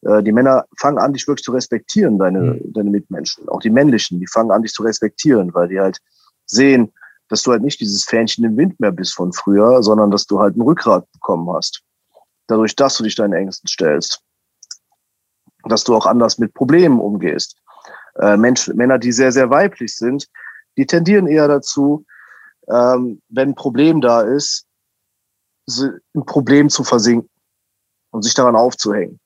[0.03, 2.73] Äh, die Männer fangen an, dich wirklich zu respektieren, deine, mhm.
[2.73, 3.49] deine Mitmenschen.
[3.49, 6.01] Auch die männlichen, die fangen an, dich zu respektieren, weil die halt
[6.47, 6.93] sehen,
[7.29, 10.41] dass du halt nicht dieses Fähnchen im Wind mehr bist von früher, sondern dass du
[10.41, 11.83] halt ein Rückgrat bekommen hast.
[12.47, 14.23] Dadurch, dass du dich deinen Ängsten stellst.
[15.65, 17.57] Dass du auch anders mit Problemen umgehst.
[18.21, 20.29] Äh, Menschen, Männer, die sehr, sehr weiblich sind,
[20.77, 22.05] die tendieren eher dazu,
[22.69, 24.67] ähm, wenn ein Problem da ist,
[25.69, 27.31] ein Problem zu versinken
[28.11, 29.19] und sich daran aufzuhängen.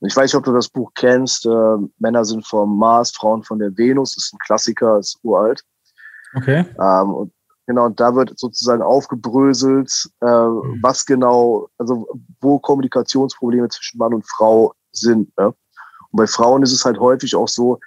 [0.00, 1.46] Ich weiß nicht, ob du das Buch kennst.
[1.46, 4.16] Äh, Männer sind vom Mars, Frauen von der Venus.
[4.16, 5.62] Ist ein Klassiker, ist uralt.
[6.34, 6.64] Okay.
[6.78, 7.32] Ähm, und
[7.66, 10.78] genau, und da wird sozusagen aufgebröselt, äh, mhm.
[10.82, 12.06] was genau, also
[12.40, 15.36] wo Kommunikationsprobleme zwischen Mann und Frau sind.
[15.38, 15.46] Ne?
[15.46, 17.78] Und bei Frauen ist es halt häufig auch so,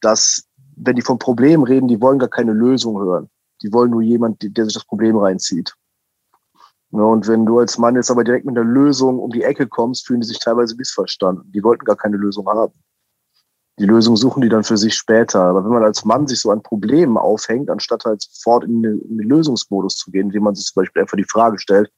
[0.00, 0.44] dass
[0.76, 3.28] wenn die von Problemen reden, die wollen gar keine Lösung hören.
[3.62, 5.74] Die wollen nur jemand, der sich das Problem reinzieht.
[6.90, 9.66] Ja, und wenn du als Mann jetzt aber direkt mit einer Lösung um die Ecke
[9.66, 11.50] kommst, fühlen die sich teilweise missverstanden.
[11.52, 12.74] Die wollten gar keine Lösung haben.
[13.82, 15.40] Die Lösung suchen die dann für sich später.
[15.40, 19.00] Aber wenn man als Mann sich so an Problemen aufhängt, anstatt halt sofort in den,
[19.18, 21.90] Lösungsmodus zu gehen, indem man sich zum Beispiel einfach die Frage stellt,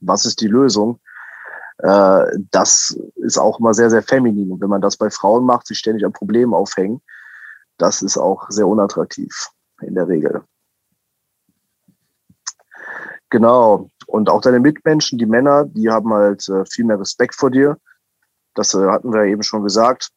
[0.00, 1.00] was ist die Lösung?
[1.78, 4.52] Äh, das ist auch immer sehr, sehr feminin.
[4.52, 7.00] Und wenn man das bei Frauen macht, sich ständig an Problemen aufhängen,
[7.78, 9.48] das ist auch sehr unattraktiv
[9.80, 10.42] in der Regel.
[13.30, 13.88] Genau.
[14.06, 17.78] Und auch deine Mitmenschen, die Männer, die haben halt äh, viel mehr Respekt vor dir.
[18.54, 20.10] Das äh, hatten wir eben schon gesagt.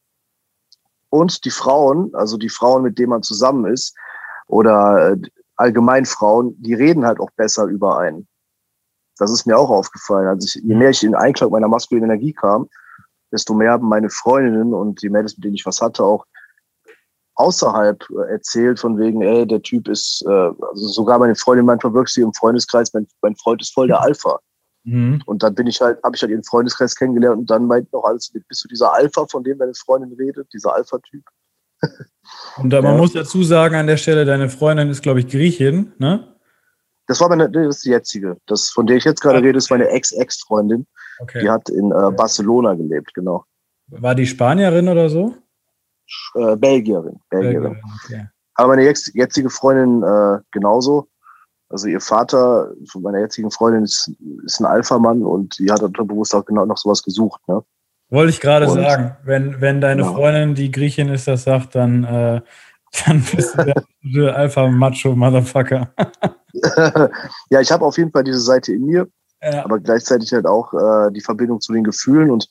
[1.16, 3.96] Und die Frauen, also die Frauen, mit denen man zusammen ist,
[4.48, 5.18] oder äh,
[5.56, 8.28] allgemein Frauen, die reden halt auch besser über einen.
[9.18, 10.28] das ist mir auch aufgefallen.
[10.28, 12.68] Also ich, je mehr ich in Einklang meiner maskulinen Energie kam,
[13.32, 16.26] desto mehr haben meine Freundinnen und die Mädels, mit denen ich was hatte, auch
[17.36, 20.32] außerhalb äh, erzählt von wegen, ey, der Typ ist, äh,
[20.70, 24.38] also sogar meine Freundin manchmal wirklich im Freundeskreis, mein, mein Freund ist voll der Alpha.
[24.86, 25.22] Mhm.
[25.26, 28.04] Und dann bin ich halt, habe ich halt ihren Freundeskreis kennengelernt und dann meint noch
[28.04, 31.24] alles, bist du dieser Alpha, von dem deine Freundin redet, dieser Alpha-Typ?
[32.58, 32.98] Und da, man ja.
[32.98, 36.36] muss dazu sagen an der Stelle, deine Freundin ist, glaube ich, Griechin, ne?
[37.08, 38.38] Das war meine, das ist die jetzige.
[38.48, 39.48] Das, von der ich jetzt gerade okay.
[39.48, 40.88] rede, ist meine Ex-Ex-Freundin.
[41.20, 41.42] Okay.
[41.42, 43.46] Die hat in äh, Barcelona gelebt, genau.
[43.88, 45.36] War die Spanierin oder so?
[46.36, 47.20] Äh, Belgierin.
[47.30, 47.64] Belgierin.
[47.64, 48.28] Belgierin okay.
[48.56, 51.10] Aber meine jetzige Freundin äh, genauso.
[51.70, 54.12] Also ihr Vater von meiner jetzigen Freundin ist,
[54.46, 57.42] ist ein Alpha-Mann und die hat unterbewusst auch genau noch sowas gesucht.
[57.48, 57.64] Ne?
[58.10, 60.14] Wollte ich gerade sagen, wenn, wenn deine ja.
[60.14, 62.42] Freundin, die Griechin ist, das sagt, dann, äh,
[63.06, 65.94] dann bist du der, der Alpha-Macho-Motherfucker.
[67.50, 69.08] ja, ich habe auf jeden Fall diese Seite in mir,
[69.42, 69.66] ja.
[69.66, 72.48] aber gleichzeitig halt auch äh, die Verbindung zu den Gefühlen und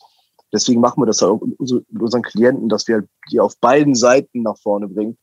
[0.53, 4.43] deswegen machen wir das halt mit unseren Klienten, dass wir halt die auf beiden Seiten
[4.43, 5.17] nach vorne bringen.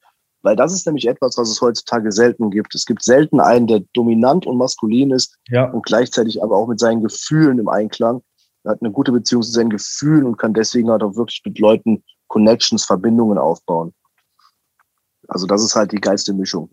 [0.44, 2.74] Weil das ist nämlich etwas, was es heutzutage selten gibt.
[2.74, 5.70] Es gibt selten einen, der dominant und maskulin ist ja.
[5.70, 8.22] und gleichzeitig aber auch mit seinen Gefühlen im Einklang.
[8.64, 11.60] Er hat eine gute Beziehung zu seinen Gefühlen und kann deswegen halt auch wirklich mit
[11.60, 13.94] Leuten Connections, Verbindungen aufbauen.
[15.28, 16.70] Also das ist halt die geilste Mischung.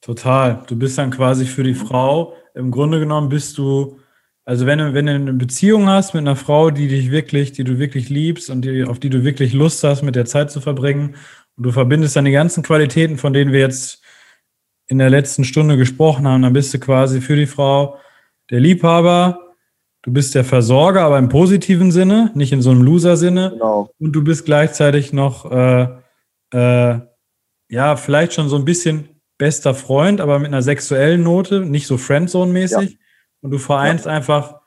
[0.00, 0.62] Total.
[0.66, 3.98] Du bist dann quasi für die Frau, im Grunde genommen bist du,
[4.44, 7.64] also wenn du, wenn du eine Beziehung hast mit einer Frau, die dich wirklich, die
[7.64, 10.60] du wirklich liebst und die, auf die du wirklich Lust hast, mit der Zeit zu
[10.60, 11.16] verbringen,
[11.58, 14.00] und du verbindest dann die ganzen Qualitäten, von denen wir jetzt
[14.86, 17.98] in der letzten Stunde gesprochen haben, dann bist du quasi für die Frau
[18.50, 19.40] der Liebhaber,
[20.02, 23.50] du bist der Versorger, aber im positiven Sinne, nicht in so einem Loser-Sinne.
[23.50, 23.90] Genau.
[23.98, 25.88] Und du bist gleichzeitig noch, äh,
[26.54, 27.00] äh,
[27.68, 31.96] ja, vielleicht schon so ein bisschen bester Freund, aber mit einer sexuellen Note, nicht so
[31.96, 32.90] Friendzone-mäßig.
[32.90, 32.96] Ja.
[33.42, 34.12] Und du vereinst ja.
[34.12, 34.60] einfach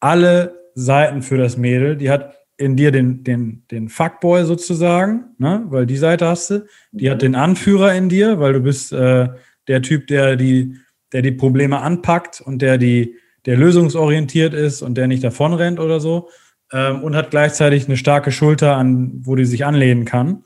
[0.00, 1.96] alle Seiten für das Mädel.
[1.96, 5.64] Die hat in dir den, den, den Fuckboy sozusagen, ne?
[5.66, 6.66] weil die Seite hast du.
[6.92, 7.20] Die hat mhm.
[7.20, 9.28] den Anführer in dir, weil du bist äh,
[9.68, 10.76] der Typ, der die,
[11.12, 16.00] der die Probleme anpackt und der die, der lösungsorientiert ist und der nicht davonrennt oder
[16.00, 16.28] so.
[16.72, 20.44] Ähm, und hat gleichzeitig eine starke Schulter, an, wo die sich anlehnen kann.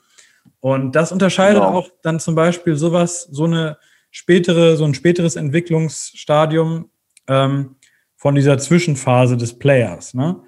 [0.60, 1.74] Und das unterscheidet genau.
[1.74, 3.76] auch dann zum Beispiel sowas, so eine
[4.10, 6.90] spätere, so ein späteres Entwicklungsstadium
[7.28, 7.76] ähm,
[8.16, 10.14] von dieser Zwischenphase des Players.
[10.14, 10.40] Ne?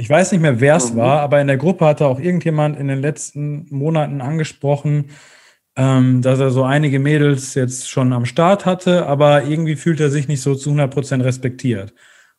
[0.00, 0.98] Ich weiß nicht mehr, wer es mhm.
[0.98, 5.10] war, aber in der Gruppe hatte auch irgendjemand in den letzten Monaten angesprochen,
[5.76, 10.08] ähm, dass er so einige Mädels jetzt schon am Start hatte, aber irgendwie fühlt er
[10.10, 11.92] sich nicht so zu 100 Prozent respektiert.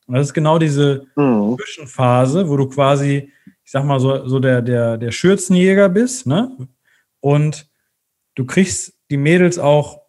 [0.08, 1.58] Und das ist genau diese mhm.
[1.58, 3.34] Zwischenphase, wo du quasi,
[3.66, 6.56] ich sag mal so, so der, der, der Schürzenjäger bist, ne?
[7.20, 7.70] Und
[8.36, 10.02] du kriegst die Mädels auch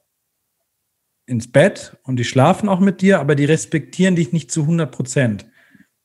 [1.26, 4.92] ins Bett und die schlafen auch mit dir, aber die respektieren dich nicht zu 100
[4.92, 5.49] Prozent.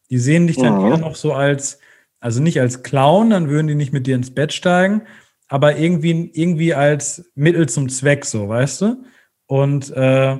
[0.09, 0.91] Die sehen dich dann mhm.
[0.91, 1.79] eher noch so als,
[2.19, 5.03] also nicht als Clown, dann würden die nicht mit dir ins Bett steigen,
[5.47, 9.03] aber irgendwie, irgendwie als Mittel zum Zweck, so, weißt du?
[9.47, 10.37] Und äh,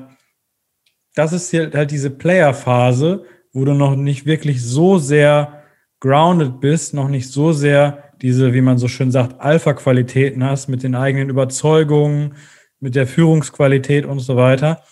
[1.14, 5.64] das ist halt diese Player-Phase, wo du noch nicht wirklich so sehr
[6.00, 10.84] grounded bist, noch nicht so sehr diese, wie man so schön sagt, Alpha-Qualitäten hast mit
[10.84, 12.36] den eigenen Überzeugungen,
[12.80, 14.84] mit der Führungsqualität und so weiter.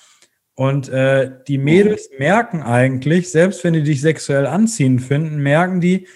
[0.56, 6.08] Und äh, die Mädels merken eigentlich, selbst wenn die dich sexuell anziehen finden, merken die,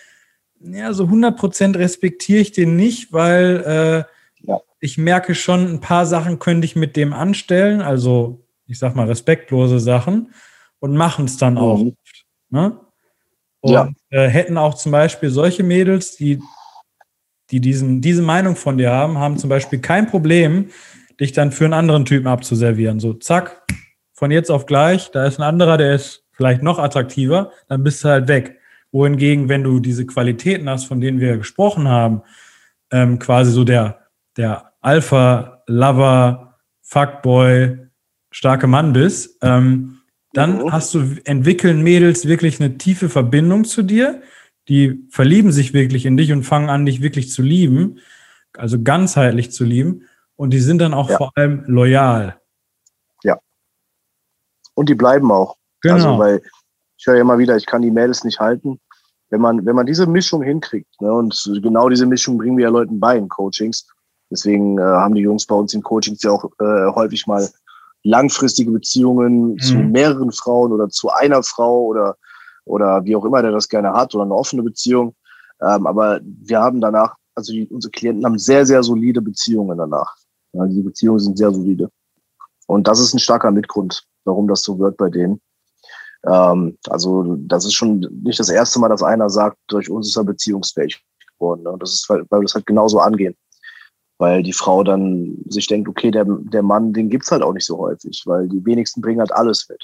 [0.59, 4.59] ja, so 100% respektiere ich den nicht, weil äh, ja.
[4.79, 9.07] ich merke schon, ein paar Sachen könnte ich mit dem anstellen, also ich sag mal
[9.07, 10.33] respektlose Sachen
[10.79, 11.59] und machen es dann mhm.
[11.59, 11.85] auch.
[12.49, 12.79] Ne?
[13.61, 13.89] Und ja.
[14.09, 16.39] äh, hätten auch zum Beispiel solche Mädels, die
[17.51, 20.69] die diesen, diese Meinung von dir haben, haben zum Beispiel kein Problem,
[21.19, 22.99] dich dann für einen anderen Typen abzuservieren.
[22.99, 23.63] So, zack,
[24.17, 28.03] von jetzt auf gleich, da ist ein anderer, der ist vielleicht noch attraktiver, dann bist
[28.03, 28.59] du halt weg.
[28.91, 32.23] Wohingegen, wenn du diese Qualitäten hast, von denen wir gesprochen haben,
[32.91, 37.77] ähm, quasi so der, der Alpha-Lover, Fuckboy,
[38.31, 39.99] starke Mann bist, ähm,
[40.33, 40.71] dann mhm.
[40.71, 44.21] hast du, entwickeln Mädels wirklich eine tiefe Verbindung zu dir
[44.67, 47.99] die verlieben sich wirklich in dich und fangen an, dich wirklich zu lieben,
[48.57, 50.03] also ganzheitlich zu lieben.
[50.35, 51.17] Und die sind dann auch ja.
[51.17, 52.39] vor allem loyal.
[54.77, 55.55] Und die bleiben auch.
[55.81, 55.95] Genau.
[55.95, 56.41] Also, weil
[56.97, 58.79] ich höre ja immer wieder, ich kann die Mädels nicht halten.
[59.29, 62.69] Wenn man, wenn man diese Mischung hinkriegt, ne, und genau diese Mischung bringen wir ja
[62.69, 63.87] Leuten bei in Coachings.
[64.29, 67.49] Deswegen äh, haben die Jungs bei uns in Coachings ja auch äh, häufig mal
[68.03, 69.59] langfristige Beziehungen mhm.
[69.59, 72.15] zu mehreren Frauen oder zu einer Frau oder
[72.65, 75.15] oder wie auch immer der das gerne hat oder eine offene Beziehung.
[75.61, 80.15] Ähm, aber wir haben danach, also die, unsere Klienten haben sehr, sehr solide Beziehungen danach.
[80.53, 81.89] Ja, die Beziehungen sind sehr solide.
[82.67, 85.41] Und das ist ein starker Mitgrund, warum das so wird bei denen.
[86.25, 90.17] Ähm, also das ist schon nicht das erste Mal, dass einer sagt, durch uns ist
[90.17, 91.03] er beziehungsfähig
[91.37, 91.63] geworden.
[91.63, 91.75] Ne?
[91.79, 93.35] Das ist, weil, weil wir das halt genauso angehen.
[94.19, 97.65] Weil die Frau dann sich denkt, okay, der, der Mann, den gibt's halt auch nicht
[97.65, 99.81] so häufig, weil die wenigsten bringen halt alles mit.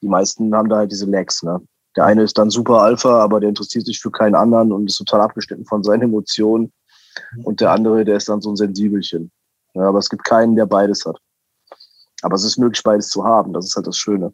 [0.00, 1.60] Die meisten haben da halt diese Lags, ne?
[1.96, 4.98] Der eine ist dann super Alpha, aber der interessiert sich für keinen anderen und ist
[4.98, 6.72] total abgeschnitten von seinen Emotionen.
[7.42, 9.32] Und der andere, der ist dann so ein Sensibelchen.
[9.74, 11.18] Ja, aber es gibt keinen, der beides hat.
[12.22, 13.52] Aber es ist möglich, beides zu haben.
[13.52, 14.32] Das ist halt das Schöne.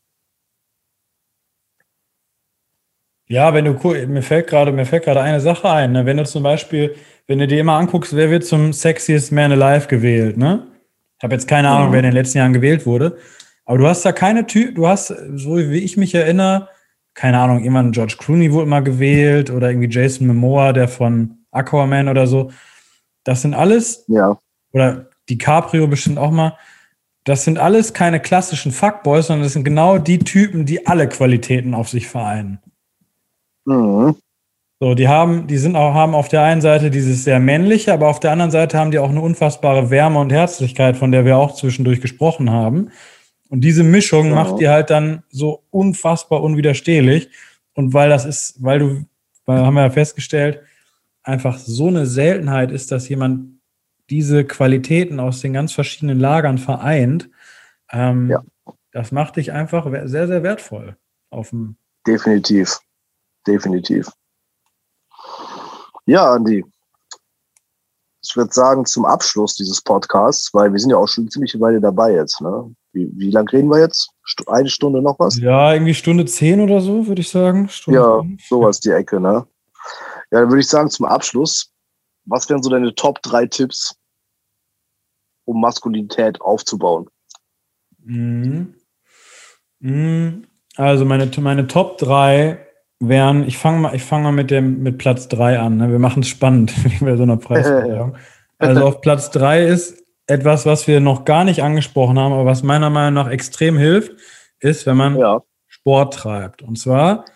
[3.26, 3.72] Ja, wenn du
[4.06, 5.92] mir fällt gerade, mir fällt gerade eine Sache ein.
[5.92, 6.04] Ne?
[6.04, 6.94] Wenn du zum Beispiel,
[7.26, 10.66] wenn du dir immer anguckst, wer wird zum Sexiest Man Alive gewählt, ne?
[11.18, 11.92] Ich habe jetzt keine Ahnung, mhm.
[11.92, 13.16] wer in den letzten Jahren gewählt wurde.
[13.64, 16.68] Aber du hast da keine Typ, du hast, so wie ich mich erinnere,
[17.14, 22.08] keine Ahnung, jemand George Clooney wurde mal gewählt oder irgendwie Jason Momoa, der von Aquaman
[22.08, 22.50] oder so.
[23.22, 24.38] Das sind alles, ja.
[24.72, 26.58] oder DiCaprio bestimmt auch mal.
[27.24, 31.74] Das sind alles keine klassischen Fuckboys, sondern das sind genau die Typen, die alle Qualitäten
[31.74, 32.58] auf sich vereinen.
[33.64, 34.16] Mhm.
[34.80, 38.08] So, die haben, die sind auch, haben auf der einen Seite dieses sehr männliche, aber
[38.08, 41.38] auf der anderen Seite haben die auch eine unfassbare Wärme und Herzlichkeit, von der wir
[41.38, 42.90] auch zwischendurch gesprochen haben.
[43.48, 44.34] Und diese Mischung ja.
[44.34, 47.30] macht die halt dann so unfassbar unwiderstehlich.
[47.72, 49.04] Und weil das ist, weil du,
[49.46, 50.60] weil haben wir ja festgestellt,
[51.22, 53.53] einfach so eine Seltenheit ist, dass jemand
[54.10, 57.30] diese Qualitäten aus den ganz verschiedenen Lagern vereint.
[57.90, 58.42] Ähm, ja.
[58.92, 60.96] Das macht dich einfach sehr, sehr wertvoll
[61.30, 61.76] auf dem.
[62.06, 62.78] Definitiv
[63.46, 64.10] definitiv.
[66.06, 66.64] Ja, Andi.
[68.22, 71.80] Ich würde sagen, zum Abschluss dieses Podcasts, weil wir sind ja auch schon ziemlich Weile
[71.80, 72.40] dabei jetzt.
[72.40, 72.74] Ne?
[72.92, 74.10] Wie, wie lange reden wir jetzt?
[74.46, 75.38] Eine Stunde noch was?
[75.38, 77.68] Ja, irgendwie Stunde zehn oder so, würde ich sagen.
[77.68, 78.46] Stunde ja, fünf.
[78.48, 79.46] sowas die Ecke, ne?
[80.30, 81.70] Ja, dann würde ich sagen, zum Abschluss,
[82.26, 83.96] was wären so deine Top drei Tipps,
[85.44, 87.08] um Maskulinität aufzubauen?
[88.02, 88.74] Mhm.
[89.80, 90.46] Mhm.
[90.76, 92.66] Also meine, meine Top drei
[93.00, 95.76] wären, ich fange mal, ich fange mal mit dem mit Platz 3 an.
[95.76, 95.90] Ne?
[95.90, 98.16] Wir machen es spannend bei so einer Preisverleihung.
[98.58, 102.62] also auf Platz 3 ist etwas, was wir noch gar nicht angesprochen haben, aber was
[102.62, 104.12] meiner Meinung nach extrem hilft,
[104.60, 105.42] ist, wenn man ja.
[105.66, 106.62] Sport treibt.
[106.62, 107.26] Und zwar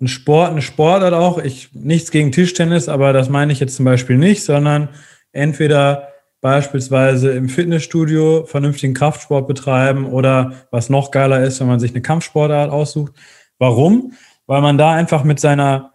[0.00, 3.84] ein Sport, eine Sportart auch, ich nichts gegen Tischtennis, aber das meine ich jetzt zum
[3.84, 4.88] Beispiel nicht, sondern
[5.32, 6.08] entweder
[6.40, 12.00] beispielsweise im Fitnessstudio vernünftigen Kraftsport betreiben oder was noch geiler ist, wenn man sich eine
[12.00, 13.12] Kampfsportart aussucht.
[13.58, 14.12] Warum?
[14.50, 15.94] weil man da einfach mit seiner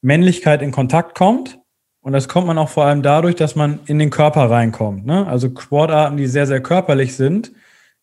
[0.00, 1.58] Männlichkeit in Kontakt kommt.
[2.00, 5.04] Und das kommt man auch vor allem dadurch, dass man in den Körper reinkommt.
[5.04, 5.26] Ne?
[5.26, 7.50] Also Sportarten, die sehr, sehr körperlich sind,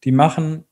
[0.04, 0.66] die machen,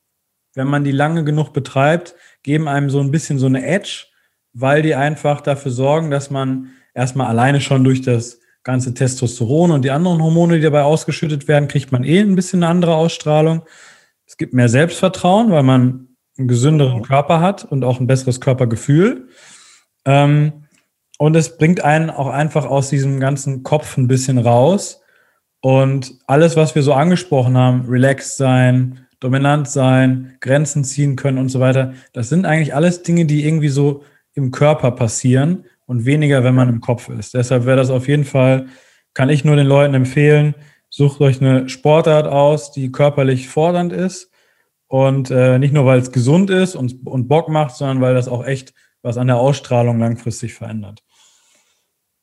[0.53, 2.13] wenn man die lange genug betreibt,
[2.43, 4.07] geben einem so ein bisschen so eine Edge,
[4.53, 9.83] weil die einfach dafür sorgen, dass man erstmal alleine schon durch das ganze Testosteron und
[9.83, 13.63] die anderen Hormone, die dabei ausgeschüttet werden, kriegt man eh ein bisschen eine andere Ausstrahlung.
[14.25, 19.27] Es gibt mehr Selbstvertrauen, weil man einen gesünderen Körper hat und auch ein besseres Körpergefühl.
[20.05, 20.65] Ähm,
[21.17, 25.01] und es bringt einen auch einfach aus diesem ganzen Kopf ein bisschen raus.
[25.61, 31.49] Und alles, was wir so angesprochen haben, relaxed sein, dominant sein, Grenzen ziehen können und
[31.49, 34.03] so weiter, das sind eigentlich alles Dinge, die irgendwie so
[34.33, 37.33] im Körper passieren und weniger, wenn man im Kopf ist.
[37.33, 38.67] Deshalb wäre das auf jeden Fall,
[39.13, 40.55] kann ich nur den Leuten empfehlen,
[40.89, 44.31] sucht euch eine Sportart aus, die körperlich fordernd ist
[44.87, 48.27] und äh, nicht nur, weil es gesund ist und, und Bock macht, sondern weil das
[48.27, 51.03] auch echt was an der Ausstrahlung langfristig verändert.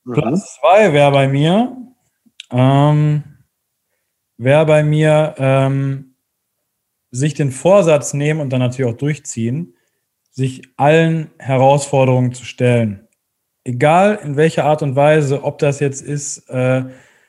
[0.05, 0.13] Mhm.
[0.13, 1.77] Platz zwei wäre bei mir,
[2.51, 3.23] ähm,
[4.37, 6.09] wäre bei mir, ähm,
[7.11, 9.75] sich den Vorsatz nehmen und dann natürlich auch durchziehen,
[10.39, 13.09] sich allen Herausforderungen zu stellen.
[13.65, 16.85] Egal in welcher Art und Weise, ob das jetzt ist, äh,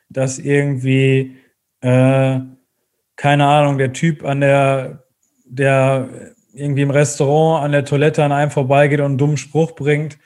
[0.10, 1.38] dass irgendwie,
[1.81, 2.40] äh,
[3.15, 5.06] keine Ahnung, der Typ an der
[5.44, 6.07] der
[6.53, 10.19] irgendwie im Restaurant an der Toilette an einem vorbeigeht und einen dummen Spruch bringt,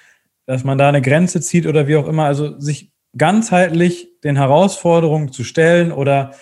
[0.46, 2.26] dass man da eine Grenze zieht oder wie auch immer.
[2.26, 6.34] Also sich ganzheitlich den Herausforderungen zu stellen oder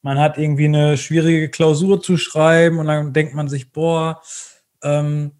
[0.00, 4.22] man hat irgendwie eine schwierige Klausur zu schreiben und dann denkt man sich, boah,
[4.82, 5.32] ähm,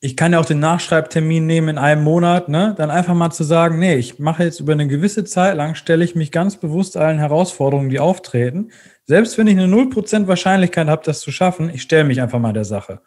[0.00, 2.74] ich kann ja auch den Nachschreibtermin nehmen in einem Monat, ne?
[2.76, 6.04] Dann einfach mal zu sagen, nee, ich mache jetzt über eine gewisse Zeit lang, stelle
[6.04, 8.72] ich mich ganz bewusst allen Herausforderungen, die auftreten.
[9.04, 12.52] Selbst wenn ich eine 0% Wahrscheinlichkeit habe, das zu schaffen, ich stelle mich einfach mal
[12.52, 13.00] der Sache.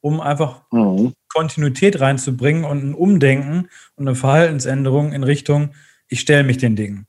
[0.00, 1.12] Um einfach mhm.
[1.32, 5.74] Kontinuität reinzubringen und ein Umdenken und eine Verhaltensänderung in Richtung,
[6.06, 7.06] ich stelle mich den Dingen.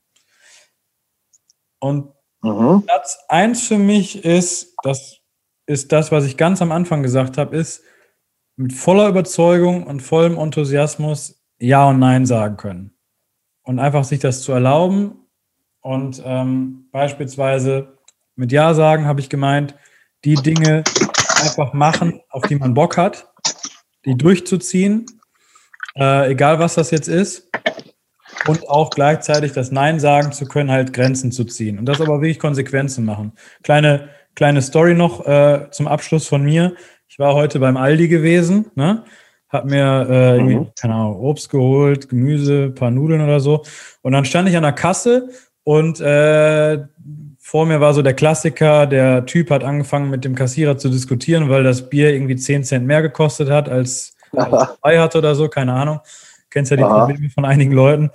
[1.78, 2.12] Und
[2.42, 2.82] mhm.
[2.84, 5.18] Platz eins für mich ist, das
[5.66, 7.84] ist das, was ich ganz am Anfang gesagt habe, ist,
[8.60, 12.92] mit voller Überzeugung und vollem Enthusiasmus Ja und Nein sagen können.
[13.62, 15.26] Und einfach sich das zu erlauben.
[15.80, 17.96] Und ähm, beispielsweise
[18.36, 19.74] mit Ja sagen habe ich gemeint,
[20.26, 20.84] die Dinge,
[21.42, 23.32] einfach machen, auf die man Bock hat,
[24.04, 25.06] die durchzuziehen,
[25.96, 27.48] äh, egal was das jetzt ist.
[28.46, 31.78] Und auch gleichzeitig das Nein sagen zu können, halt Grenzen zu ziehen.
[31.78, 33.32] Und das aber wirklich Konsequenzen machen.
[33.62, 36.74] Kleine, kleine Story noch äh, zum Abschluss von mir.
[37.10, 39.02] Ich war heute beim Aldi gewesen, ne?
[39.48, 40.68] Hab mir äh, mhm.
[40.80, 43.64] keine Ahnung, Obst geholt, Gemüse, paar Nudeln oder so.
[44.02, 45.28] Und dann stand ich an der Kasse
[45.64, 46.78] und äh,
[47.40, 51.48] vor mir war so der Klassiker, der Typ hat angefangen mit dem Kassierer zu diskutieren,
[51.48, 55.72] weil das Bier irgendwie 10 Cent mehr gekostet hat, als frei hatte oder so, keine
[55.72, 55.98] Ahnung.
[56.48, 57.06] Kennst ja die Aha.
[57.06, 58.10] Probleme von einigen Leuten.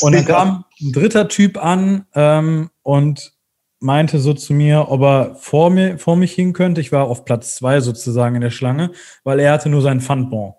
[0.00, 3.34] Und dann kam ein dritter Typ an ähm, und
[3.80, 6.80] meinte so zu mir, ob er vor, mir, vor mich hin könnte.
[6.80, 8.92] Ich war auf Platz zwei sozusagen in der Schlange,
[9.24, 10.54] weil er hatte nur seinen Pfandbon.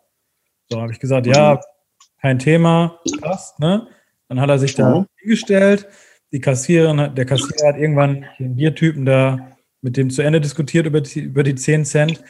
[0.70, 1.60] So habe ich gesagt, ja, mhm.
[2.22, 3.88] kein Thema, passt, ne?
[4.28, 5.06] Dann hat er sich da mhm.
[5.18, 5.88] hingestellt
[6.32, 11.02] die Kassiererin, der Kassierer hat irgendwann den Biertypen da mit dem zu Ende diskutiert über
[11.02, 12.24] die, über die 10 Cent.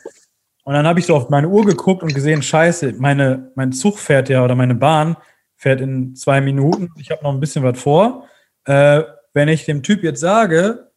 [0.64, 3.98] Und dann habe ich so auf meine Uhr geguckt und gesehen, scheiße, meine, mein Zug
[3.98, 5.18] fährt ja oder meine Bahn
[5.56, 6.90] fährt in zwei Minuten.
[6.98, 8.26] Ich habe noch ein bisschen was vor.
[8.66, 9.04] Äh,
[9.34, 10.92] wenn ich dem Typ jetzt sage,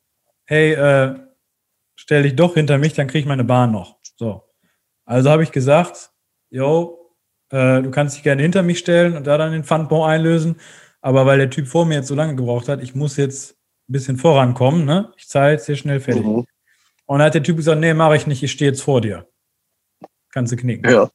[0.45, 1.19] hey, äh,
[1.95, 3.99] stell dich doch hinter mich, dann kriege ich meine Bahn noch.
[4.17, 4.43] So.
[5.05, 6.11] Also habe ich gesagt,
[6.51, 7.17] yo,
[7.51, 10.57] äh, du kannst dich gerne hinter mich stellen und da dann den Pfandbon einlösen.
[11.01, 13.53] Aber weil der Typ vor mir jetzt so lange gebraucht hat, ich muss jetzt
[13.89, 15.13] ein bisschen vorankommen, ne?
[15.17, 16.25] Ich zahle jetzt hier schnell fertig.
[16.25, 16.47] Mhm.
[17.07, 19.29] Und dann hat der Typ gesagt, nee, mache ich nicht, ich stehe jetzt vor dir.
[20.31, 20.91] Kannst du knicken.
[20.91, 21.11] Ja.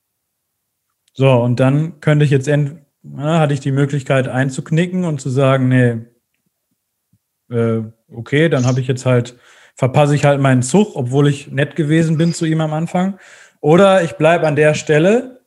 [1.14, 5.30] So, und dann könnte ich jetzt, end, na, hatte ich die Möglichkeit einzuknicken und zu
[5.30, 6.06] sagen, nee,
[7.49, 9.38] äh, okay, dann habe ich jetzt halt,
[9.76, 13.19] verpasse ich halt meinen Zug, obwohl ich nett gewesen bin zu ihm am Anfang.
[13.61, 15.41] Oder ich bleibe an der Stelle,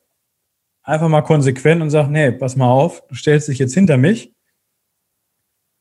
[0.83, 4.33] einfach mal konsequent und sag, nee, pass mal auf, du stellst dich jetzt hinter mich.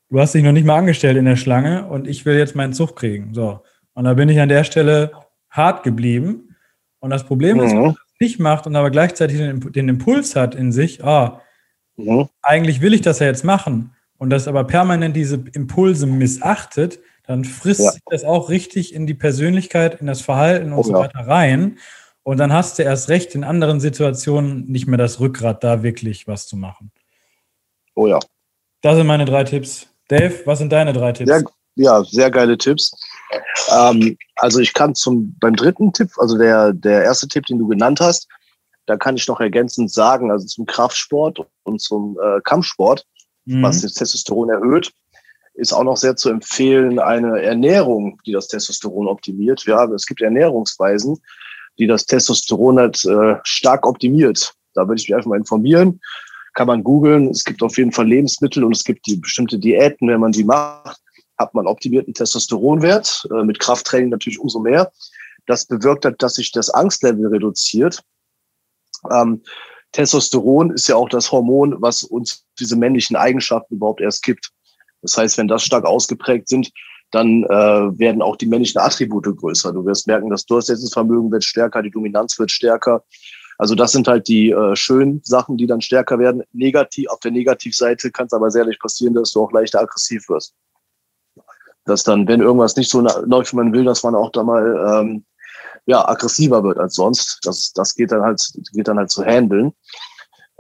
[0.09, 2.73] Du hast dich noch nicht mal angestellt in der Schlange und ich will jetzt meinen
[2.73, 3.33] Zug kriegen.
[3.33, 3.63] So.
[3.95, 5.13] Und da bin ich an der Stelle
[5.49, 6.57] hart geblieben.
[6.99, 7.63] Und das Problem mhm.
[7.63, 11.05] ist, wenn man das nicht macht und aber gleichzeitig den, den Impuls hat in sich,
[11.05, 11.41] ah,
[11.97, 12.29] mhm.
[12.43, 17.43] eigentlich will ich das ja jetzt machen und das aber permanent diese Impulse missachtet, dann
[17.43, 17.93] frisst ja.
[17.93, 21.79] sich das auch richtig in die Persönlichkeit, in das Verhalten und oh, so weiter rein.
[22.23, 26.29] Und dann hast du erst recht in anderen Situationen nicht mehr das Rückgrat, da wirklich
[26.29, 26.93] was zu machen.
[27.95, 28.21] Oh ja.
[28.83, 29.89] Das sind meine drei Tipps.
[30.09, 31.31] Dave, was sind deine drei Tipps?
[31.31, 31.43] Sehr,
[31.77, 32.93] ja, sehr geile Tipps.
[33.73, 37.69] Ähm, also ich kann zum beim dritten Tipp, also der, der erste Tipp, den du
[37.69, 38.29] genannt hast,
[38.85, 43.07] da kann ich noch ergänzend sagen, also zum Kraftsport und zum äh, Kampfsport,
[43.51, 43.63] mhm.
[43.63, 44.93] was das Testosteron erhöht,
[45.55, 49.65] ist auch noch sehr zu empfehlen eine Ernährung, die das Testosteron optimiert.
[49.67, 51.21] Ja, es gibt Ernährungsweisen,
[51.79, 54.55] die das Testosteron halt äh, stark optimiert.
[54.75, 56.01] Da würde ich mich einfach mal informieren.
[56.55, 57.29] Kann man googeln.
[57.29, 60.45] Es gibt auf jeden Fall Lebensmittel und es gibt die bestimmte Diäten, wenn man die
[60.45, 61.01] macht,
[61.39, 64.93] hat man optimierten Testosteronwert, äh, mit Krafttraining natürlich umso mehr.
[65.47, 68.03] Das bewirkt hat, dass sich das Angstlevel reduziert.
[69.11, 69.43] Ähm,
[69.93, 74.51] Testosteron ist ja auch das Hormon, was uns diese männlichen Eigenschaften überhaupt erst gibt.
[75.03, 76.71] Das heißt, wenn das stark ausgeprägt sind,
[77.11, 77.49] dann äh,
[77.99, 79.73] werden auch die männlichen Attribute größer.
[79.73, 83.03] Du wirst merken, das Durchsetzungsvermögen wird stärker, die Dominanz wird stärker.
[83.59, 86.43] Also das sind halt die äh, schönen Sachen, die dann stärker werden.
[86.53, 90.29] Negativ, auf der Negativseite kann es aber sehr leicht passieren, dass du auch leichter aggressiv
[90.29, 90.55] wirst.
[91.85, 95.03] Dass dann, wenn irgendwas nicht so läuft, wie man will, dass man auch da mal
[95.03, 95.25] ähm,
[95.87, 97.41] ja, aggressiver wird als sonst.
[97.43, 98.43] Das, das geht dann halt,
[98.73, 99.73] geht dann halt zu handeln.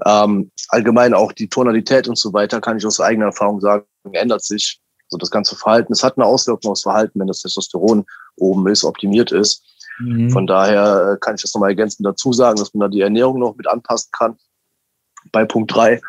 [0.07, 4.43] Ähm, allgemein auch die Tonalität und so weiter, kann ich aus eigener Erfahrung sagen, ändert
[4.43, 4.81] sich.
[5.11, 8.07] Also das ganze Verhalten, es hat eine Auswirkung aufs Verhalten, wenn das Testosteron
[8.37, 9.65] oben ist, optimiert ist.
[9.99, 10.31] Mhm.
[10.31, 13.39] Von daher äh, kann ich das nochmal ergänzend dazu sagen, dass man da die Ernährung
[13.41, 14.37] noch mit anpassen kann.
[15.33, 16.01] Bei Punkt drei.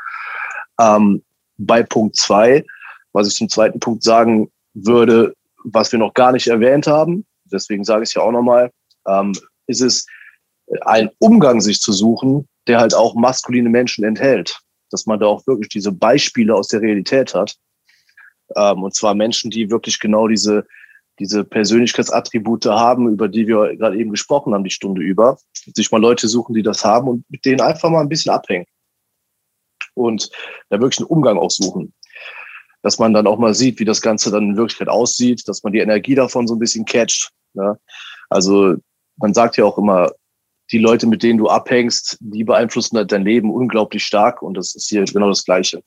[0.79, 1.23] Ähm,
[1.57, 2.65] bei Punkt zwei,
[3.11, 7.83] was ich zum zweiten Punkt sagen würde, was wir noch gar nicht erwähnt haben, deswegen
[7.83, 8.71] sage ich es ja auch nochmal,
[9.07, 9.33] ähm,
[9.67, 10.05] ist es,
[10.81, 14.59] einen Umgang sich zu suchen, der halt auch maskuline Menschen enthält.
[14.89, 17.57] Dass man da auch wirklich diese Beispiele aus der Realität hat
[18.55, 20.65] ähm, und zwar Menschen, die wirklich genau diese,
[21.19, 25.37] diese Persönlichkeitsattribute haben, über die wir gerade eben gesprochen haben, die Stunde über.
[25.53, 28.65] Sich mal Leute suchen, die das haben und mit denen einfach mal ein bisschen abhängen.
[29.93, 30.31] Und
[30.69, 31.93] da wirklich einen Umgang auch suchen.
[32.81, 35.73] Dass man dann auch mal sieht, wie das Ganze dann in Wirklichkeit aussieht, dass man
[35.73, 37.31] die Energie davon so ein bisschen catcht.
[37.53, 37.77] Ne?
[38.29, 38.75] Also
[39.17, 40.11] man sagt ja auch immer,
[40.71, 44.73] die Leute, mit denen du abhängst, die beeinflussen halt dein Leben unglaublich stark und das
[44.75, 45.83] ist hier genau das Gleiche.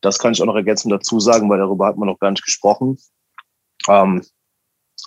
[0.00, 2.44] Das kann ich auch noch ergänzend dazu sagen, weil darüber hat man noch gar nicht
[2.44, 2.98] gesprochen.
[3.88, 4.22] Ähm,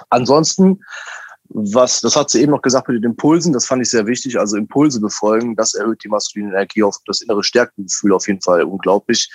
[0.09, 0.81] ansonsten,
[1.49, 4.37] was, das hat sie eben noch gesagt mit den Impulsen, das fand ich sehr wichtig.
[4.37, 8.63] Also Impulse befolgen, das erhöht die maskuline Energie auf das innere Stärkengefühl auf jeden Fall
[8.63, 9.31] unglaublich.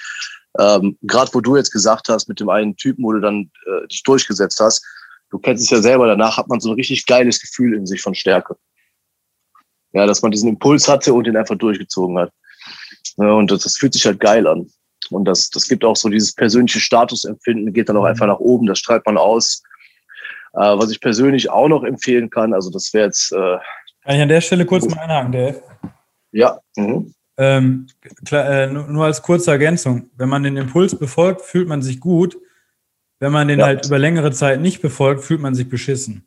[0.58, 3.86] Ähm, Gerade wo du jetzt gesagt hast, mit dem einen Typen, wo du dann äh,
[3.86, 4.84] dich durchgesetzt hast,
[5.32, 8.00] du kennst es ja selber, danach hat man so ein richtig geiles Gefühl in sich
[8.00, 8.54] von Stärke.
[9.92, 12.30] Ja, dass man diesen Impuls hatte und den einfach durchgezogen hat.
[13.16, 14.70] Ja, und das, das fühlt sich halt geil an.
[15.10, 18.66] Und das, das gibt auch so dieses persönliche Statusempfinden, geht dann auch einfach nach oben,
[18.66, 19.62] das strahlt man aus.
[20.54, 23.32] Äh, was ich persönlich auch noch empfehlen kann, also das wäre jetzt.
[23.32, 23.58] Äh,
[24.04, 25.62] kann ich an der Stelle kurz mal einhaken, Dave?
[26.32, 26.58] Ja.
[26.76, 27.14] Mhm.
[27.38, 27.86] Ähm,
[28.24, 30.10] klar, äh, nur als kurze Ergänzung.
[30.16, 32.36] Wenn man den Impuls befolgt, fühlt man sich gut.
[33.22, 33.66] Wenn man den ja.
[33.66, 36.26] halt über längere Zeit nicht befolgt, fühlt man sich beschissen.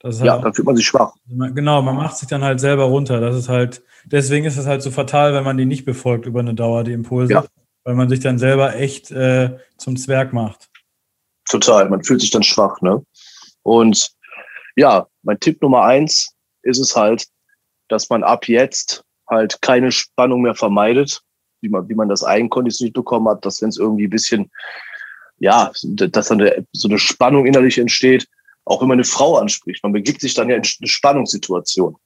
[0.00, 1.12] Halt ja, dann fühlt man sich schwach.
[1.26, 3.20] Genau, man macht sich dann halt selber runter.
[3.20, 6.38] Das ist halt, deswegen ist es halt so fatal, wenn man die nicht befolgt über
[6.38, 7.32] eine Dauer, die Impulse.
[7.32, 7.44] Ja.
[7.82, 10.68] Weil man sich dann selber echt äh, zum Zwerg macht.
[11.50, 13.04] Total, man fühlt sich dann schwach, ne?
[13.64, 14.12] Und
[14.76, 16.32] ja, mein Tipp Nummer eins
[16.62, 17.26] ist es halt,
[17.88, 21.22] dass man ab jetzt halt keine Spannung mehr vermeidet,
[21.60, 24.48] wie man, wie man das eigenkonditioniert bekommen hat, dass wenn es irgendwie ein bisschen,
[25.38, 28.26] ja, dass dann so eine Spannung innerlich entsteht,
[28.64, 29.82] auch wenn man eine Frau anspricht.
[29.82, 31.96] Man begibt sich dann ja in eine Spannungssituation.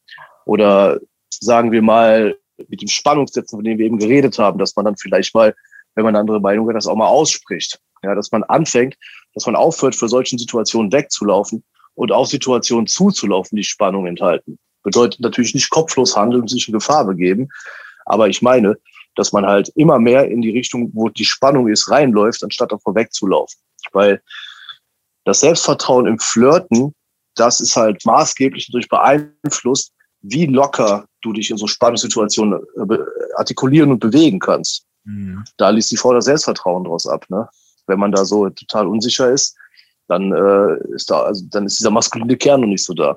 [0.45, 1.01] Oder
[1.31, 2.37] sagen wir mal,
[2.69, 5.55] mit dem Spannungssetzen, von dem wir eben geredet haben, dass man dann vielleicht mal,
[5.95, 7.81] wenn man eine andere Meinung hat, das auch mal ausspricht.
[8.03, 8.97] Ja, dass man anfängt,
[9.35, 11.63] dass man aufhört, für solchen Situationen wegzulaufen
[11.95, 14.59] und auch Situationen zuzulaufen, die Spannung enthalten.
[14.83, 17.49] Bedeutet natürlich nicht kopflos handeln und sich in Gefahr begeben.
[18.07, 18.77] Aber ich meine,
[19.17, 22.95] dass man halt immer mehr in die Richtung, wo die Spannung ist, reinläuft, anstatt davor
[22.95, 23.59] wegzulaufen.
[23.93, 24.23] Weil
[25.25, 26.95] das Selbstvertrauen im Flirten,
[27.35, 29.93] das ist halt maßgeblich durch beeinflusst,
[30.23, 32.99] wie locker du dich in so Spannungssituationen äh,
[33.37, 34.87] artikulieren und bewegen kannst.
[35.05, 35.45] Mhm.
[35.57, 37.25] Da liest die Frau das Selbstvertrauen draus ab.
[37.29, 37.49] Ne?
[37.87, 39.57] Wenn man da so total unsicher ist,
[40.09, 43.17] dann äh, ist da, also dann ist dieser maskuline Kern noch nicht so da.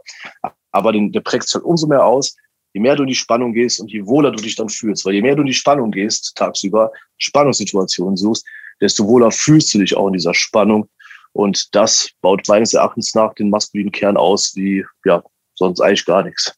[0.71, 2.35] Aber den, der prägt sich halt umso mehr aus,
[2.73, 5.05] je mehr du in die Spannung gehst und je wohler du dich dann fühlst.
[5.05, 8.45] Weil je mehr du in die Spannung gehst, tagsüber, Spannungssituationen suchst,
[8.81, 10.89] desto wohler fühlst du dich auch in dieser Spannung.
[11.31, 15.23] Und das baut meines Erachtens nach den maskulinen Kern aus, wie ja,
[15.55, 16.53] sonst eigentlich gar nichts.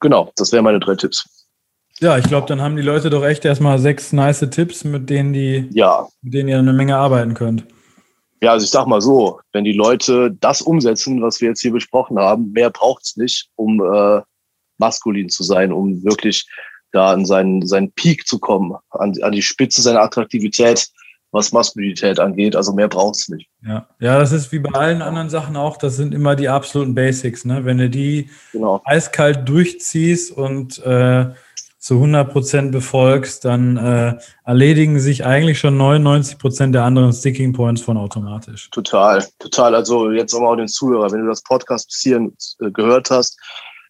[0.00, 1.46] Genau, das wären meine drei Tipps.
[2.00, 5.34] Ja, ich glaube, dann haben die Leute doch echt erstmal sechs nice Tipps, mit denen
[5.34, 6.08] die, ja.
[6.22, 7.66] mit denen ihr eine Menge arbeiten könnt.
[8.42, 11.72] Ja, also ich sag mal so, wenn die Leute das umsetzen, was wir jetzt hier
[11.72, 14.22] besprochen haben, mehr braucht's nicht, um äh,
[14.78, 16.48] maskulin zu sein, um wirklich
[16.92, 20.88] da an seinen, seinen Peak zu kommen, an, an die Spitze seiner Attraktivität,
[21.32, 22.56] was Maskulinität angeht.
[22.56, 23.48] Also mehr braucht's nicht.
[23.64, 23.86] Ja.
[24.00, 27.44] ja, das ist wie bei allen anderen Sachen auch, das sind immer die absoluten Basics.
[27.44, 27.64] Ne?
[27.64, 28.80] Wenn du die genau.
[28.84, 31.26] eiskalt durchziehst und äh,
[31.80, 37.54] zu 100 Prozent befolgst, dann äh, erledigen sich eigentlich schon 99 Prozent der anderen Sticking
[37.54, 38.68] Points von automatisch.
[38.70, 39.74] Total, total.
[39.74, 43.40] Also jetzt auch mal den Zuhörer, wenn du das Podcast bis hierhin äh, gehört hast,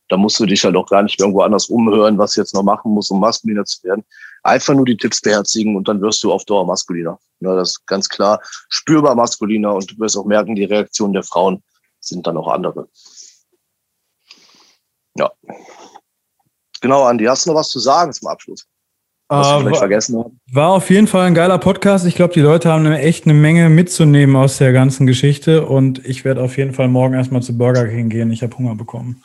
[0.08, 2.92] dann musst du dich halt auch gar nicht irgendwo anders umhören, was jetzt noch machen
[2.92, 4.04] musst, um maskuliner zu werden.
[4.44, 7.18] Einfach nur die Tipps beherzigen und dann wirst du auf Dauer maskuliner.
[7.40, 11.24] Ja, das ist ganz klar spürbar maskuliner und du wirst auch merken, die Reaktionen der
[11.24, 11.62] Frauen
[11.98, 12.88] sind dann auch andere.
[15.16, 15.30] Ja.
[16.80, 18.66] Genau, Andi, hast du noch was zu sagen zum Abschluss?
[19.28, 20.40] Was uh, vielleicht war, vergessen haben?
[20.50, 22.04] War auf jeden Fall ein geiler Podcast.
[22.06, 26.24] Ich glaube, die Leute haben echt eine Menge mitzunehmen aus der ganzen Geschichte und ich
[26.24, 28.32] werde auf jeden Fall morgen erstmal zu Burger King gehen.
[28.32, 29.22] Ich habe Hunger bekommen.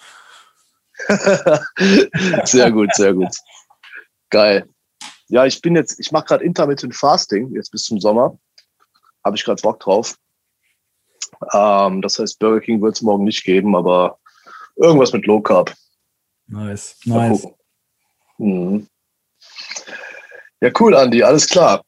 [2.44, 3.34] sehr gut, sehr gut.
[4.30, 4.68] Geil.
[5.28, 8.38] Ja, ich bin jetzt, ich mache gerade Intermittent Fasting, jetzt bis zum Sommer.
[9.24, 10.16] Habe ich gerade Bock drauf.
[11.52, 14.20] Ähm, das heißt, Burger King wird es morgen nicht geben, aber
[14.76, 15.74] irgendwas mit Low Carb.
[16.48, 17.48] Nice, nice.
[18.38, 18.88] Mhm.
[20.62, 21.82] Ja, cool, Andi, alles klar.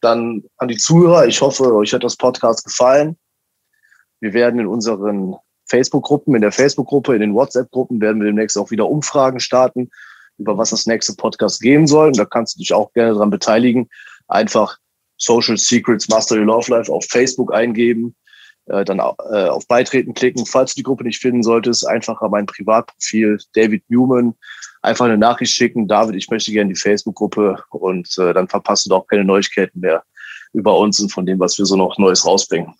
[0.00, 3.16] Dann an die Zuhörer, ich hoffe, euch hat das Podcast gefallen.
[4.20, 5.36] Wir werden in unseren
[5.66, 9.90] Facebook-Gruppen, in der Facebook-Gruppe, in den WhatsApp-Gruppen werden wir demnächst auch wieder Umfragen starten,
[10.38, 12.08] über was das nächste Podcast gehen soll.
[12.08, 13.88] Und da kannst du dich auch gerne daran beteiligen.
[14.28, 14.78] Einfach
[15.16, 18.14] Social Secrets Master Your Love Life auf Facebook eingeben
[18.66, 20.46] äh, dann äh, auf Beitreten klicken.
[20.46, 24.34] Falls du die Gruppe nicht finden solltest, einfach an mein Privatprofil David Newman
[24.82, 25.88] einfach eine Nachricht schicken.
[25.88, 30.04] David, ich möchte gerne die Facebook-Gruppe und äh, dann verpasst du doch keine Neuigkeiten mehr
[30.52, 32.74] über uns und von dem, was wir so noch Neues rausbringen.